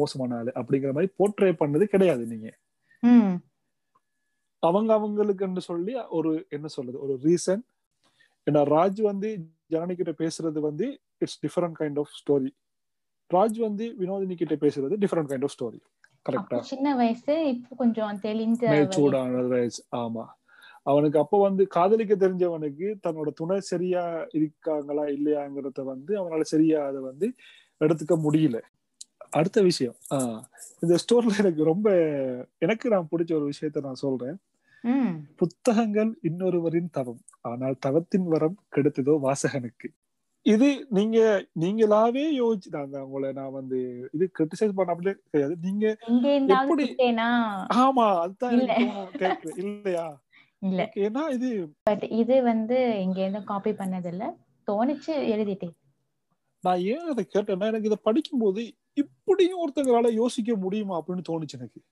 மோசமான 0.00 0.36
ஆளு 0.40 0.52
அப்படிங்கிற 0.60 0.92
மாதிரி 0.96 1.10
போர்ட்ரே 1.18 1.50
பண்ணது 1.62 1.84
கிடையாது 1.94 2.24
நீங்க. 2.32 2.48
அவங்க 4.62 4.90
அவங்களுக்குன்னு 4.98 5.62
சொல்லி 5.70 5.92
ஒரு 6.18 6.30
என்ன 6.56 6.66
சொல்றது 6.76 6.98
ஒரு 7.06 7.14
ரீசன் 7.26 7.62
ஏன்னா 8.46 8.62
ராஜ் 8.74 9.00
வந்து 9.10 9.28
ஜனனி 9.74 9.94
கிட்ட 9.98 10.12
பேசுறது 10.22 10.58
வந்து 10.68 10.86
it's 11.22 11.40
different 11.44 11.78
kind 11.80 11.98
of 12.02 12.14
story 12.20 12.50
Raj 13.30 13.58
வந்து 13.58 13.84
வினோதினி 14.00 14.34
கிட்ட 14.34 14.54
பேசுறது 14.54 14.96
டிஃபரெண்ட் 15.02 15.30
கைண்ட் 15.30 15.46
ஆஃப் 15.48 15.54
ஸ்டோரி 15.56 15.80
கரெக்டா 16.26 16.58
சின்ன 16.70 16.94
வயசு 16.96 17.34
இப்போ 17.48 17.76
கொஞ்சம் 17.76 18.18
தெளிஞ்ச 18.22 18.62
சூடான 18.94 19.42
வயசு. 19.42 19.80
ஆமா. 19.96 20.24
அவனுக்கு 20.82 21.18
அப்ப 21.18 21.40
வந்து 21.40 21.62
காதலிக்க 21.66 22.14
தெரிஞ்சவனுக்கு 22.14 22.88
தன்னோட 23.06 23.28
துணை 23.34 23.60
சரியா 23.60 24.02
இருக்காங்களா 24.32 25.04
இல்லையாங்கிறத 25.16 25.84
வந்து 25.84 26.12
அவனால 26.20 26.40
சரியா 26.40 26.80
அதை 26.86 27.00
வந்து 27.00 27.28
எடுத்துக்க 27.80 28.14
முடியல. 28.26 28.58
அடுத்த 29.30 29.62
விஷயம். 29.62 29.96
இந்த 30.80 30.94
ஸ்டோர்ல 31.02 31.38
எனக்கு 31.38 31.62
ரொம்ப 31.64 31.88
எனக்கு 32.58 32.86
நான் 32.88 33.08
பிடிச்ச 33.10 33.32
ஒரு 33.34 33.46
விஷயத்த 33.52 33.80
நான் 33.80 34.02
சொல்றேன். 34.04 34.36
புத்தகங்கள் 35.34 36.18
இன்னொருவரின் 36.22 36.90
தவம். 36.90 37.22
ஆனால் 37.40 37.76
தவத்தின் 37.80 38.26
வரம் 38.26 38.56
கெடுத்ததோ 38.76 39.14
வாசகனுக்கு. 39.20 39.88
இது 40.46 40.86
நீங்க 40.90 41.46
நீங்களாவே 41.60 42.30
யோசிச்சு 42.40 42.86
நான் 42.86 43.02
உங்களை 43.02 43.32
நான் 43.32 43.52
வந்து 43.52 44.08
இது 44.12 44.30
கிரிட்டிசைஸ் 44.38 44.72
பண்ண 44.74 44.92
அப்படியே 44.92 45.14
கிடையாது. 45.30 45.58
நீங்க 45.60 45.96
எப்படி- 46.54 46.94
ஆமா 47.74 48.20
அதுதான் 48.20 48.60
இல்லையா? 49.56 50.22
இல்ல. 50.58 50.90
ஏன்னா 50.94 51.30
இது 51.30 51.74
பட் 51.82 52.02
இது 52.02 52.42
வந்து 52.42 52.98
எங்க 52.98 53.20
இருந்து 53.20 53.44
காப்பி 53.44 53.70
பண்ணது 53.70 54.06
இல்ல 54.06 54.36
தோணுச்சு 54.66 55.06
எழுதிட்டேன். 55.06 55.74
நான் 56.60 56.78
ஏன் 56.78 56.98
அதை 56.98 57.28
கேட்டேன்னா 57.34 57.60
எனக்கு 57.60 57.84
இதை 57.84 57.98
படிக்கும்போது 58.02 58.74
இப்படியும் 58.92 59.68
ஒருத்தங்களால 59.68 60.10
யோசிக்க 60.10 60.54
முடியுமா 60.54 61.02
அப்படின்னு 61.02 61.22
தோணுச்சு 61.28 61.52
எனக்கு. 61.52 61.82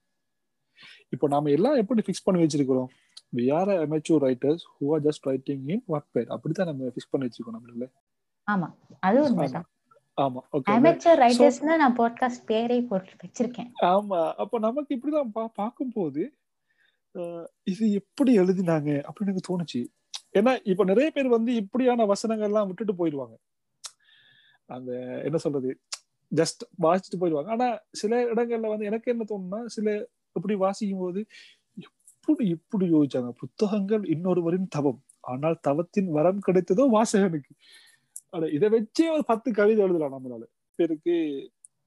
இப்போ 1.09 1.27
நாம 1.27 1.49
எல்லாம் 1.49 1.75
எப்படி 1.75 2.01
ஃபிக்ஸ் 2.05 2.23
பண்ணி 2.23 2.45
வச்சிருக்கிறோம்? 2.45 2.87
We 3.35 3.39
are 3.39 3.77
a 3.77 3.85
amateur 3.85 4.19
writers 4.19 4.57
who 4.79 4.89
are 4.89 5.03
just 5.03 5.27
writing 5.27 5.69
in 5.69 5.83
wattpad. 5.87 6.25
அப்படித்தான் 6.25 6.67
நம்ம 6.67 6.83
ஃபிக்ஸ் 6.85 7.09
பண்ணி 7.09 7.27
வச்சிருக்கோம் 7.27 7.55
நம்மள. 7.55 7.91
ஆமா 8.47 8.67
அது 8.99 9.17
உண்மைதான் 9.23 9.67
ஆமா 10.17 10.41
ஓகே 10.53 10.73
அமெச்சர் 10.73 11.17
ரைட்டர்ஸ்னு 11.23 11.75
நான் 11.81 11.95
பாட்காஸ்ட் 11.97 12.43
பேரே 12.51 12.77
போட்டு 12.89 13.13
வச்சிருக்கேன். 13.23 13.69
ஆமா 13.93 14.19
அப்ப 14.43 14.59
நமக்கு 14.59 14.95
இப்படிதான் 14.95 15.31
பார்க்கும்போது 15.61 16.23
இது 17.63 17.85
எப்படி 17.99 18.31
எழுதினாங்க 18.39 18.89
அப்படின்னு 19.07 19.31
எனக்கு 19.33 19.49
தோணுச்சு. 19.49 19.81
ஏன்னா 20.33 20.53
இப்ப 20.71 20.83
நிறைய 20.83 21.09
பேர் 21.11 21.35
வந்து 21.35 21.51
இப்படியான 21.55 22.05
வசனங்கள் 22.05 22.49
எல்லாம் 22.49 22.67
விட்டுட்டு 22.67 22.93
போயிடுவாங்க. 22.93 23.35
அந்த 24.69 24.91
என்ன 25.23 25.37
சொல்றது 25.37 25.69
ஜஸ்ட் 26.31 26.63
வாசிச்சுட்டு 26.83 27.19
போயிடுவாங்க. 27.21 27.49
ஆனா 27.49 27.67
சில 27.91 28.21
இடங்கள்ல 28.33 28.71
வந்து 28.73 28.89
எனக்கு 28.91 29.11
என்ன 29.13 29.25
தோணுன்னா 29.29 29.59
சில 29.75 29.87
இப்படி 30.35 30.55
வாசிக்கும் 30.55 31.03
போது 31.03 31.21
எப்படி 31.77 32.45
இப்படி 32.47 32.85
யோசிச்சாங்க? 32.93 33.31
புத்தகங்கள் 33.41 34.03
இன்னொருவரின் 34.15 34.69
தவம். 34.69 35.01
ஆனால் 35.21 35.57
தவத்தின் 35.61 36.09
வரம் 36.11 36.41
கிடைத்ததோ 36.47 36.83
வாசகனுக்கு. 36.95 37.51
ஆனா 38.35 38.45
இதை 38.47 38.69
வச்சே 38.69 39.05
ஒரு 39.11 39.23
பத்து 39.23 39.49
கவிதை 39.51 39.83
எழுதலாம் 39.83 40.15
நம்மளால. 40.15 40.43
பேருக்கு 40.79 41.15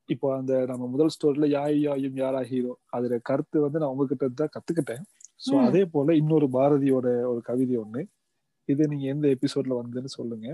இப்போ 0.08 0.36
அந்த 0.36 0.66
நம்ம 0.66 0.84
முதல் 0.86 1.12
ஸ்டோரியில 1.14 1.46
யாய் 1.48 1.80
யாயும் 1.80 2.16
யாரா 2.16 2.40
ஹீரோ 2.42 2.72
அதுல 2.88 3.18
கருத்து 3.20 3.60
வந்து 3.60 3.78
நான் 3.78 3.92
உங்ககிட்ட 3.94 4.28
தான் 4.40 4.54
கத்துக்கிட்டேன். 4.54 5.02
சோ 5.38 5.52
ம். 5.54 5.64
அதே 5.66 5.84
போல 5.84 6.14
இன்னொரு 6.14 6.46
பாரதியோட 6.52 7.06
ஒரு 7.24 7.40
கவிதை 7.40 7.76
ஒண்ணு. 7.76 8.02
இது 8.68 8.88
நீங்க 8.88 9.06
எந்த 9.06 9.26
எபிசோட்ல 9.28 9.78
வந்ததுன்னு 9.80 10.12
சொல்லுங்க. 10.14 10.46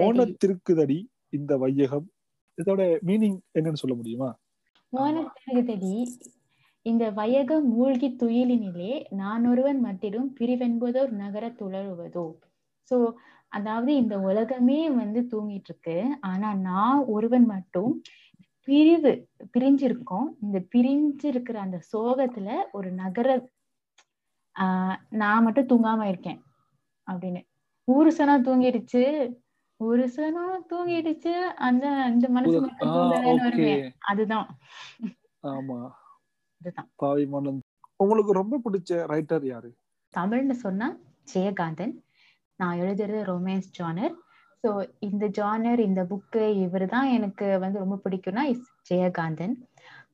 மோனத்திருக்குதடி 0.00 0.98
இந்த 1.30 1.56
வையகம். 1.56 2.06
இதோட 2.58 2.82
மீனிங் 3.06 3.38
என்னன்னு 3.54 3.82
சொல்ல 3.82 3.94
முடியுமா? 3.94 4.30
மோனத்திருக்குதடி 4.92 5.94
இந்த 6.86 7.10
வையகம் 7.10 7.66
மூழ்கி 7.68 8.08
துயிலினிலே 8.22 8.92
நான் 9.10 9.46
ஒருவன் 9.46 9.80
மட்டிலும் 9.80 10.28
பிரிவென்பதோர் 10.40 11.12
நகர 11.14 11.44
துளறுவதோ. 11.60 12.26
சோ 12.90 12.96
அதாவது 13.52 13.94
இந்த 13.94 14.20
உலகமே 14.20 14.90
வந்து 14.90 15.20
தூங்கிட்டு 15.30 15.68
இருக்கு 15.68 15.96
ஆனா 16.20 16.54
நான் 16.54 17.04
ஒருவன் 17.06 17.46
மட்டும் 17.46 18.02
பிரிவு 18.68 19.12
பிரிஞ்சிருக்கோம். 19.58 20.28
இந்த 20.42 20.58
பிரிஞ்சு 20.74 21.24
இருக்கிற 21.24 21.60
அந்த 21.60 21.78
சோகத்துல 21.92 22.48
ஒரு 22.72 22.90
நகர 22.92 23.28
ஆஹ் 24.56 24.96
நான் 25.10 25.42
மட்டும் 25.42 25.66
தூங்காம 25.66 26.02
இருக்கேன் 26.04 26.40
அப்படின்னு. 27.06 27.40
ஊருசனா 27.88 28.34
தூங்கிடுச்சு 28.40 29.04
ஊருசனா 29.80 30.44
தூங்கிடுச்சு 30.70 31.32
அந்த 31.60 31.84
இந்த 32.06 32.28
மனசு 32.28 32.70
அதுதான். 33.98 34.46
ஆமா. 35.42 35.78
அதுதான். 36.60 36.88
பாவி 36.94 37.24
உங்களுக்கு 37.96 38.32
ரொம்ப 38.32 38.60
பிடிச்ச 38.64 38.92
ரைட்டர் 38.92 39.44
யாரு? 39.44 39.70
தமிழ்னு 40.14 40.50
சொன்னா 40.50 40.86
ஜெயகாந்தன். 41.34 41.94
நான் 42.60 42.80
எழுதுறது 42.82 43.20
ரொமான்ஸ் 43.30 43.70
ஜானர் 43.78 44.14
ஸோ 44.64 44.70
இந்த 45.08 45.24
ஜானர் 45.38 45.80
இந்த 45.86 46.00
புக்கு 46.10 46.42
இவர் 46.64 46.84
தான் 46.94 47.08
எனக்கு 47.16 47.46
வந்து 47.64 47.78
ரொம்ப 47.84 47.96
பிடிக்கும்னா 48.04 48.42
இஸ் 48.52 48.66
ஜெயகாந்தன். 48.90 49.54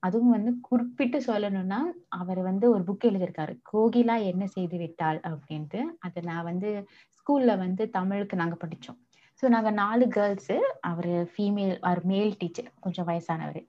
அதுவும் 0.06 0.34
வந்து 0.36 0.50
குறிப்பிட்டு 0.68 1.18
சொல்லணும்னா 1.28 1.78
அவர் 2.18 2.40
வந்து 2.48 2.66
ஒரு 2.74 2.82
புக் 2.88 3.06
எழுதியிருக்காரு. 3.10 3.54
கோகிலா 3.70 4.16
என்ன 4.32 4.44
செய்து 4.56 4.76
விட்டாள் 4.82 5.18
அப்படின்ட்டு. 5.30 5.80
அதை 6.06 6.20
நான் 6.30 6.48
வந்து 6.50 6.70
ஸ்கூல்ல 7.18 7.52
வந்து 7.64 7.84
தமிழுக்கு 7.90 8.40
நாங்கள் 8.42 8.62
படித்தோம் 8.64 8.98
ஸோ 9.42 9.46
நாங்கள் 9.54 9.78
நாலு 9.82 10.04
கேர்ள்ஸு 10.16 10.56
அவர் 10.90 11.10
ஃபீமேல் 11.32 11.74
அவர் 11.88 12.02
மேல் 12.12 12.32
டீச்சர் 12.40 12.70
கொஞ்சம் 12.84 13.08
வயசானவர். 13.10 13.62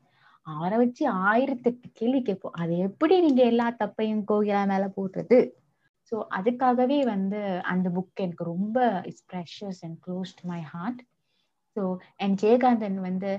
அவரை 0.47 0.77
வச்சு 0.81 1.03
ஆயிரத்தெட்டு 1.29 1.87
கேள்வி 1.99 2.21
கேட்போம். 2.21 2.57
அது 2.61 2.73
எப்படி 2.87 3.15
நீங்க 3.25 3.41
எல்லா 3.51 3.67
தப்பையும் 3.81 4.23
கோகிலா 4.29 4.61
மேல 4.71 4.85
போடுறது? 4.97 5.39
ஸோ 6.11 6.15
அதுக்காகவே 6.37 6.99
வந்து 7.13 7.39
அந்த 7.73 7.87
புக் 7.89 8.23
எனக்கு 8.25 8.45
ரொம்ப 8.53 8.77
it's 9.09 9.25
precious 9.31 9.81
and 9.87 9.97
close 10.05 10.33
to 10.39 10.43
my 10.51 10.61
heart 10.73 11.01
so 11.77 11.83
and 12.23 12.37
Jayakanthan 12.43 12.99
வந்து 13.09 13.31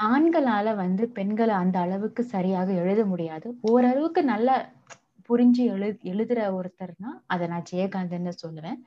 ஆண்களால 0.00 0.68
வந்து 0.74 1.04
பெண்களை 1.18 1.54
அந்த 1.54 1.76
அளவுக்கு 1.78 2.22
சரியாக 2.34 2.68
எழுத 2.82 3.00
முடியாது. 3.04 3.48
ஓரளவுக்கு 3.70 4.22
நல்லா 4.32 4.54
புரிஞ்சு 5.28 5.62
எழு 5.74 5.88
எழுதுற 6.12 6.40
ஒருத்தர்னா 6.58 7.10
அதை 7.26 7.44
நான் 7.48 7.68
ஜெயகாந்தன் 7.72 8.42
சொல்லுவேன். 8.44 8.78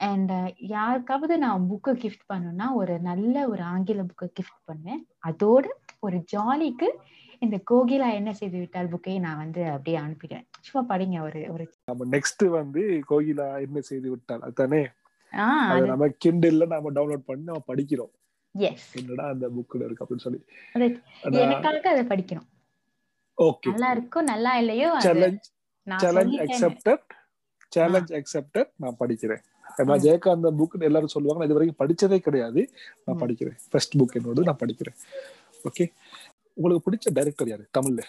அண்ட் 0.00 0.30
uh, 0.36 0.48
யாருக்காவது 0.74 1.34
நான் 1.38 1.66
புக்கு 1.70 1.92
கிஃப்ட் 2.02 2.24
பண்ணுன்னா 2.32 2.66
ஒரு 2.80 2.94
நல்ல 3.00 3.34
ஒரு 3.52 3.62
ஆங்கில 3.74 4.02
புக்கை 4.10 4.28
கிஃப்ட் 4.38 4.62
பண்ணுவேன். 4.64 5.02
அதோட 5.28 5.66
ஒரு 6.06 6.18
ஜாலிக்கு 6.32 6.88
இந்த 7.44 7.56
கோகிலா 7.70 8.08
என்ன 8.12 8.30
செய்து 8.32 8.56
விட்டால் 8.58 8.90
புக்கை 8.92 9.14
நான் 9.20 9.36
வந்து 9.36 9.62
அப்படியே 9.70 9.98
அனுப்பிடுவேன். 9.98 10.46
சும்மா 10.60 10.82
படிங்க 10.90 11.16
ஒரு 11.20 11.40
ஒரு 11.54 11.64
நம்ம 11.84 12.06
நெக்ஸ்ட் 12.16 12.44
வந்து 12.58 12.82
கோகிலா 13.10 13.48
என்ன 13.60 13.80
செய்து 13.80 14.08
விட்டால் 14.10 14.40
அதுதானே? 14.40 14.82
நம்ம 15.90 16.08
கிண்டில்ல 16.24 16.66
நம்ம 16.66 16.92
டவுன்லோட் 16.96 17.28
பண்ணி 17.30 17.44
நம்ம 17.44 17.62
படிக்கிறோம். 17.70 18.12
எஸ் 18.54 18.88
என்னடா 18.96 19.24
அந்த 19.28 19.46
புக்ல 19.56 19.84
இருக்கு 19.84 20.04
அப்படின்னு 20.04 20.26
சொல்லி. 20.26 20.40
எனக்காக 21.44 21.88
அதை 21.94 22.04
படிக்கணும். 22.12 22.48
ஓகே 23.38 23.68
நல்லா 23.70 23.88
இருக்கோ 23.96 24.20
நல்லா 24.32 24.52
இல்லையோ 24.56 24.88
சேலஞ்ச் 25.06 25.46
நான் 25.86 26.02
சேலஞ்ச். 26.04 26.36
அக்செப்டட் 26.44 27.06
சேலஞ்ச் 27.72 28.12
அக்செப்டட் 28.18 28.70
நான் 28.76 29.00
படிக்கிறேன். 29.00 29.42
ம். 29.84 30.02
ஜெயகாந்த 30.04 30.48
புக் 30.58 30.84
எல்லாரும் 30.88 31.14
சொல்லுவாங்க 31.14 31.40
நான் 31.40 31.48
இது 31.50 31.58
வரைக்கும் 31.58 31.80
படிச்சதே 31.82 32.18
கிடையாது. 32.26 32.60
நான். 33.04 33.20
படிக்கிறேன். 33.22 33.56
ஃபர்ஸ்ட் 33.70 33.96
புக் 33.96 34.16
என்னோட 34.18 34.44
நான் 34.50 34.60
படிக்கிறேன். 34.60 34.96
ஓகே 35.64 35.84
உங்களுக்கு 36.56 36.90
பிடிச்ச 36.90 37.12
டைரக்டர் 37.12 37.48
யாரு? 37.48 37.64
தமிழ்ல. 37.78 38.02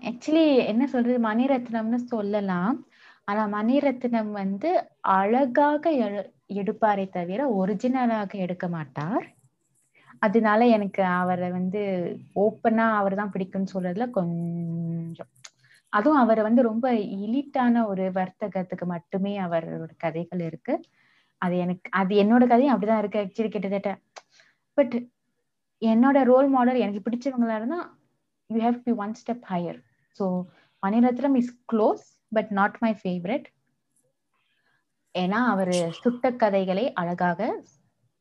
ஆக்சுவலி 0.00 0.66
என்ன 0.66 0.86
சொல்றது? 0.86 1.18
மணிரத்னம்னு 1.28 1.94
சொல்லலாம். 1.94 2.76
ஆனா 3.24 3.42
மணிரத்னம் 3.48 4.30
வந்து 4.32 4.70
அழகாக 5.00 5.90
எடுப்பாரே 6.54 7.08
தவிர 7.08 7.40
ஒரிஜினலாக 7.60 8.30
எடுக்க 8.36 8.68
மாட்டார். 8.68 9.26
அதனால 10.18 10.66
எனக்கு 10.66 11.04
அவரை 11.04 11.50
வந்து 11.50 11.82
ஓப்பனா 12.36 12.92
அவர் 12.92 13.14
தான் 13.14 13.32
பிடிக்கும்னு 13.32 13.72
சொல்றதுல 13.74 14.10
கொஞ்சம். 14.10 15.30
அதுவும் 15.92 16.18
அவர் 16.18 16.42
வந்து 16.42 16.62
ரொம்ப 16.62 16.92
இலிட்டான 17.20 17.86
ஒரு 17.86 18.10
வர்த்தகத்துக்கு 18.10 18.84
மட்டுமே 18.84 19.38
அவரோட 19.38 19.90
கதைகள் 19.98 20.40
இருக்கு. 20.40 20.74
அது 21.42 21.56
எனக்கு 21.58 21.90
அது 21.92 22.14
என்னோட 22.24 22.46
கதையும் 22.48 22.74
அப்படிதான் 22.76 22.98
இருக்கு. 22.98 23.20
ஆக்சுவலி 23.20 23.50
கிட்டத்தட்ட. 23.50 23.92
பட் 24.78 24.96
என்னோட 25.82 26.22
ரோல் 26.24 26.48
மாடல் 26.48 26.76
எனக்கு 26.76 27.04
பிடிச்சவங்களா 27.06 27.56
இருந்தா 27.56 27.80
you 28.50 28.58
have 28.60 28.78
to 28.84 28.94
one 28.96 29.14
step 29.14 29.46
higher 29.50 29.78
so 30.20 30.26
Maniratnam 30.82 31.36
is 31.36 31.52
close 31.72 32.04
but 32.32 32.50
not 32.50 32.76
my 32.80 32.92
favourite 33.02 33.46
ஏன்னா 35.14 35.38
அவர் 35.46 35.74
சுட்ட 36.02 36.30
கதைகளை 36.32 36.92
அழகாக 36.92 37.48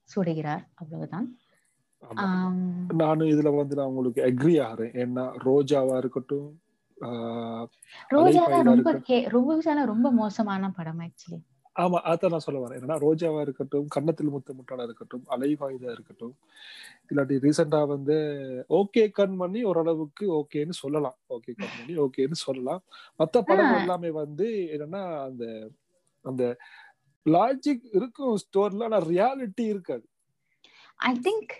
சுடுகிறார். 0.10 0.64
அவ்வளவுதான். 0.76 1.28
நானும் 3.02 3.30
இதுல 3.30 3.50
வந்து 3.56 3.76
நான் 3.76 3.86
உங்களுக்கு 3.86 4.22
அக்ரி 4.22 4.56
ஆகிறேன். 4.60 4.94
ஏன்னா 4.96 5.24
ரோஜாவா 5.46 5.98
இருக்கட்டும் 5.98 6.48
ஆஹ் 6.98 7.66
ரோஜா 8.10 8.24
அலைபாயுதா 8.24 8.48
தான் 8.54 8.66
ரொம்ப 8.66 8.90
இருக்கட்டும். 8.90 9.06
கே 9.10 9.18
ரோஜா 9.28 9.86
ரொம்ப 9.86 10.12
மோசமான 10.12 10.72
படம் 10.72 11.00
ஆக்சுவலி 11.00 11.40
ஆமா 11.80 12.00
அதான் 12.10 12.34
நான் 12.34 12.46
சொல்ல 12.46 12.60
வரேன். 12.60 12.78
என்னன்னா 12.78 12.98
ரோஜாவா 13.04 13.42
இருக்கட்டும் 13.46 13.88
கன்னத்தில் 13.88 14.34
முத்த 14.34 14.56
முட்டாளா 14.58 14.86
இருக்கட்டும் 14.88 15.24
அலைவாயுதா 15.30 15.90
இருக்கட்டும் 15.92 16.34
இல்லாட்டி 17.10 17.38
ரீசெண்டா 17.46 17.82
வந்து 17.88 18.18
ஓகே 18.80 19.04
கண்மணி 19.18 19.62
ஓரளவுக்கு 19.70 20.26
ஓகேன்னு 20.38 20.76
சொல்லலாம். 20.82 21.18
ஓகே 21.36 21.54
கண்மணி 21.62 21.96
ஓகேன்னு 22.06 22.40
சொல்லலாம். 22.46 22.82
மத்த 23.20 23.36
படங்கள் 23.44 23.80
ஆ. 23.80 23.82
எல்லாமே 23.82 24.12
வந்து 24.22 24.48
என்னன்னா 24.76 25.04
அந்த 25.28 25.46
அந்த 26.26 26.44
லாஜிக் 27.26 27.86
இருக்கும் 27.98 28.36
ஸ்டோர்ல 28.44 28.86
ஆனா 28.86 29.00
ரியாலிட்டி 29.10 29.66
இருக்காது. 29.74 30.06
ஐ 31.06 31.14
திங்க் 31.26 31.54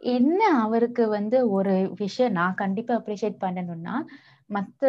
என்ன 0.00 0.42
அவருக்கு 0.60 1.04
வந்து 1.14 1.38
ஒரு 1.56 1.72
விஷயம் 2.00 2.32
நான் 2.32 2.54
கண்டிப்பா 2.54 2.94
அப்ரிஷியேட் 2.98 3.42
பண்ணணும்னா 3.42 3.96
மத்த 4.50 4.82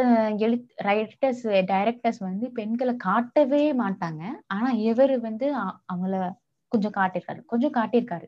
எழு 0.46 0.58
ரைட்டர்ஸ் 0.88 1.44
டைரக்டர்ஸ் 1.72 2.22
வந்து 2.28 2.46
பெண்களை 2.60 2.94
காட்டவே 3.08 3.64
மாட்டாங்க. 3.82 4.24
ஆனா 4.56 4.70
இவர் 4.90 5.16
வந்து 5.28 5.48
அவங்கள 5.94 6.16
கொஞ்சம் 6.72 6.96
காட்டியிருக்காரு. 7.00 7.42
கொஞ்சம் 7.52 7.76
காட்டியிருக்காரு. 7.78 8.28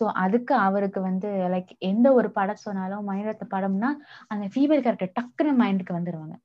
சோ 0.00 0.04
அதுக்கு 0.24 0.54
அவருக்கு 0.66 1.00
வந்து 1.06 1.28
லைக் 1.54 1.70
எந்த 1.90 2.08
ஒரு 2.18 2.28
படம் 2.36 2.64
சொன்னாலும் 2.64 3.08
மணிரத்ன 3.10 3.48
படம்னா 3.54 3.90
அந்த 4.32 4.44
ஃபீவர் 4.54 4.84
கேரக்டர் 4.84 5.16
டக்குன்னு 5.18 5.54
மைண்டுக்கு 5.62 5.96
வந்துருவாங்க. 5.96 6.36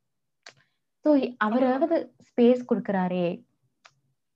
ஸோ 1.05 1.09
அவராவது 1.45 1.95
ஸ்பேஸ் 2.29 2.61
கொடுக்குறாரே 2.69 3.25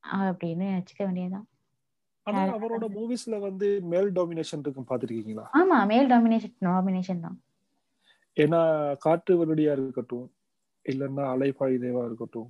அப்படின்னு 0.03 0.67
வச்சுக்க 0.77 1.01
வேண்டியதுதான். 1.05 1.47
அவரோட 2.55 2.85
மூவிஸ்ல 2.95 3.35
வந்து 3.47 3.67
மேல் 3.91 4.09
டாமினேஷன் 4.17 4.63
இருக்கும் 4.63 4.89
பாத்திருக்கீங்களா 4.89 5.45
ஆமா 5.59 5.77
மேல் 5.91 6.09
டாமினேஷன் 6.13 6.55
டாமினேஷன் 6.67 7.23
தான். 7.25 7.37
ஏன்னா 8.43 8.61
காட்டு 9.05 9.33
வருடியா 9.39 9.71
இருக்கட்டும் 9.77 10.27
இல்லைன்னா 10.85 11.23
அலைபாய் 11.33 11.81
தேவா 11.85 12.01
இருக்கட்டும். 12.09 12.49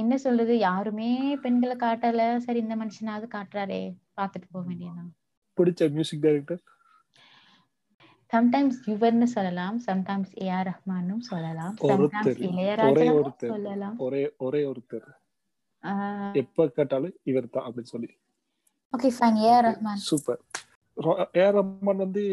என்ன 0.00 0.16
சொல்றது? 0.24 0.54
யாருமே 0.58 1.10
பெண்களை 1.44 1.76
காட்டல. 1.84 2.22
சரி 2.46 2.58
இந்த 2.64 2.74
மனுஷனாவது 2.82 3.26
காட்டுறாரே. 3.34 3.80
பாத்துட்டு 4.18 4.46
போக 4.54 4.64
வேண்டியதுதான் 4.68 5.12
பிடிச்ச 5.58 5.90
மியூசிக் 5.96 6.24
டைரக்டர் 6.26 6.62
சம்டைம்ஸ் 8.32 8.78
யுவர்னு 8.90 9.26
சொல்லலாம். 9.34 9.76
சம்டைம்ஸ் 9.86 10.32
ஏ 10.44 10.48
ஆர் 10.56 10.68
ரஹ்மானும் 10.70 11.22
சொல்லலாம். 11.30 11.74
சம்டைம்ஸ் 11.90 12.40
இளையராஜா. 12.48 13.50
சொல்லலாம். 13.52 13.96
ஒரே 14.06 14.22
ஒரே 14.46 14.60
ஒருத்தர். 14.70 15.08
எப்ப 16.42 16.66
கேட்டாலும் 16.78 17.14
இவர் 17.30 17.52
தான் 17.54 17.66
அப்படின்னு 17.66 17.92
சொல்லி. 17.94 18.10
Okay 18.92 19.10
fine 19.18 19.38
A 19.44 19.50
R 19.56 19.66
Rahman. 19.68 20.02
Super 20.10 20.40
AR 21.40 21.56
Rahman 21.60 22.02
வந்து 22.04 22.24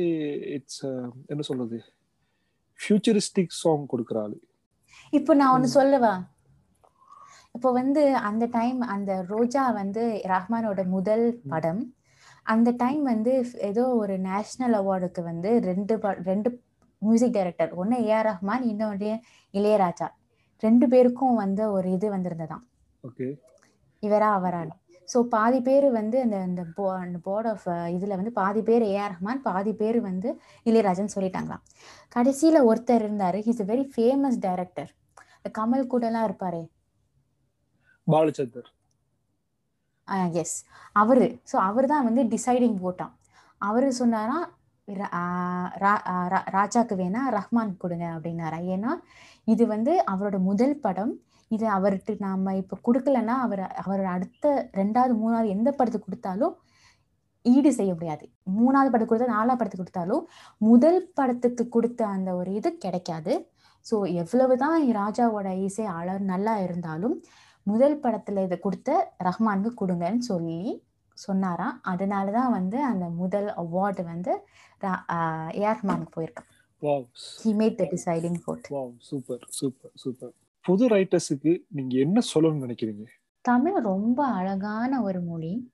இட்ஸ் 0.58 0.84
என்ன 1.32 1.42
சொல்றது? 1.50 1.80
ஃபியூச்சரிஸ்டிக் 2.80 3.54
சாங் 3.62 3.86
கொடுக்குற 3.92 4.18
ஆளு. 4.22 4.38
இப்போ 5.10 5.36
நான் 5.36 5.54
ஒண்ணு 5.56 5.70
சொல்லவா? 5.80 6.14
இப்போ 7.52 7.72
வந்து 7.72 8.16
அந்த 8.16 8.46
டைம் 8.46 8.82
அந்த 8.82 9.26
ரோஜா 9.28 9.72
வந்து 9.72 10.22
ரஹ்மானோட 10.26 10.88
முதல் 10.88 11.42
படம். 11.48 11.96
அந்த 12.44 12.72
டைம் 12.72 13.04
வந்து 13.04 13.34
ஏதோ 13.70 13.84
ஒரு 13.88 14.20
நேஷனல் 14.20 14.76
அவார்டுக்கு 14.80 15.22
வந்து 15.24 15.60
ரெண்டு 15.60 15.94
ரெண்டு 16.24 16.50
மியூசிக் 17.02 17.34
டைரக்டர் 17.34 17.72
ஒன்னு 17.74 17.98
ஏஆர் 17.98 18.28
ரஹ்மான் 18.32 18.64
இன்னொன்று 18.64 19.12
இளையராஜா. 19.54 20.08
ரெண்டு 20.64 20.88
பேருக்கும் 20.88 21.36
வந்து 21.36 21.72
ஒரு 21.72 21.92
இது 21.92 22.10
வந்திருந்ததாம். 22.16 22.64
ஓகே. 23.04 23.28
இவரா 24.04 24.30
அவரான்னு 24.40 24.76
ஸோ 25.12 25.18
பாதி 25.36 25.60
பேர் 25.68 25.88
வந்து 25.98 26.18
அந்த 26.26 26.38
அந்த 27.06 27.18
போர்ட் 27.28 27.50
ஆஃப் 27.54 27.66
இதில் 27.96 28.18
வந்து 28.20 28.32
பாதி 28.42 28.62
பேர் 28.70 28.84
ஏஆர் 28.94 29.14
ரஹ்மான் 29.14 29.42
பாதி 29.50 29.74
பேர் 29.82 30.00
வந்து 30.10 30.30
இளையராஜன் 30.70 31.14
சொல்லிட்டாங்களாம். 31.16 31.64
கடைசியில் 32.16 32.68
ஒருத்தர் 32.70 33.04
இருந்தார். 33.06 33.38
He's 33.48 33.62
a 33.64 33.68
very 33.72 33.86
famous 33.96 34.40
director 34.46 34.90
இந்த 35.38 35.50
கமல் 35.60 35.90
கூடலாம் 35.94 36.26
இருப்பாரே. 36.30 36.64
பாலச்சந்தர். 38.08 38.70
எஸ் 40.42 40.58
அவரு. 41.02 41.28
ஸோ 41.52 41.56
அவர் 41.70 41.88
தான் 41.94 42.08
வந்து 42.10 42.24
டிசைடிங் 42.34 42.78
போட்டான் 42.86 43.14
அவரு 43.62 43.88
சொன்னாரா 44.02 44.40
ராஜாக்கு 46.56 46.96
வேணா 47.00 47.22
ரஹ்மான் 47.38 47.72
கொடுங்க 47.84 48.06
அப்படின்னாரா. 48.16 48.60
ஏன்னா 48.74 48.92
இது 49.54 49.64
வந்து 49.74 49.94
அவரோட 50.12 50.38
முதல் 50.50 50.76
படம். 50.86 51.14
இது 51.52 51.66
அவர்கிட்ட 51.78 52.14
நாம 52.28 52.54
இப்ப 52.62 52.78
கொடுக்கலன்னா 52.88 53.36
அவர் 53.46 53.64
அவர் 53.84 54.04
அடுத்த 54.16 54.54
ரெண்டாவது 54.80 55.14
மூணாவது 55.22 55.50
எந்த 55.56 55.70
படத்துக்கு 55.72 56.08
கொடுத்தாலும் 56.08 56.54
ஈடு 57.46 57.72
செய்ய 57.78 57.92
முடியாது. 57.96 58.26
மூணாவது 58.58 58.90
படத்துக்கு 58.92 59.14
கொடுத்தா 59.14 59.36
நாலாவது 59.36 59.60
படத்துக்கு 59.60 59.84
கொடுத்தாலும் 59.84 60.24
முதல் 60.62 61.02
படத்துக்கு 61.20 61.64
கொடுத்த 61.76 62.02
அந்த 62.16 62.30
ஒரு 62.40 62.52
இது 62.60 62.70
கிடைக்காது. 62.86 63.34
ஸோ 63.86 63.96
எவ்வளவுதான் 64.22 64.78
ராஜாவோட 65.02 65.50
இசை 65.68 65.86
அழ 65.98 66.18
நல்லா 66.32 66.54
இருந்தாலும் 66.66 67.16
முதல் 67.68 67.98
படத்துல 68.04 68.44
இதை 68.48 68.58
கொடுத்த 68.66 68.90
ரஹ்மானுக்கு 69.28 69.80
கொடுங்கன்னு 69.82 70.24
சொல்லி 70.32 70.60
சொன்னாராம். 71.18 71.76
அதனாலதான் 71.92 72.52
வந்து 72.58 72.78
அந்த 72.92 73.06
முதல் 73.22 73.50
அவார்டு 73.64 74.04
வந்து 74.12 74.34
ஏஆர் 75.62 75.78
ரஹ்மானுக்கு 75.78 76.18
வாவ் 78.72 78.92
சூப்பர் 79.10 79.44
சூப்பர் 79.60 79.94
சூப்பர் 80.04 80.34
புது 80.66 80.88
ரைட்டர்ஸுக்கு 80.90 81.66
நீங்க 81.68 81.98
என்ன 81.98 82.22
சொல்லணும்னு 82.34 82.66
நினைக்கிறீங்க? 82.66 83.06
தமிழ் 83.42 83.82
ரொம்ப 83.82 84.28
அழகான 84.28 85.02
ஒரு 85.02 85.22
மொழி. 85.22 85.74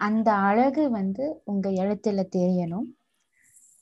அந்த 0.00 0.32
அழகு 0.32 0.90
வந்து 0.90 1.40
உங்க 1.44 1.68
எழுத்துல 1.70 2.24
தெரியணும். 2.36 2.88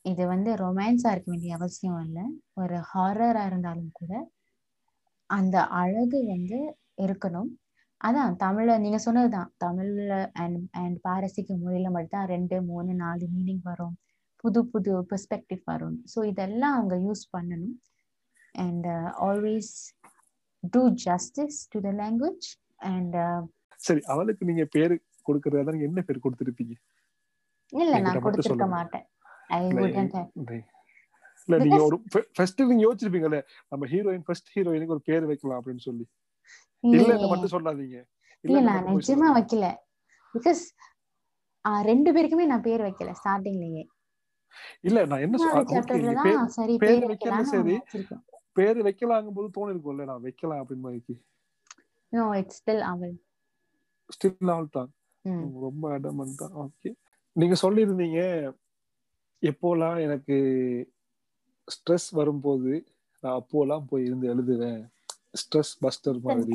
இது 0.02 0.26
வந்து 0.26 0.54
ரொமான்ஸா 0.54 1.10
இருக்க 1.10 1.30
வேண்டிய 1.30 1.54
அவசியம் 1.54 2.00
இல்லை. 2.00 2.24
ஒரு 2.54 2.76
ஹாரரா 2.94 3.46
இருந்தாலும் 3.46 3.90
கூட 3.92 4.12
அந்த 5.30 5.64
அழகு 5.64 6.26
வந்து 6.26 6.76
இருக்கணும். 7.02 7.50
அதான் 8.04 8.34
தமிழ்ல 8.44 8.78
நீங்க 8.78 8.98
சொன்னதுதான். 8.98 9.52
தமிழ்ல 9.64 10.30
அண்ட் 10.32 10.60
அண்ட் 10.70 11.00
பாரசீக 11.00 11.54
மொழியில 11.54 11.90
மட்டும்தான் 11.90 12.26
ரெண்டு 12.26 12.62
மூணு 12.62 12.94
நாலு 12.94 13.26
மீனிங் 13.36 13.62
வரும். 13.62 13.94
புது 14.36 14.66
புது 14.66 14.92
பெர்ஸ்பெக்டிவ் 15.02 15.62
வரும். 15.64 16.04
ஸோ 16.14 16.24
இதெல்லாம் 16.26 16.74
அவங்க 16.74 16.96
யூஸ் 16.96 17.24
பண்ணணும். 17.36 17.76
And 18.57 18.86
always 19.26 19.72
do 20.72 20.82
justice 21.04 21.59
to 21.72 21.80
the 21.80 21.92
language 21.98 22.48
and 22.88 23.16
சரி 23.80 24.02
அவளுக்கு 24.07 24.44
நீங்க 24.44 24.64
பேரு 24.72 24.94
கொடுக்கறதா 25.26 25.74
நீங்க 25.74 25.88
என்ன 25.90 26.02
பேர் 26.09 26.24
கொடுத்துருப்பீங்க 26.24 26.74
இல்ல 27.72 27.94
நான் 28.00 28.24
கொடுத்திருக்க. 28.24 28.66
மாட்டேன் 28.74 29.07
ஐ. 29.50 29.61
இல்ல, 31.48 31.57
நீங்க 31.62 31.78
ஒரு 31.82 31.96
ஃபர்ஸ்ட் 32.36 32.61
நீங்க 32.64 32.82
யோசிச்சிருப்பீங்கல்ல 32.84 33.38
நம்ம 33.72 33.86
ஹீரோயின் 33.86 34.24
ஃபர்ஸ்ட் 34.26 34.48
ஹீரோயினுக்கு 34.54 34.94
ஒரு 34.94 35.04
பேர் 35.09 35.26
வைக்கலாம் 35.26 35.59
அப்படின்னு 35.61 35.84
சொல்லி 35.84 36.04
இல்ல. 36.84 37.12
மட்டும் 37.26 37.52
சொல்லாதீங்க 37.52 37.98
இல்ல 38.44 38.59
நான் 38.62 38.88
நிஜமா. 38.90 39.28
வைக்கல 39.36 39.66
பிகாஸ் 40.34 40.62
ரெண்டு 41.84 42.11
பேருக்குமே 42.16 42.46
நான் 42.46 42.64
பேர் 42.64 42.82
வைக்கல 42.82 43.12
ஸ்டார்டிங்லயே 43.20 43.84
இல்ல 44.84 44.98
நான் 45.07 45.22
என்ன 45.24 45.36
சொல்- 45.38 45.54
okay, 45.57 45.72
சாப்டர்ல 45.72 46.02
நீங்க 46.04 46.22
பேர் 46.24 46.36
தான் 46.38 46.52
சரி 46.57 46.74
பேர் 46.84 47.07
வைக்கலாம்னு 47.07 47.50
சரி. 47.52 47.74
பேர் 48.57 48.78
வைக்கலாங்கும் 48.86 49.38
போது 49.38 49.48
தோணு 49.57 49.72
இருக்கும்ல 49.74 50.09
நான் 50.11 50.26
வைக்கலாம் 50.26 50.62
அப்படின்னு 50.62 50.86
மாதிரி 50.88 51.16
நோ 52.12 52.26
இட்ஸ் 52.40 52.59
ஸ்டில் 52.61 52.84
அவள் 52.92 53.14
ஸ்டில் 54.11 54.50
ஆல் 54.54 54.74
தான். 54.76 54.90
ரொம்ப 55.66 55.84
அடமன் 55.96 56.38
தான். 56.42 56.54
ஓகே 56.64 56.90
நீங்க 57.36 57.57
சொல்லியிருந்தீங்க 57.64 58.20
எப்போலாம் 59.42 59.98
எனக்கு 60.07 60.36
ஸ்ட்ரெஸ் 61.68 62.09
வரும்போது 62.18 62.72
நான் 63.22 63.38
அப்போலாம் 63.40 63.86
போய் 63.90 64.07
இருந்து 64.09 64.26
எழுதுவேன். 64.34 64.80
ஸ்ட்ரெஸ் 65.40 65.72
பஸ்டர் 65.84 66.20
மாதிரி. 66.26 66.52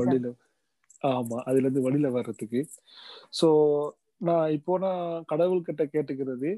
வழியில 0.00 0.30
ஆமா 1.10 1.38
அதுல 1.48 1.64
இருந்து 1.66 1.86
வெளியில 1.86 2.08
வர்றதுக்கு. 2.16 2.60
சோ 3.38 3.48
நான் 4.20 4.48
இப்போ 4.56 4.72
நான் 4.84 5.24
கடவுள்கிட்ட 5.32 5.84
கேட்டுக்கிறது 5.94 6.50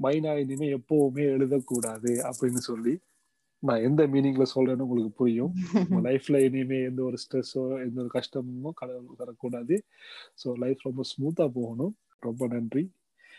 மைனா 0.00 0.32
இனிமே 0.42 0.68
எப்பவுமே 0.78 1.24
எழுதக்கூடாது 1.36 2.12
அப்படின்னு 2.30 2.62
சொல்லி. 2.70 2.94
நான் 3.62 3.82
எந்த 3.82 4.02
மீனிங்ல 4.06 4.44
சொல்றேன்னு 4.54 4.80
உங்களுக்கு 4.80 5.12
புரியும். 5.16 5.52
லைஃப்ல 6.04 6.36
இனிமே 6.48 6.78
எந்த 6.82 7.00
ஒரு 7.02 7.18
ஸ்ட்ரெஸ்ஸோ 7.24 7.62
எந்த 7.84 7.98
ஒரு 8.00 8.10
கஷ்டமோ 8.14 8.70
கடவுள் 8.74 9.20
தரக்கூடாது. 9.20 9.76
ஸோ 10.42 10.48
லைஃப் 10.58 10.80
ரொம்ப 10.82 11.04
ஸ்மூத்தா 11.12 11.46
போகணும். 11.52 11.94
ரொம்ப 12.22 12.46
நன்றி. 12.46 12.84